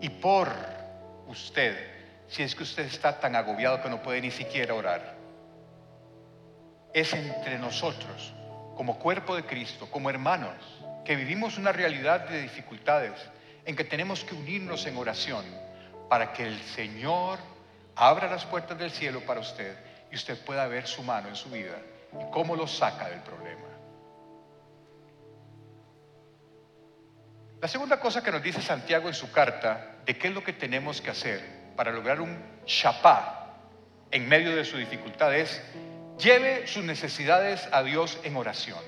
y 0.00 0.08
por 0.08 0.48
usted, 1.26 1.76
si 2.26 2.42
es 2.42 2.54
que 2.54 2.62
usted 2.62 2.86
está 2.86 3.20
tan 3.20 3.36
agobiado 3.36 3.82
que 3.82 3.90
no 3.90 4.00
puede 4.00 4.22
ni 4.22 4.30
siquiera 4.30 4.72
orar. 4.72 5.14
Es 6.94 7.12
entre 7.12 7.58
nosotros, 7.58 8.32
como 8.76 8.98
cuerpo 8.98 9.36
de 9.36 9.44
Cristo, 9.44 9.90
como 9.90 10.08
hermanos, 10.08 10.56
que 11.04 11.16
vivimos 11.16 11.58
una 11.58 11.72
realidad 11.72 12.28
de 12.28 12.40
dificultades, 12.40 13.12
en 13.66 13.76
que 13.76 13.84
tenemos 13.84 14.24
que 14.24 14.34
unirnos 14.34 14.86
en 14.86 14.96
oración 14.96 15.44
para 16.08 16.32
que 16.32 16.44
el 16.44 16.60
Señor 16.62 17.38
abra 17.94 18.30
las 18.30 18.44
puertas 18.44 18.78
del 18.78 18.90
cielo 18.90 19.20
para 19.20 19.40
usted 19.40 19.76
y 20.10 20.14
usted 20.14 20.38
pueda 20.44 20.66
ver 20.66 20.86
su 20.86 21.02
mano 21.02 21.28
en 21.28 21.36
su 21.36 21.50
vida 21.50 21.76
y 22.12 22.30
cómo 22.30 22.54
lo 22.54 22.66
saca 22.66 23.08
del 23.08 23.20
problema. 23.20 23.62
La 27.60 27.68
segunda 27.68 27.98
cosa 27.98 28.22
que 28.22 28.30
nos 28.30 28.42
dice 28.42 28.60
Santiago 28.60 29.08
en 29.08 29.14
su 29.14 29.32
carta 29.32 29.96
de 30.04 30.16
qué 30.16 30.28
es 30.28 30.34
lo 30.34 30.44
que 30.44 30.52
tenemos 30.52 31.00
que 31.00 31.10
hacer 31.10 31.42
para 31.74 31.90
lograr 31.90 32.20
un 32.20 32.38
chapá 32.66 33.46
en 34.10 34.28
medio 34.28 34.54
de 34.54 34.64
su 34.64 34.76
dificultad 34.76 35.34
es 35.34 35.60
lleve 36.18 36.66
sus 36.66 36.84
necesidades 36.84 37.68
a 37.72 37.82
Dios 37.82 38.18
en 38.24 38.36
oración. 38.36 38.78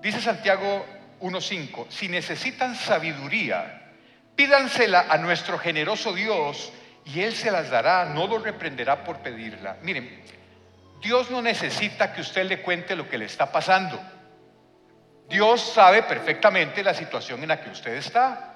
Dice 0.00 0.20
Santiago 0.20 0.86
1.5, 1.20 1.86
si 1.88 2.08
necesitan 2.08 2.74
sabiduría, 2.74 3.85
pídansela 4.36 5.06
a 5.08 5.18
nuestro 5.18 5.58
generoso 5.58 6.12
Dios 6.12 6.72
y 7.04 7.22
Él 7.22 7.34
se 7.34 7.50
las 7.50 7.70
dará, 7.70 8.04
no 8.04 8.26
lo 8.26 8.38
reprenderá 8.38 9.02
por 9.02 9.18
pedirla. 9.18 9.78
Miren, 9.82 10.22
Dios 11.00 11.30
no 11.30 11.42
necesita 11.42 12.12
que 12.12 12.20
usted 12.20 12.44
le 12.44 12.62
cuente 12.62 12.94
lo 12.94 13.08
que 13.08 13.18
le 13.18 13.24
está 13.24 13.50
pasando. 13.50 13.98
Dios 15.28 15.60
sabe 15.60 16.02
perfectamente 16.02 16.84
la 16.84 16.94
situación 16.94 17.42
en 17.42 17.48
la 17.48 17.60
que 17.60 17.70
usted 17.70 17.94
está. 17.94 18.52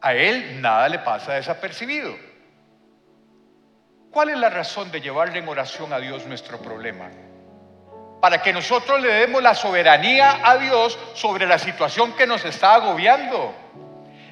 A 0.00 0.14
Él 0.14 0.60
nada 0.62 0.88
le 0.88 1.00
pasa 1.00 1.34
desapercibido. 1.34 2.16
¿Cuál 4.10 4.30
es 4.30 4.38
la 4.38 4.48
razón 4.48 4.90
de 4.90 5.00
llevarle 5.00 5.38
en 5.38 5.48
oración 5.48 5.92
a 5.92 5.98
Dios 5.98 6.26
nuestro 6.26 6.60
problema? 6.60 7.10
para 8.20 8.42
que 8.42 8.52
nosotros 8.52 9.00
le 9.00 9.12
demos 9.12 9.42
la 9.42 9.54
soberanía 9.54 10.40
a 10.44 10.58
Dios 10.58 10.98
sobre 11.14 11.46
la 11.46 11.58
situación 11.58 12.12
que 12.12 12.26
nos 12.26 12.44
está 12.44 12.74
agobiando. 12.74 13.54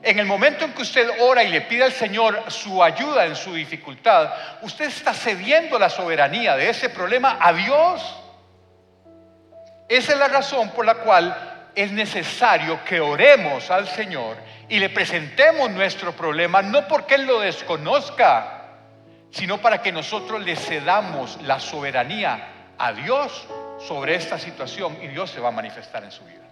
En 0.02 0.18
el 0.18 0.26
momento 0.26 0.64
en 0.64 0.72
que 0.72 0.82
usted 0.82 1.08
ora 1.20 1.42
y 1.42 1.48
le 1.48 1.62
pide 1.62 1.84
al 1.84 1.92
Señor 1.92 2.44
su 2.48 2.82
ayuda 2.82 3.26
en 3.26 3.34
su 3.34 3.54
dificultad, 3.54 4.32
usted 4.62 4.86
está 4.86 5.12
cediendo 5.12 5.78
la 5.78 5.90
soberanía 5.90 6.56
de 6.56 6.70
ese 6.70 6.88
problema 6.88 7.38
a 7.40 7.52
Dios. 7.52 8.16
Esa 9.88 10.12
es 10.12 10.18
la 10.18 10.28
razón 10.28 10.70
por 10.70 10.84
la 10.84 10.96
cual 10.96 11.70
es 11.74 11.90
necesario 11.90 12.84
que 12.84 13.00
oremos 13.00 13.70
al 13.70 13.88
Señor 13.88 14.36
y 14.68 14.78
le 14.78 14.90
presentemos 14.90 15.70
nuestro 15.70 16.12
problema, 16.12 16.62
no 16.62 16.86
porque 16.86 17.14
Él 17.14 17.26
lo 17.26 17.40
desconozca, 17.40 18.62
sino 19.30 19.58
para 19.58 19.80
que 19.82 19.92
nosotros 19.92 20.42
le 20.44 20.56
cedamos 20.56 21.40
la 21.42 21.58
soberanía 21.58 22.74
a 22.78 22.92
Dios 22.92 23.46
sobre 23.78 24.14
esta 24.14 24.38
situación 24.38 24.98
y 25.02 25.08
Dios 25.08 25.30
se 25.30 25.40
va 25.40 25.48
a 25.48 25.52
manifestar 25.52 26.04
en 26.04 26.12
su 26.12 26.24
vida. 26.24 26.44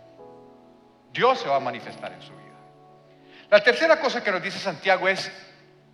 Dios 1.12 1.40
se 1.40 1.48
va 1.48 1.56
a 1.56 1.60
manifestar 1.60 2.12
en 2.12 2.22
su 2.22 2.32
vida. 2.32 2.45
La 3.50 3.62
tercera 3.62 4.00
cosa 4.00 4.22
que 4.22 4.32
nos 4.32 4.42
dice 4.42 4.58
Santiago 4.58 5.08
es, 5.08 5.30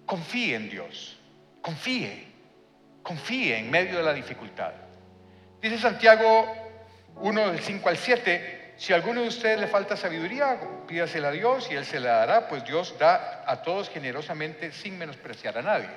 confíe 0.07 0.57
en 0.57 0.71
Dios, 0.71 1.19
confíe, 1.61 2.27
confíe 3.03 3.59
en 3.59 3.71
medio 3.71 3.99
de 3.99 4.03
la 4.03 4.15
dificultad. 4.15 4.73
Dice 5.61 5.79
Santiago 5.79 6.47
1 7.17 7.53
del 7.53 7.61
5 7.61 7.89
al 7.89 7.97
7, 7.97 8.75
si 8.77 8.93
a 8.93 8.97
alguno 8.97 9.21
de 9.21 9.29
ustedes 9.29 9.61
le 9.61 9.67
falta 9.67 9.97
sabiduría, 9.97 10.59
pídasela 10.89 11.29
a 11.29 11.33
Dios 11.33 11.69
y 11.71 11.75
Él 11.75 11.85
se 11.85 12.01
la 12.01 12.13
dará, 12.17 12.49
pues 12.49 12.65
Dios 12.65 12.97
da 12.99 13.45
a 13.47 13.63
todos 13.63 13.91
generosamente 13.91 14.73
sin 14.73 14.99
menospreciar 14.99 15.59
a 15.59 15.63
nadie. 15.63 15.91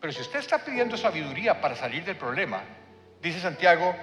Pero 0.00 0.12
si 0.12 0.20
usted 0.20 0.40
está 0.40 0.58
pidiendo 0.58 0.96
sabiduría 0.96 1.60
para 1.60 1.76
salir 1.76 2.04
del 2.04 2.16
problema, 2.16 2.62
dice 3.22 3.40
Santiago, 3.40 3.94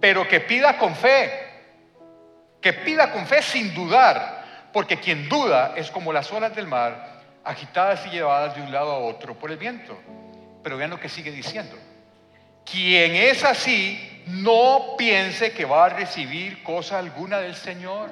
pero 0.00 0.26
que 0.26 0.40
pida 0.40 0.76
con 0.76 0.96
fe, 0.96 1.30
que 2.60 2.72
pida 2.72 3.12
con 3.12 3.24
fe 3.26 3.40
sin 3.40 3.72
dudar, 3.72 4.41
porque 4.72 4.98
quien 4.98 5.28
duda 5.28 5.74
es 5.76 5.90
como 5.90 6.12
las 6.12 6.32
olas 6.32 6.54
del 6.54 6.66
mar, 6.66 7.20
agitadas 7.44 8.06
y 8.06 8.10
llevadas 8.10 8.54
de 8.56 8.62
un 8.62 8.72
lado 8.72 8.92
a 8.92 8.98
otro 8.98 9.38
por 9.38 9.50
el 9.50 9.58
viento. 9.58 9.98
Pero 10.62 10.76
vean 10.76 10.90
lo 10.90 11.00
que 11.00 11.08
sigue 11.08 11.30
diciendo. 11.30 11.76
Quien 12.64 13.14
es 13.14 13.44
así, 13.44 14.22
no 14.26 14.94
piense 14.96 15.52
que 15.52 15.64
va 15.64 15.86
a 15.86 15.88
recibir 15.88 16.62
cosa 16.62 16.98
alguna 16.98 17.38
del 17.38 17.56
Señor. 17.56 18.10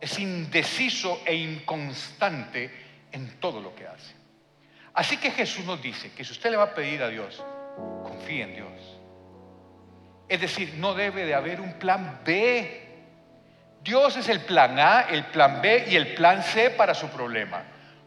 Es 0.00 0.18
indeciso 0.18 1.20
e 1.26 1.34
inconstante 1.34 2.70
en 3.10 3.40
todo 3.40 3.60
lo 3.60 3.74
que 3.74 3.86
hace. 3.86 4.14
Así 4.94 5.16
que 5.16 5.30
Jesús 5.30 5.64
nos 5.64 5.82
dice 5.82 6.12
que 6.12 6.24
si 6.24 6.32
usted 6.32 6.50
le 6.50 6.56
va 6.56 6.64
a 6.64 6.74
pedir 6.74 7.02
a 7.02 7.08
Dios, 7.08 7.42
confíe 8.02 8.42
en 8.42 8.54
Dios. 8.54 8.98
Es 10.28 10.40
decir, 10.40 10.74
no 10.76 10.94
debe 10.94 11.24
de 11.24 11.34
haber 11.34 11.60
un 11.60 11.74
plan 11.74 12.20
B. 12.24 12.87
Dios 13.82 14.16
es 14.16 14.28
el 14.28 14.40
plan 14.40 14.78
A, 14.78 15.02
el 15.02 15.24
plan 15.26 15.60
B 15.62 15.86
y 15.88 15.96
el 15.96 16.14
plan 16.14 16.42
C 16.42 16.70
para 16.70 16.94
su 16.94 17.08
problema. 17.08 17.62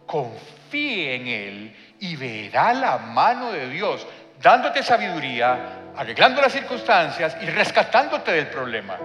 Confíe 0.06 1.16
en 1.16 1.28
Él 1.28 1.96
y 2.00 2.16
verá 2.16 2.74
la 2.74 2.98
mano 2.98 3.52
de 3.52 3.70
Dios 3.70 4.06
dándote 4.42 4.84
sabiduría, 4.84 5.92
arreglando 5.96 6.42
las 6.42 6.52
circunstancias 6.52 7.38
y 7.42 7.46
rescatándote 7.46 8.32
del 8.32 8.48
problema. 8.48 8.98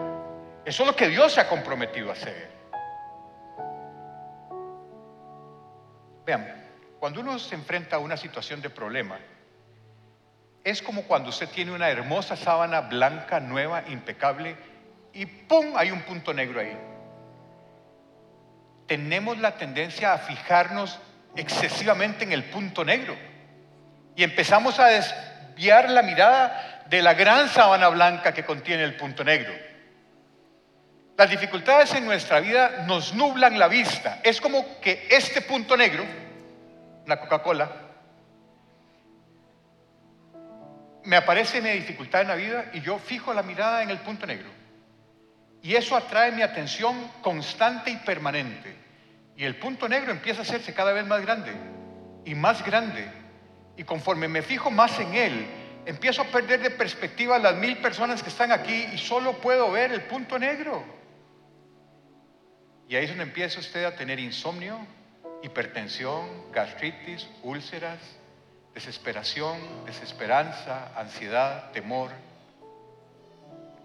Eso 0.64 0.82
es 0.82 0.86
lo 0.86 0.96
que 0.96 1.08
Dios 1.08 1.32
se 1.32 1.40
ha 1.40 1.48
comprometido 1.48 2.10
a 2.10 2.14
hacer. 2.14 2.50
Vean, 6.24 6.66
cuando 6.98 7.20
uno 7.20 7.38
se 7.38 7.54
enfrenta 7.54 7.96
a 7.96 7.98
una 8.00 8.16
situación 8.16 8.60
de 8.60 8.70
problema, 8.70 9.18
es 10.64 10.82
como 10.82 11.02
cuando 11.02 11.28
usted 11.28 11.48
tiene 11.48 11.70
una 11.70 11.88
hermosa 11.88 12.34
sábana 12.34 12.80
blanca, 12.80 13.38
nueva, 13.38 13.84
impecable, 13.86 14.56
y 15.16 15.24
¡pum! 15.24 15.72
hay 15.76 15.90
un 15.90 16.02
punto 16.02 16.34
negro 16.34 16.60
ahí. 16.60 16.76
Tenemos 18.86 19.38
la 19.38 19.56
tendencia 19.56 20.12
a 20.12 20.18
fijarnos 20.18 20.98
excesivamente 21.34 22.24
en 22.24 22.32
el 22.32 22.44
punto 22.44 22.84
negro 22.84 23.16
y 24.14 24.22
empezamos 24.22 24.78
a 24.78 24.88
desviar 24.88 25.88
la 25.90 26.02
mirada 26.02 26.84
de 26.88 27.00
la 27.00 27.14
gran 27.14 27.48
sábana 27.48 27.88
blanca 27.88 28.34
que 28.34 28.44
contiene 28.44 28.84
el 28.84 28.96
punto 28.96 29.24
negro. 29.24 29.54
Las 31.16 31.30
dificultades 31.30 31.94
en 31.94 32.04
nuestra 32.04 32.40
vida 32.40 32.84
nos 32.86 33.14
nublan 33.14 33.58
la 33.58 33.68
vista. 33.68 34.20
Es 34.22 34.38
como 34.38 34.80
que 34.80 35.08
este 35.10 35.40
punto 35.40 35.78
negro, 35.78 36.04
una 37.06 37.18
Coca-Cola, 37.18 37.72
me 41.04 41.16
aparece 41.16 41.62
mi 41.62 41.70
dificultad 41.70 42.20
en 42.20 42.28
la 42.28 42.34
vida 42.34 42.66
y 42.74 42.82
yo 42.82 42.98
fijo 42.98 43.32
la 43.32 43.42
mirada 43.42 43.82
en 43.82 43.88
el 43.88 43.98
punto 43.98 44.26
negro. 44.26 44.65
Y 45.66 45.74
eso 45.74 45.96
atrae 45.96 46.30
mi 46.30 46.42
atención 46.42 47.10
constante 47.20 47.90
y 47.90 47.96
permanente. 47.96 48.72
Y 49.36 49.42
el 49.42 49.56
punto 49.56 49.88
negro 49.88 50.12
empieza 50.12 50.38
a 50.38 50.42
hacerse 50.42 50.72
cada 50.72 50.92
vez 50.92 51.04
más 51.04 51.20
grande 51.22 51.52
y 52.24 52.36
más 52.36 52.64
grande. 52.64 53.04
Y 53.76 53.82
conforme 53.82 54.28
me 54.28 54.42
fijo 54.42 54.70
más 54.70 54.96
en 55.00 55.12
él, 55.16 55.46
empiezo 55.84 56.22
a 56.22 56.26
perder 56.26 56.60
de 56.60 56.70
perspectiva 56.70 57.36
las 57.40 57.56
mil 57.56 57.78
personas 57.78 58.22
que 58.22 58.28
están 58.28 58.52
aquí 58.52 58.86
y 58.94 58.96
solo 58.96 59.32
puedo 59.38 59.72
ver 59.72 59.90
el 59.90 60.02
punto 60.02 60.38
negro. 60.38 60.84
Y 62.88 62.94
ahí 62.94 63.02
es 63.02 63.10
donde 63.10 63.24
empieza 63.24 63.58
usted 63.58 63.86
a 63.86 63.96
tener 63.96 64.20
insomnio, 64.20 64.78
hipertensión, 65.42 66.52
gastritis, 66.52 67.26
úlceras, 67.42 67.98
desesperación, 68.72 69.58
desesperanza, 69.84 70.92
ansiedad, 70.96 71.72
temor. 71.72 72.12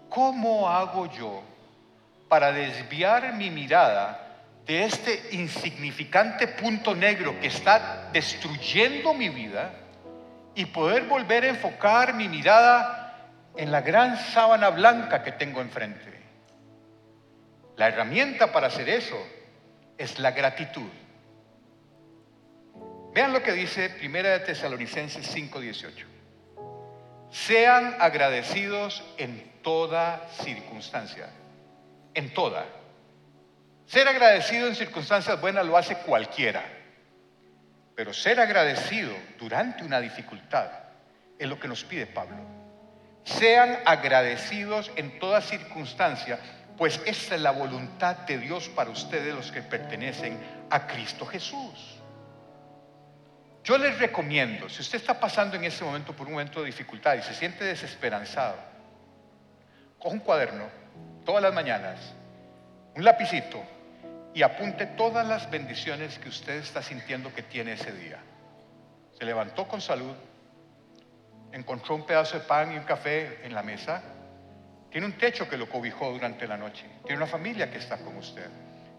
¿Cómo 0.08 0.68
hago 0.68 1.10
yo 1.10 1.42
para 2.32 2.50
desviar 2.50 3.34
mi 3.34 3.50
mirada 3.50 4.38
de 4.64 4.84
este 4.84 5.22
insignificante 5.32 6.48
punto 6.48 6.94
negro 6.94 7.38
que 7.38 7.48
está 7.48 8.08
destruyendo 8.10 9.12
mi 9.12 9.28
vida 9.28 9.70
y 10.54 10.64
poder 10.64 11.02
volver 11.02 11.44
a 11.44 11.48
enfocar 11.48 12.14
mi 12.14 12.30
mirada 12.30 13.28
en 13.54 13.70
la 13.70 13.82
gran 13.82 14.16
sábana 14.16 14.70
blanca 14.70 15.22
que 15.22 15.32
tengo 15.32 15.60
enfrente? 15.60 16.22
La 17.76 17.88
herramienta 17.88 18.50
para 18.50 18.68
hacer 18.68 18.88
eso 18.88 19.22
es 19.98 20.18
la 20.18 20.30
gratitud. 20.30 20.88
Vean 23.12 23.34
lo 23.34 23.42
que 23.42 23.52
dice 23.52 23.90
Primera 23.90 24.30
de 24.30 24.40
Tesalonicenses 24.40 25.30
5:18. 25.36 26.06
Sean 27.30 27.94
agradecidos 28.00 29.04
en 29.18 29.52
toda 29.60 30.26
circunstancia. 30.42 31.28
En 32.14 32.32
toda. 32.34 32.64
Ser 33.86 34.08
agradecido 34.08 34.68
en 34.68 34.74
circunstancias 34.74 35.40
buenas 35.40 35.66
lo 35.66 35.76
hace 35.76 35.96
cualquiera. 35.96 36.62
Pero 37.94 38.12
ser 38.12 38.40
agradecido 38.40 39.14
durante 39.38 39.84
una 39.84 40.00
dificultad 40.00 40.70
es 41.38 41.48
lo 41.48 41.58
que 41.58 41.68
nos 41.68 41.84
pide 41.84 42.06
Pablo. 42.06 42.38
Sean 43.24 43.78
agradecidos 43.84 44.90
en 44.96 45.18
toda 45.18 45.40
circunstancia, 45.40 46.38
pues 46.76 47.00
esta 47.04 47.34
es 47.34 47.40
la 47.40 47.50
voluntad 47.50 48.16
de 48.18 48.38
Dios 48.38 48.68
para 48.68 48.90
ustedes 48.90 49.34
los 49.34 49.52
que 49.52 49.62
pertenecen 49.62 50.38
a 50.70 50.86
Cristo 50.86 51.26
Jesús. 51.26 52.00
Yo 53.64 53.78
les 53.78 53.98
recomiendo, 53.98 54.68
si 54.68 54.80
usted 54.80 54.98
está 54.98 55.20
pasando 55.20 55.56
en 55.56 55.64
este 55.64 55.84
momento 55.84 56.12
por 56.16 56.26
un 56.26 56.32
momento 56.32 56.60
de 56.60 56.66
dificultad 56.66 57.14
y 57.14 57.22
se 57.22 57.34
siente 57.34 57.64
desesperanzado, 57.64 58.56
coja 59.98 60.14
un 60.14 60.20
cuaderno 60.20 60.81
todas 61.24 61.42
las 61.42 61.54
mañanas, 61.54 61.98
un 62.94 63.04
lapicito 63.04 63.62
y 64.34 64.42
apunte 64.42 64.86
todas 64.86 65.26
las 65.26 65.50
bendiciones 65.50 66.18
que 66.18 66.28
usted 66.28 66.56
está 66.56 66.82
sintiendo 66.82 67.32
que 67.34 67.42
tiene 67.42 67.72
ese 67.72 67.92
día. 67.92 68.18
Se 69.18 69.24
levantó 69.24 69.68
con 69.68 69.80
salud, 69.80 70.14
encontró 71.52 71.94
un 71.94 72.06
pedazo 72.06 72.38
de 72.38 72.44
pan 72.44 72.72
y 72.72 72.78
un 72.78 72.84
café 72.84 73.44
en 73.44 73.54
la 73.54 73.62
mesa, 73.62 74.02
tiene 74.90 75.06
un 75.06 75.14
techo 75.14 75.48
que 75.48 75.56
lo 75.56 75.68
cobijó 75.68 76.10
durante 76.10 76.46
la 76.46 76.56
noche, 76.56 76.86
tiene 77.04 77.16
una 77.16 77.26
familia 77.26 77.70
que 77.70 77.78
está 77.78 77.98
con 77.98 78.16
usted, 78.16 78.48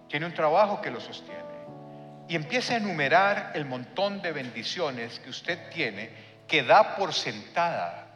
tiene 0.08 0.26
un 0.26 0.34
trabajo 0.34 0.82
que 0.82 0.92
lo 0.92 1.00
sostiene. 1.00 1.42
Y 2.28 2.36
empiece 2.36 2.74
a 2.74 2.78
enumerar 2.78 3.52
el 3.54 3.66
montón 3.66 4.22
de 4.22 4.32
bendiciones 4.32 5.20
que 5.20 5.30
usted 5.30 5.70
tiene 5.70 6.10
que 6.48 6.64
da 6.64 6.96
por 6.96 7.14
sentada. 7.14 8.08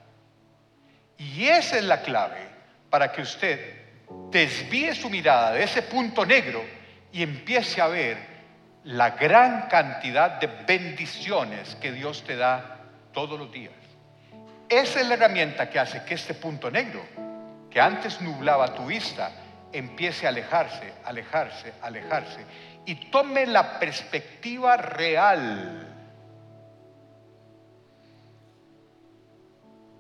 Y 1.18 1.46
esa 1.48 1.78
es 1.78 1.84
la 1.84 2.02
clave 2.02 2.57
para 2.90 3.12
que 3.12 3.22
usted 3.22 3.88
desvíe 4.32 4.96
su 4.96 5.10
mirada 5.10 5.54
de 5.54 5.64
ese 5.64 5.82
punto 5.84 6.26
negro 6.26 6.64
y 7.12 7.24
empiece 7.24 7.82
a 7.82 7.88
ver 7.88 8.18
la 8.84 9.12
gran 9.12 9.68
cantidad 9.68 10.40
de 10.40 10.48
bendiciones 10.48 11.76
que 11.76 11.92
Dios 11.92 12.24
te 12.24 12.36
da 12.36 12.80
todos 13.12 13.38
los 13.38 13.52
días. 13.52 13.74
Esa 14.70 15.02
es 15.02 15.08
la 15.08 15.16
herramienta 15.16 15.70
que 15.70 15.80
hace 15.80 16.04
que 16.04 16.14
este 16.14 16.34
punto 16.34 16.70
negro, 16.72 17.02
que 17.70 17.80
antes 17.82 18.22
nublaba 18.22 18.74
tu 18.74 18.86
vista, 18.86 19.32
empiece 19.72 20.26
a 20.26 20.30
alejarse, 20.30 20.94
alejarse, 21.04 21.74
alejarse 21.82 22.46
y 22.86 23.10
tome 23.10 23.46
la 23.46 23.80
perspectiva 23.80 24.78
real. 24.78 25.94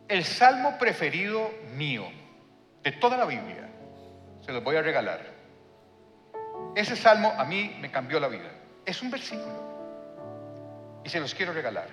El 0.07 0.23
salmo 0.23 0.77
preferido 0.77 1.51
mío 1.73 2.16
de 2.88 2.93
toda 2.93 3.17
la 3.17 3.25
Biblia. 3.25 3.67
Se 4.45 4.53
los 4.53 4.63
voy 4.63 4.77
a 4.77 4.81
regalar. 4.81 5.19
Ese 6.73 6.95
salmo 6.95 7.33
a 7.38 7.43
mí 7.43 7.75
me 7.81 7.91
cambió 7.91 8.17
la 8.17 8.29
vida. 8.29 8.49
Es 8.85 9.01
un 9.01 9.11
versículo. 9.11 11.01
Y 11.03 11.09
se 11.09 11.19
los 11.19 11.35
quiero 11.35 11.51
regalar. 11.51 11.89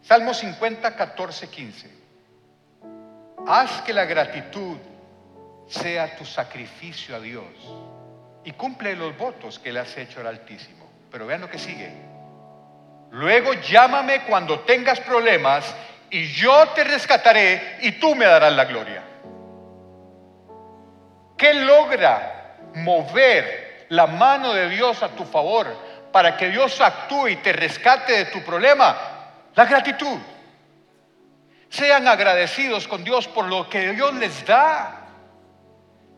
Salmo 0.00 0.32
50, 0.32 0.96
14, 0.96 1.46
15. 1.50 1.90
Haz 3.46 3.82
que 3.82 3.92
la 3.92 4.06
gratitud 4.06 4.78
sea 5.66 6.16
tu 6.16 6.24
sacrificio 6.24 7.14
a 7.14 7.20
Dios 7.20 7.44
y 8.44 8.52
cumple 8.52 8.96
los 8.96 9.14
votos 9.18 9.58
que 9.58 9.70
le 9.70 9.80
has 9.80 9.94
hecho 9.98 10.20
al 10.20 10.28
Altísimo. 10.28 10.88
Pero 11.10 11.26
vean 11.26 11.42
lo 11.42 11.50
que 11.50 11.58
sigue. 11.58 11.92
Luego 13.10 13.52
llámame 13.52 14.22
cuando 14.22 14.60
tengas 14.60 14.98
problemas 15.00 15.74
y 16.08 16.28
yo 16.28 16.68
te 16.68 16.82
rescataré 16.82 17.76
y 17.82 17.92
tú 17.92 18.14
me 18.14 18.24
darás 18.24 18.54
la 18.54 18.64
gloria. 18.64 19.02
¿Qué 21.38 21.54
logra 21.54 22.56
mover 22.74 23.86
la 23.90 24.08
mano 24.08 24.52
de 24.52 24.68
Dios 24.68 25.02
a 25.04 25.10
tu 25.10 25.24
favor 25.24 25.72
para 26.10 26.36
que 26.36 26.48
Dios 26.48 26.80
actúe 26.80 27.28
y 27.28 27.36
te 27.36 27.52
rescate 27.52 28.12
de 28.12 28.24
tu 28.26 28.42
problema? 28.42 28.98
La 29.54 29.64
gratitud. 29.64 30.18
Sean 31.68 32.08
agradecidos 32.08 32.88
con 32.88 33.04
Dios 33.04 33.28
por 33.28 33.44
lo 33.44 33.68
que 33.68 33.92
Dios 33.92 34.14
les 34.14 34.44
da. 34.44 35.06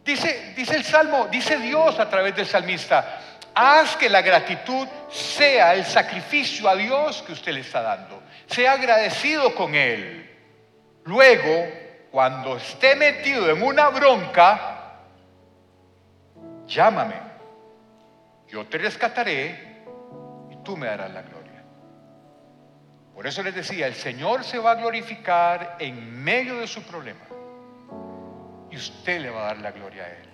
Dice, 0.02 0.54
dice 0.56 0.76
el 0.76 0.84
Salmo, 0.84 1.28
dice 1.30 1.58
Dios 1.58 1.98
a 1.98 2.08
través 2.08 2.34
del 2.34 2.46
salmista, 2.46 3.20
haz 3.54 3.96
que 3.96 4.08
la 4.08 4.22
gratitud 4.22 4.88
sea 5.10 5.74
el 5.74 5.84
sacrificio 5.84 6.66
a 6.66 6.76
Dios 6.76 7.22
que 7.26 7.32
usted 7.32 7.52
le 7.52 7.60
está 7.60 7.82
dando. 7.82 8.22
Sea 8.46 8.72
agradecido 8.72 9.54
con 9.54 9.74
Él. 9.74 10.30
Luego, 11.04 11.68
cuando 12.10 12.56
esté 12.56 12.96
metido 12.96 13.50
en 13.50 13.62
una 13.62 13.88
bronca, 13.90 14.79
llámame. 16.70 17.16
Yo 18.48 18.66
te 18.66 18.78
rescataré 18.78 19.82
y 20.50 20.56
tú 20.62 20.76
me 20.76 20.86
darás 20.86 21.10
la 21.12 21.22
gloria. 21.22 21.62
Por 23.14 23.26
eso 23.26 23.42
les 23.42 23.54
decía, 23.54 23.86
el 23.86 23.94
Señor 23.94 24.44
se 24.44 24.58
va 24.58 24.72
a 24.72 24.74
glorificar 24.76 25.76
en 25.78 26.22
medio 26.22 26.58
de 26.60 26.66
su 26.66 26.82
problema 26.82 27.26
y 28.70 28.76
usted 28.76 29.20
le 29.20 29.30
va 29.30 29.42
a 29.42 29.46
dar 29.46 29.58
la 29.58 29.72
gloria 29.72 30.04
a 30.04 30.08
Él. 30.08 30.28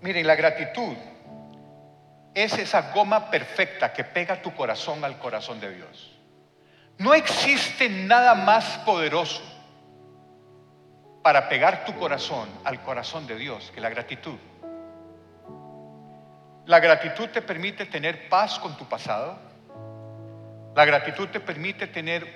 Miren, 0.00 0.26
la 0.26 0.36
gratitud 0.36 0.96
es 2.32 2.56
esa 2.56 2.92
goma 2.92 3.30
perfecta 3.30 3.92
que 3.92 4.04
pega 4.04 4.40
tu 4.40 4.54
corazón 4.54 5.04
al 5.04 5.18
corazón 5.18 5.58
de 5.60 5.74
Dios. 5.74 6.16
No 6.98 7.14
existe 7.14 7.88
nada 7.88 8.34
más 8.34 8.78
poderoso 8.78 9.42
para 11.22 11.48
pegar 11.48 11.84
tu 11.84 11.94
corazón 11.96 12.48
al 12.64 12.82
corazón 12.82 13.26
de 13.26 13.36
Dios 13.36 13.70
que 13.74 13.80
la 13.80 13.88
gratitud. 13.88 14.38
La 16.66 16.80
gratitud 16.80 17.28
te 17.30 17.42
permite 17.42 17.86
tener 17.86 18.28
paz 18.28 18.58
con 18.58 18.76
tu 18.76 18.84
pasado. 18.86 19.38
La 20.74 20.84
gratitud 20.84 21.28
te 21.28 21.40
permite 21.40 21.86
tener 21.88 22.26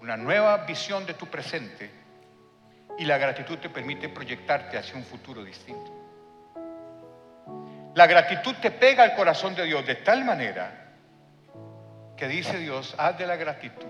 una 0.00 0.16
nueva 0.16 0.58
visión 0.58 1.04
de 1.04 1.14
tu 1.14 1.26
presente 1.26 1.90
y 2.98 3.04
la 3.04 3.18
gratitud 3.18 3.58
te 3.58 3.68
permite 3.68 4.08
proyectarte 4.08 4.78
hacia 4.78 4.96
un 4.96 5.04
futuro 5.04 5.42
distinto. 5.42 5.92
La 7.94 8.06
gratitud 8.06 8.54
te 8.60 8.70
pega 8.70 9.02
al 9.02 9.14
corazón 9.14 9.54
de 9.54 9.64
Dios 9.64 9.86
de 9.86 9.96
tal 9.96 10.24
manera 10.24 10.92
que 12.16 12.28
dice 12.28 12.58
Dios, 12.58 12.94
haz 12.98 13.18
de 13.18 13.26
la 13.26 13.36
gratitud 13.36 13.86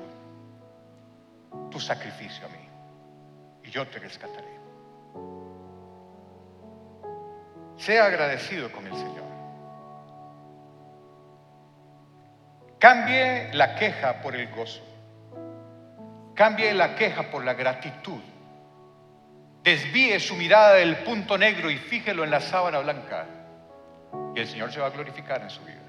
tu 1.70 1.78
sacrificio 1.78 2.46
a 2.46 2.48
mí 2.48 2.73
y 3.64 3.70
yo 3.70 3.86
te 3.88 3.98
rescataré. 3.98 4.54
Sea 7.76 8.06
agradecido 8.06 8.70
con 8.70 8.86
el 8.86 8.94
Señor. 8.94 9.24
Cambie 12.78 13.52
la 13.54 13.74
queja 13.74 14.20
por 14.20 14.36
el 14.36 14.48
gozo. 14.54 14.82
Cambie 16.34 16.72
la 16.74 16.94
queja 16.94 17.30
por 17.30 17.44
la 17.44 17.54
gratitud. 17.54 18.20
Desvíe 19.62 20.20
su 20.20 20.36
mirada 20.36 20.74
del 20.74 20.96
punto 20.98 21.38
negro 21.38 21.70
y 21.70 21.78
fíjelo 21.78 22.24
en 22.24 22.30
la 22.30 22.40
sábana 22.40 22.80
blanca. 22.80 23.26
Y 24.34 24.40
el 24.40 24.46
Señor 24.46 24.70
se 24.70 24.80
va 24.80 24.88
a 24.88 24.90
glorificar 24.90 25.40
en 25.40 25.50
su 25.50 25.62
vida. 25.64 25.80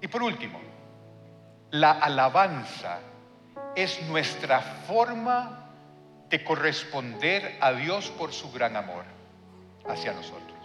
Y 0.00 0.08
por 0.08 0.22
último, 0.22 0.60
la 1.70 1.92
alabanza 1.92 2.98
es 3.74 4.02
nuestra 4.08 4.60
forma 4.60 5.65
de 6.28 6.42
corresponder 6.42 7.58
a 7.60 7.72
Dios 7.72 8.10
por 8.10 8.32
su 8.32 8.50
gran 8.52 8.76
amor 8.76 9.04
hacia 9.88 10.12
nosotros. 10.12 10.56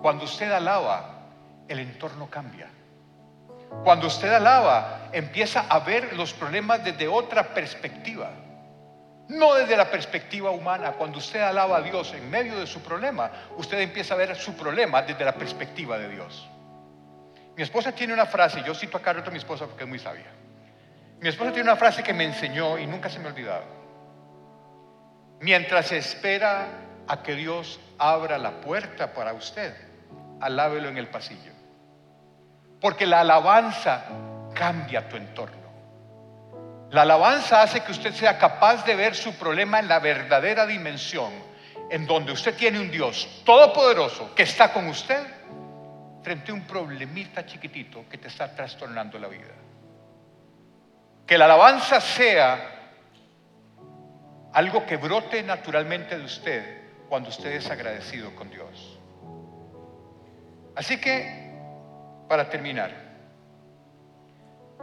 Cuando 0.00 0.24
usted 0.24 0.50
alaba, 0.50 1.26
el 1.68 1.78
entorno 1.80 2.28
cambia. 2.30 2.68
Cuando 3.84 4.06
usted 4.06 4.32
alaba, 4.32 5.08
empieza 5.12 5.66
a 5.68 5.80
ver 5.80 6.14
los 6.14 6.32
problemas 6.32 6.84
desde 6.84 7.08
otra 7.08 7.54
perspectiva. 7.54 8.30
No 9.28 9.54
desde 9.54 9.76
la 9.76 9.90
perspectiva 9.90 10.50
humana. 10.50 10.92
Cuando 10.92 11.18
usted 11.18 11.40
alaba 11.40 11.78
a 11.78 11.82
Dios 11.82 12.12
en 12.14 12.30
medio 12.30 12.58
de 12.58 12.66
su 12.66 12.80
problema, 12.80 13.30
usted 13.56 13.80
empieza 13.80 14.14
a 14.14 14.16
ver 14.16 14.36
su 14.36 14.54
problema 14.54 15.02
desde 15.02 15.24
la 15.24 15.34
perspectiva 15.34 15.98
de 15.98 16.08
Dios. 16.08 16.48
Mi 17.56 17.62
esposa 17.62 17.92
tiene 17.92 18.12
una 18.12 18.26
frase, 18.26 18.62
yo 18.64 18.74
cito 18.74 19.00
a 19.02 19.30
mi 19.30 19.38
esposa 19.38 19.66
porque 19.66 19.84
es 19.84 19.88
muy 19.88 19.98
sabia. 19.98 20.30
Mi 21.20 21.28
esposa 21.28 21.50
tiene 21.50 21.70
una 21.70 21.76
frase 21.76 22.02
que 22.02 22.12
me 22.12 22.24
enseñó 22.24 22.78
y 22.78 22.86
nunca 22.86 23.08
se 23.08 23.18
me 23.18 23.28
ha. 23.30 23.75
Mientras 25.40 25.92
espera 25.92 26.66
a 27.06 27.22
que 27.22 27.34
Dios 27.34 27.78
abra 27.98 28.38
la 28.38 28.60
puerta 28.60 29.12
para 29.12 29.32
usted, 29.32 29.74
alábelo 30.40 30.88
en 30.88 30.96
el 30.96 31.08
pasillo. 31.08 31.52
Porque 32.80 33.06
la 33.06 33.20
alabanza 33.20 34.04
cambia 34.54 35.08
tu 35.08 35.16
entorno. 35.16 35.66
La 36.90 37.02
alabanza 37.02 37.62
hace 37.62 37.80
que 37.80 37.92
usted 37.92 38.12
sea 38.12 38.38
capaz 38.38 38.84
de 38.84 38.94
ver 38.94 39.14
su 39.14 39.34
problema 39.34 39.78
en 39.78 39.88
la 39.88 39.98
verdadera 39.98 40.66
dimensión, 40.66 41.32
en 41.90 42.06
donde 42.06 42.32
usted 42.32 42.54
tiene 42.54 42.80
un 42.80 42.90
Dios 42.90 43.42
todopoderoso 43.44 44.34
que 44.34 44.44
está 44.44 44.72
con 44.72 44.86
usted 44.88 45.22
frente 46.22 46.50
a 46.50 46.54
un 46.54 46.62
problemita 46.62 47.44
chiquitito 47.44 48.04
que 48.08 48.18
te 48.18 48.28
está 48.28 48.54
trastornando 48.54 49.18
la 49.18 49.28
vida. 49.28 49.54
Que 51.26 51.36
la 51.36 51.44
alabanza 51.44 52.00
sea 52.00 52.75
algo 54.56 54.86
que 54.86 54.96
brote 54.96 55.42
naturalmente 55.42 56.18
de 56.18 56.24
usted 56.24 56.62
cuando 57.10 57.28
usted 57.28 57.52
es 57.52 57.70
agradecido 57.70 58.34
con 58.34 58.48
Dios. 58.48 58.98
Así 60.74 60.98
que, 60.98 61.52
para 62.26 62.48
terminar, 62.48 62.90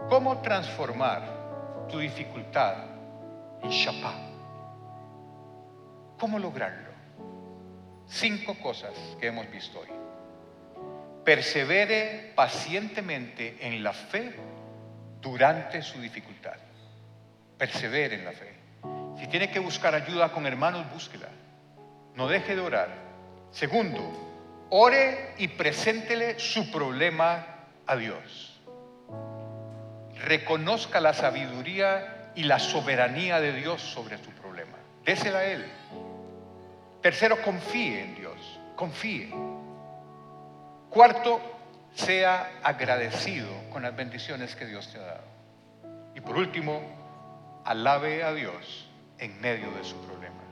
¿cómo 0.09 0.41
transformar 0.41 1.43
tu 1.89 1.97
dificultad 1.97 2.85
en 3.63 3.69
Shabbat. 3.69 4.33
¿Cómo 6.19 6.37
lograrlo? 6.37 6.91
Cinco 8.07 8.55
cosas 8.59 8.93
que 9.19 9.27
hemos 9.27 9.49
visto 9.49 9.79
hoy. 9.79 9.89
Persevere 11.23 12.33
pacientemente 12.35 13.57
en 13.59 13.83
la 13.83 13.93
fe 13.93 14.35
durante 15.19 15.81
su 15.81 15.99
dificultad. 15.99 16.57
Persevere 17.57 18.15
en 18.15 18.25
la 18.25 18.31
fe. 18.33 18.62
Si 19.23 19.29
tiene 19.29 19.49
que 19.49 19.59
buscar 19.59 19.95
ayuda 19.95 20.33
con 20.33 20.45
hermanos, 20.45 20.85
búsquela. 20.91 21.29
No 22.13 22.27
deje 22.27 22.57
de 22.57 22.61
orar. 22.61 22.89
Segundo, 23.51 24.01
ore 24.69 25.33
y 25.37 25.47
preséntele 25.47 26.37
su 26.37 26.69
problema 26.69 27.45
a 27.87 27.95
Dios 27.95 28.53
reconozca 30.25 30.99
la 30.99 31.13
sabiduría 31.13 32.31
y 32.35 32.43
la 32.43 32.59
soberanía 32.59 33.39
de 33.39 33.53
Dios 33.53 33.81
sobre 33.81 34.17
tu 34.17 34.29
problema. 34.31 34.77
Désela 35.05 35.39
a 35.39 35.45
Él. 35.45 35.65
Tercero, 37.01 37.41
confíe 37.41 38.01
en 38.01 38.15
Dios. 38.15 38.59
Confíe. 38.75 39.33
Cuarto, 40.89 41.41
sea 41.93 42.59
agradecido 42.63 43.49
con 43.71 43.83
las 43.83 43.95
bendiciones 43.95 44.55
que 44.55 44.65
Dios 44.65 44.91
te 44.91 44.99
ha 44.99 45.03
dado. 45.03 45.23
Y 46.15 46.21
por 46.21 46.37
último, 46.37 46.81
alabe 47.65 48.23
a 48.23 48.33
Dios 48.33 48.89
en 49.23 49.39
medio 49.39 49.71
de 49.71 49.83
su 49.85 49.95
problema. 50.01 50.43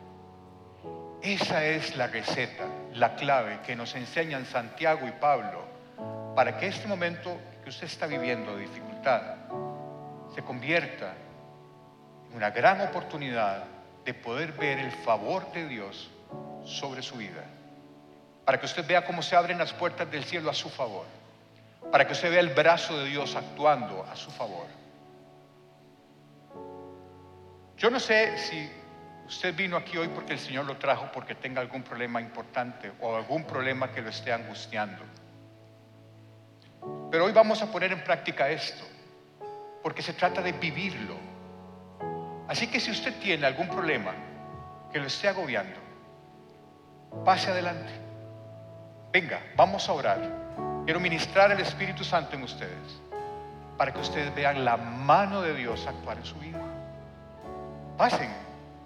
Esa 1.21 1.65
es 1.65 1.97
la 1.97 2.07
receta, 2.07 2.65
la 2.93 3.15
clave 3.15 3.59
que 3.65 3.75
nos 3.75 3.93
enseñan 3.95 4.45
Santiago 4.45 5.05
y 5.07 5.11
Pablo 5.11 5.65
para 6.35 6.57
que 6.57 6.67
este 6.67 6.87
momento 6.87 7.37
que 7.63 7.69
usted 7.69 7.85
está 7.85 8.07
viviendo 8.07 8.55
de 8.55 8.61
dificultad 8.61 9.21
se 10.33 10.41
convierta 10.41 11.13
en 12.29 12.37
una 12.37 12.49
gran 12.51 12.79
oportunidad 12.79 13.65
de 14.05 14.13
poder 14.13 14.53
ver 14.53 14.79
el 14.79 14.91
favor 14.91 15.51
de 15.51 15.67
Dios 15.67 16.09
sobre 16.63 17.01
su 17.01 17.17
vida. 17.17 17.43
Para 18.45 18.57
que 18.57 18.67
usted 18.67 18.87
vea 18.87 19.03
cómo 19.03 19.21
se 19.21 19.35
abren 19.35 19.57
las 19.57 19.73
puertas 19.73 20.09
del 20.09 20.23
cielo 20.23 20.49
a 20.49 20.53
su 20.53 20.69
favor. 20.69 21.05
Para 21.91 22.07
que 22.07 22.13
usted 22.13 22.31
vea 22.31 22.39
el 22.39 22.49
brazo 22.49 22.97
de 22.97 23.09
Dios 23.09 23.35
actuando 23.35 24.05
a 24.09 24.15
su 24.15 24.31
favor. 24.31 24.80
Yo 27.81 27.89
no 27.89 27.99
sé 27.99 28.37
si 28.37 28.69
usted 29.25 29.55
vino 29.55 29.75
aquí 29.75 29.97
hoy 29.97 30.07
porque 30.09 30.33
el 30.33 30.39
Señor 30.39 30.65
lo 30.65 30.77
trajo 30.77 31.09
porque 31.11 31.33
tenga 31.33 31.61
algún 31.61 31.81
problema 31.81 32.21
importante 32.21 32.91
o 33.01 33.15
algún 33.15 33.43
problema 33.43 33.91
que 33.91 34.03
lo 34.03 34.09
esté 34.11 34.31
angustiando. 34.31 35.03
Pero 37.09 37.25
hoy 37.25 37.31
vamos 37.31 37.59
a 37.63 37.71
poner 37.71 37.91
en 37.91 38.03
práctica 38.03 38.51
esto, 38.51 38.83
porque 39.81 40.03
se 40.03 40.13
trata 40.13 40.43
de 40.43 40.51
vivirlo. 40.51 41.15
Así 42.47 42.67
que 42.67 42.79
si 42.79 42.91
usted 42.91 43.15
tiene 43.19 43.47
algún 43.47 43.67
problema 43.67 44.13
que 44.93 44.99
lo 44.99 45.07
esté 45.07 45.29
agobiando, 45.29 45.79
pase 47.25 47.49
adelante. 47.49 47.91
Venga, 49.11 49.41
vamos 49.55 49.89
a 49.89 49.93
orar. 49.93 50.19
Quiero 50.85 50.99
ministrar 50.99 51.51
el 51.51 51.59
Espíritu 51.59 52.03
Santo 52.03 52.35
en 52.35 52.43
ustedes 52.43 53.01
para 53.75 53.91
que 53.91 54.01
ustedes 54.01 54.35
vean 54.35 54.63
la 54.63 54.77
mano 54.77 55.41
de 55.41 55.55
Dios 55.55 55.87
actuar 55.87 56.19
en 56.19 56.25
su 56.25 56.35
vida. 56.35 56.70
Pasen, 57.97 58.29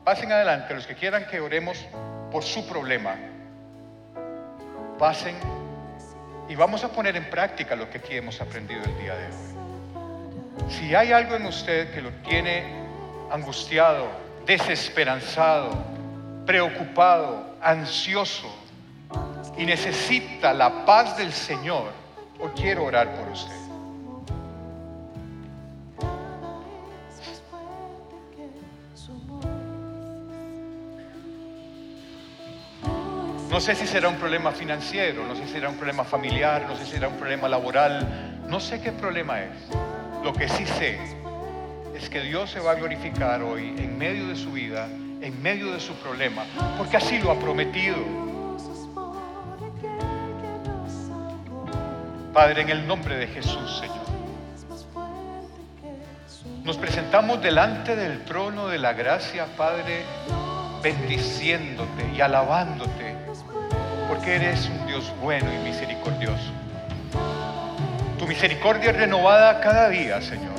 pasen 0.03 0.31
adelante 0.31 0.73
los 0.73 0.85
que 0.85 0.95
quieran 0.95 1.25
que 1.25 1.39
oremos 1.39 1.85
por 2.31 2.43
su 2.43 2.67
problema. 2.67 3.15
Pasen 4.99 5.35
y 6.47 6.55
vamos 6.55 6.83
a 6.83 6.89
poner 6.89 7.15
en 7.15 7.29
práctica 7.29 7.75
lo 7.75 7.89
que 7.89 7.97
aquí 7.97 8.15
hemos 8.15 8.39
aprendido 8.41 8.83
el 8.83 8.97
día 8.99 9.15
de 9.15 9.25
hoy. 9.25 10.69
Si 10.69 10.95
hay 10.95 11.11
algo 11.11 11.35
en 11.35 11.45
usted 11.45 11.93
que 11.93 12.01
lo 12.01 12.11
tiene 12.27 12.63
angustiado, 13.31 14.07
desesperanzado, 14.45 15.71
preocupado, 16.45 17.55
ansioso 17.61 18.53
y 19.57 19.65
necesita 19.65 20.53
la 20.53 20.85
paz 20.85 21.17
del 21.17 21.31
Señor, 21.31 21.91
o 22.39 22.49
quiero 22.49 22.83
orar 22.83 23.13
por 23.15 23.29
usted. 23.29 23.64
No 33.55 33.61
sé 33.61 33.73
si 33.73 33.87
será 33.87 34.09
un 34.09 34.17
problema 34.17 34.51
financiero, 34.51 35.25
no 35.25 35.33
sé 35.33 35.47
si 35.47 35.53
será 35.53 35.69
un 35.69 35.77
problema 35.77 36.03
familiar, 36.03 36.65
no 36.67 36.75
sé 36.75 36.83
si 36.83 36.91
será 36.91 37.07
un 37.07 37.15
problema 37.15 37.47
laboral, 37.47 38.43
no 38.49 38.59
sé 38.59 38.81
qué 38.81 38.91
problema 38.91 39.39
es. 39.43 39.49
Lo 40.25 40.33
que 40.33 40.49
sí 40.49 40.65
sé 40.65 40.99
es 41.95 42.09
que 42.09 42.19
Dios 42.19 42.49
se 42.49 42.59
va 42.59 42.71
a 42.71 42.75
glorificar 42.75 43.41
hoy 43.41 43.73
en 43.77 43.97
medio 43.97 44.27
de 44.27 44.35
su 44.35 44.51
vida, 44.51 44.87
en 45.21 45.41
medio 45.41 45.71
de 45.71 45.79
su 45.79 45.93
problema, 45.93 46.43
porque 46.77 46.97
así 46.97 47.17
lo 47.19 47.31
ha 47.31 47.39
prometido. 47.39 47.95
Padre, 52.33 52.63
en 52.63 52.69
el 52.71 52.85
nombre 52.85 53.15
de 53.15 53.27
Jesús, 53.27 53.79
Señor, 53.79 54.05
nos 56.65 56.75
presentamos 56.75 57.41
delante 57.41 57.95
del 57.95 58.25
trono 58.25 58.67
de 58.67 58.79
la 58.79 58.91
gracia, 58.91 59.45
Padre, 59.55 60.03
bendiciéndote 60.83 62.11
y 62.17 62.19
alabándote 62.19 63.14
porque 64.07 64.35
eres 64.35 64.67
un 64.69 64.85
Dios 64.87 65.11
bueno 65.21 65.47
y 65.53 65.57
misericordioso. 65.63 66.51
Tu 68.17 68.27
misericordia 68.27 68.91
es 68.91 68.97
renovada 68.97 69.59
cada 69.61 69.89
día, 69.89 70.21
Señor. 70.21 70.53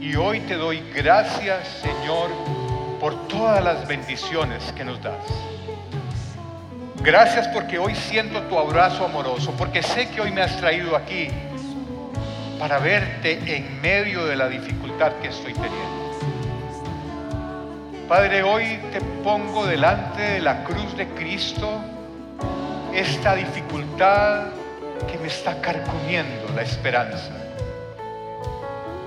Y 0.00 0.16
hoy 0.16 0.40
te 0.40 0.54
doy 0.54 0.82
gracias, 0.94 1.68
Señor, 1.82 2.30
por 3.00 3.28
todas 3.28 3.62
las 3.62 3.86
bendiciones 3.86 4.72
que 4.72 4.84
nos 4.84 5.02
das. 5.02 5.22
Gracias 7.02 7.48
porque 7.48 7.78
hoy 7.78 7.94
siento 7.94 8.42
tu 8.42 8.58
abrazo 8.58 9.04
amoroso, 9.04 9.52
porque 9.56 9.82
sé 9.82 10.08
que 10.10 10.20
hoy 10.20 10.32
me 10.32 10.42
has 10.42 10.56
traído 10.56 10.96
aquí 10.96 11.28
para 12.58 12.78
verte 12.78 13.56
en 13.56 13.80
medio 13.80 14.26
de 14.26 14.36
la 14.36 14.48
dificultad 14.48 15.12
que 15.22 15.28
estoy 15.28 15.54
teniendo. 15.54 15.99
Padre, 18.10 18.42
hoy 18.42 18.80
te 18.92 19.00
pongo 19.22 19.64
delante 19.64 20.20
de 20.20 20.40
la 20.40 20.64
cruz 20.64 20.96
de 20.96 21.06
Cristo 21.10 21.80
esta 22.92 23.36
dificultad 23.36 24.48
que 25.08 25.16
me 25.16 25.28
está 25.28 25.60
carcomiendo 25.60 26.52
la 26.56 26.62
esperanza, 26.62 27.30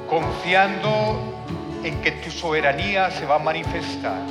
confiando 0.10 1.44
en 1.84 2.02
que 2.02 2.12
tu 2.12 2.32
soberanía 2.32 3.12
se 3.12 3.26
va 3.26 3.36
a 3.36 3.40
manifestar, 3.40 4.22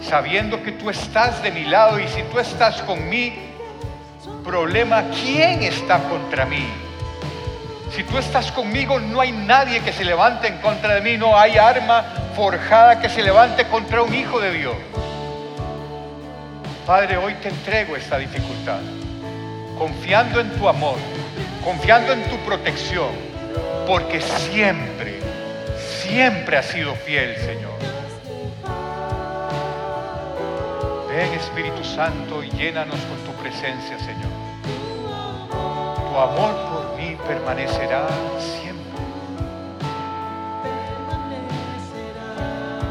sabiendo 0.00 0.62
que 0.62 0.72
tú 0.72 0.88
estás 0.88 1.42
de 1.42 1.50
mi 1.50 1.66
lado 1.66 2.00
y 2.00 2.08
si 2.08 2.22
tú 2.22 2.38
estás 2.38 2.80
con 2.80 3.06
mí, 3.06 3.34
problema, 4.42 5.04
¿quién 5.10 5.62
está 5.62 5.98
contra 6.08 6.46
mí? 6.46 6.66
Si 7.94 8.04
tú 8.04 8.18
estás 8.18 8.52
conmigo, 8.52 9.00
no 9.00 9.20
hay 9.20 9.32
nadie 9.32 9.80
que 9.80 9.92
se 9.92 10.04
levante 10.04 10.46
en 10.46 10.58
contra 10.58 10.94
de 10.94 11.00
mí, 11.00 11.16
no 11.16 11.36
hay 11.36 11.58
arma 11.58 12.04
forjada 12.36 13.00
que 13.00 13.08
se 13.08 13.22
levante 13.22 13.66
contra 13.66 14.02
un 14.02 14.14
hijo 14.14 14.38
de 14.40 14.52
Dios. 14.52 14.76
Padre, 16.86 17.16
hoy 17.16 17.34
te 17.34 17.48
entrego 17.48 17.96
esta 17.96 18.16
dificultad, 18.16 18.78
confiando 19.76 20.40
en 20.40 20.50
tu 20.50 20.68
amor, 20.68 20.96
confiando 21.64 22.12
en 22.12 22.22
tu 22.24 22.36
protección, 22.38 23.10
porque 23.88 24.20
siempre, 24.20 25.18
siempre 26.02 26.58
has 26.58 26.66
sido 26.66 26.94
fiel, 26.94 27.36
Señor. 27.36 27.72
Ven 31.08 31.34
Espíritu 31.34 31.82
Santo 31.82 32.44
y 32.44 32.50
llénanos 32.50 33.00
con 33.00 33.18
tu 33.24 33.42
presencia, 33.42 33.98
Señor. 33.98 34.30
Tu 36.08 36.18
amor 36.18 36.69
permanecerá 37.30 38.08
siempre. 38.40 39.02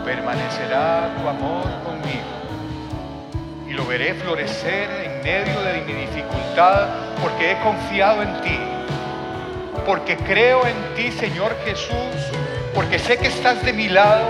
Permanecerá 0.06 1.10
tu 1.18 1.28
amor 1.28 1.66
conmigo. 1.84 2.32
Y 3.68 3.74
lo 3.74 3.86
veré 3.86 4.14
florecer 4.14 4.90
en 5.04 5.24
medio 5.24 5.60
de 5.62 5.82
mi 5.82 5.94
dificultad 6.06 6.88
porque 7.22 7.52
he 7.52 7.60
confiado 7.60 8.22
en 8.24 8.42
ti. 8.42 8.60
Porque 9.86 10.16
creo 10.16 10.66
en 10.66 10.96
ti, 10.96 11.12
Señor 11.12 11.54
Jesús. 11.66 12.16
Porque 12.74 12.98
sé 12.98 13.18
que 13.18 13.28
estás 13.28 13.62
de 13.66 13.74
mi 13.74 13.90
lado. 13.90 14.26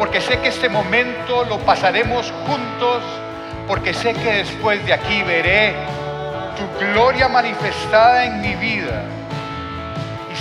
Porque 0.00 0.20
sé 0.20 0.40
que 0.40 0.48
este 0.48 0.68
momento 0.68 1.44
lo 1.44 1.58
pasaremos 1.60 2.32
juntos. 2.44 3.04
Porque 3.68 3.94
sé 3.94 4.14
que 4.14 4.32
después 4.42 4.84
de 4.84 4.94
aquí 4.94 5.22
veré 5.22 5.74
tu 6.56 6.86
gloria 6.86 7.28
manifestada 7.28 8.24
en 8.24 8.40
mi 8.40 8.56
vida 8.56 9.04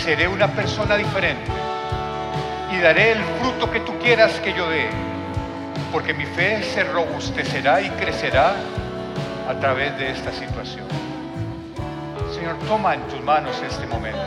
seré 0.04 0.28
una 0.28 0.48
persona 0.48 0.96
diferente 0.96 1.52
y 2.72 2.80
daré 2.80 3.14
el 3.14 3.24
fruto 3.40 3.70
que 3.72 3.80
tú 3.82 3.98
quieras 4.00 4.34
que 4.40 4.54
yo 4.54 4.70
dé, 4.70 4.88
porque 5.92 6.14
mi 6.14 6.26
fe 6.26 6.64
se 6.64 6.84
robustecerá 6.84 7.82
y 7.82 7.90
crecerá 7.92 8.56
a 9.50 9.54
través 9.60 9.98
de 9.98 10.12
esta 10.12 10.32
situación. 10.32 10.86
Señor, 12.34 12.58
toma 12.68 12.94
en 12.94 13.02
tus 13.08 13.22
manos 13.24 13.62
este 13.66 13.88
momento. 13.88 14.20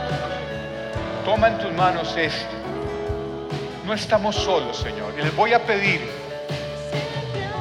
Toma 1.23 1.49
en 1.49 1.57
tus 1.59 1.71
manos 1.73 2.15
esto. 2.17 2.55
No 3.85 3.93
estamos 3.93 4.35
solos, 4.35 4.77
Señor. 4.77 5.13
Les 5.15 5.35
voy 5.35 5.53
a 5.53 5.59
pedir 5.63 6.01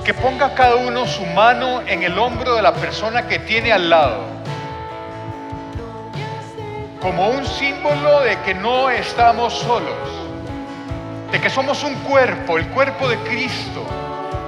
que 0.04 0.14
ponga 0.14 0.54
cada 0.54 0.76
uno 0.76 1.06
su 1.06 1.24
mano 1.26 1.82
en 1.86 2.02
el 2.02 2.18
hombro 2.18 2.54
de 2.54 2.62
la 2.62 2.72
persona 2.74 3.26
que 3.26 3.38
tiene 3.38 3.72
al 3.72 3.90
lado, 3.90 4.24
como 7.00 7.28
un 7.28 7.46
símbolo 7.46 8.20
de 8.20 8.38
que 8.40 8.54
no 8.54 8.90
estamos 8.90 9.54
solos, 9.54 10.08
de 11.32 11.40
que 11.40 11.50
somos 11.50 11.82
un 11.82 11.94
cuerpo, 11.96 12.58
el 12.58 12.66
cuerpo 12.68 13.08
de 13.08 13.16
Cristo, 13.18 13.84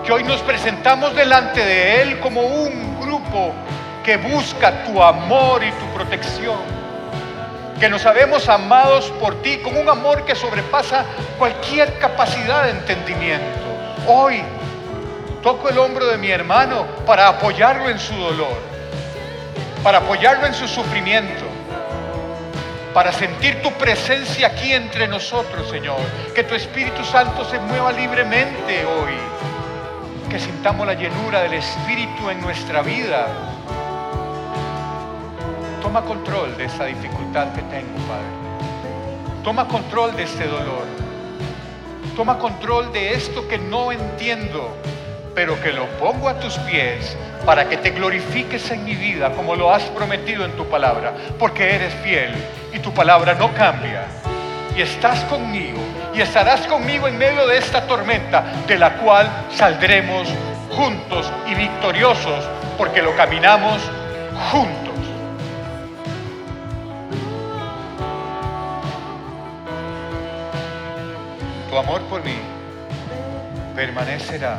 que 0.05 0.13
hoy 0.13 0.25
nos 0.25 0.41
presentamos 0.43 1.15
delante 1.15 1.65
de 1.65 2.03
Él 2.03 2.21
como 2.21 2.41
un 2.41 3.01
grupo 3.01 3.53
que 4.05 4.17
busca 4.17 4.85
tu 4.85 5.03
amor 5.03 5.63
y 5.65 5.71
tu 5.71 5.87
protección, 5.95 6.59
que 7.81 7.89
nos 7.89 8.03
sabemos 8.03 8.49
amados 8.49 9.13
por 9.21 9.41
ti 9.43 9.59
con 9.59 9.77
un 9.77 9.89
amor 9.89 10.25
que 10.25 10.35
sobrepasa 10.35 11.05
cualquier 11.39 11.99
capacidad 11.99 12.65
de 12.65 12.71
entendimiento. 12.71 13.61
Hoy 14.07 14.43
Toco 15.43 15.69
el 15.69 15.79
hombro 15.79 16.07
de 16.07 16.19
mi 16.19 16.31
hermano 16.31 16.87
para 17.05 17.27
apoyarlo 17.27 17.91
en 17.91 17.99
su 17.99 18.15
dolor, 18.15 18.59
para 19.83 19.99
apoyarlo 19.99 20.47
en 20.47 20.55
su 20.55 20.69
sufrimiento, 20.69 21.45
para 22.95 23.13
sentir 23.13 23.63
tu 23.63 23.71
presencia 23.73 24.49
aquí 24.49 24.73
entre 24.73 25.09
nosotros, 25.09 25.69
Señor. 25.69 25.99
Que 26.35 26.45
tu 26.45 26.55
Espíritu 26.55 27.05
Santo 27.05 27.45
se 27.45 27.59
mueva 27.59 27.93
libremente 27.93 28.85
hoy. 28.85 29.13
Que 30.29 30.39
sintamos 30.39 30.87
la 30.87 30.95
llenura 30.95 31.43
del 31.43 31.55
Espíritu 31.55 32.31
en 32.31 32.41
nuestra 32.41 32.83
vida. 32.83 33.27
Toma 35.81 36.03
control 36.03 36.57
de 36.57 36.65
esta 36.65 36.85
dificultad 36.87 37.53
que 37.53 37.63
tengo, 37.63 37.99
Padre. 38.07 39.43
Toma 39.43 39.67
control 39.67 40.15
de 40.17 40.23
este 40.25 40.47
dolor. 40.47 40.85
Toma 42.17 42.39
control 42.39 42.93
de 42.93 43.15
esto 43.15 43.49
que 43.49 43.59
no 43.59 43.91
entiendo 43.91 44.77
pero 45.35 45.59
que 45.63 45.73
lo 45.73 45.87
pongo 45.99 46.29
a 46.29 46.39
tus 46.39 46.59
pies 46.59 47.17
para 47.47 47.67
que 47.67 47.79
te 47.79 47.91
glorifiques 47.91 48.71
en 48.71 48.85
mi 48.85 48.95
vida 48.95 49.33
como 49.33 49.57
lo 49.57 49.73
has 49.73 49.83
prometido 49.85 50.45
en 50.45 50.53
tu 50.53 50.67
palabra, 50.67 51.15
porque 51.39 51.75
eres 51.75 51.95
fiel 52.05 52.33
y 52.73 52.79
tu 52.79 52.93
palabra 52.93 53.35
no 53.35 53.53
cambia. 53.55 54.07
Y 54.77 54.81
estás 54.81 55.21
conmigo 55.25 55.79
y 56.15 56.21
estarás 56.21 56.67
conmigo 56.67 57.09
en 57.09 57.17
medio 57.17 57.47
de 57.47 57.59
esta 57.59 57.87
tormenta, 57.87 58.45
de 58.67 58.79
la 58.79 58.95
cual 58.99 59.29
saldremos 59.55 60.29
juntos 60.71 61.31
y 61.47 61.55
victoriosos, 61.55 62.45
porque 62.77 63.03
lo 63.03 63.15
caminamos 63.17 63.81
juntos. 64.51 64.83
Tu 71.71 71.79
amor 71.79 72.03
por 72.03 72.23
mí 72.23 72.37
permanecerá 73.75 74.59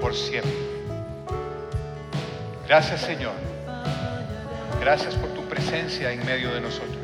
por 0.00 0.14
siempre. 0.14 0.52
Gracias 2.66 3.02
Señor. 3.02 3.34
Gracias 4.80 5.14
por 5.14 5.33
presencia 5.54 6.10
en 6.10 6.26
medio 6.26 6.52
de 6.52 6.60
nosotros. 6.60 6.98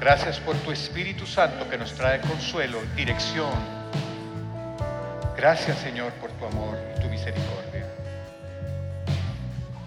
Gracias 0.00 0.40
por 0.40 0.56
tu 0.56 0.72
Espíritu 0.72 1.24
Santo 1.24 1.68
que 1.70 1.78
nos 1.78 1.94
trae 1.94 2.20
consuelo, 2.20 2.80
dirección. 2.96 3.54
Gracias 5.36 5.78
Señor 5.78 6.12
por 6.14 6.32
tu 6.32 6.46
amor 6.46 6.76
y 6.96 7.00
tu 7.00 7.08
misericordia. 7.08 7.86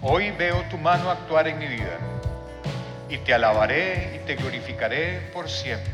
Hoy 0.00 0.30
veo 0.30 0.62
tu 0.70 0.78
mano 0.78 1.10
actuar 1.10 1.46
en 1.48 1.58
mi 1.58 1.66
vida 1.66 1.98
y 3.10 3.18
te 3.18 3.34
alabaré 3.34 4.16
y 4.16 4.26
te 4.26 4.36
glorificaré 4.36 5.20
por 5.34 5.50
siempre. 5.50 5.92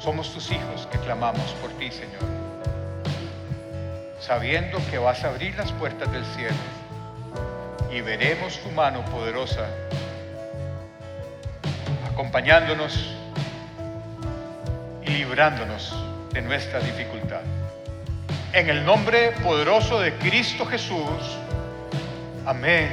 Somos 0.00 0.32
tus 0.32 0.50
hijos 0.50 0.88
que 0.90 0.98
clamamos 1.00 1.52
por 1.60 1.70
ti, 1.72 1.90
Señor, 1.90 2.24
sabiendo 4.18 4.78
que 4.90 4.96
vas 4.96 5.24
a 5.24 5.28
abrir 5.28 5.54
las 5.56 5.72
puertas 5.72 6.10
del 6.10 6.24
cielo 6.24 6.83
y 7.94 8.00
veremos 8.00 8.58
tu 8.58 8.70
mano 8.72 9.04
poderosa 9.04 9.68
acompañándonos 12.12 13.14
y 15.02 15.10
librándonos 15.10 15.94
de 16.32 16.42
nuestra 16.42 16.80
dificultad. 16.80 17.42
En 18.52 18.68
el 18.68 18.84
nombre 18.84 19.30
poderoso 19.44 20.00
de 20.00 20.12
Cristo 20.14 20.66
Jesús, 20.66 21.38
amén 22.44 22.90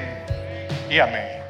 y 0.88 1.00
amén. 1.00 1.41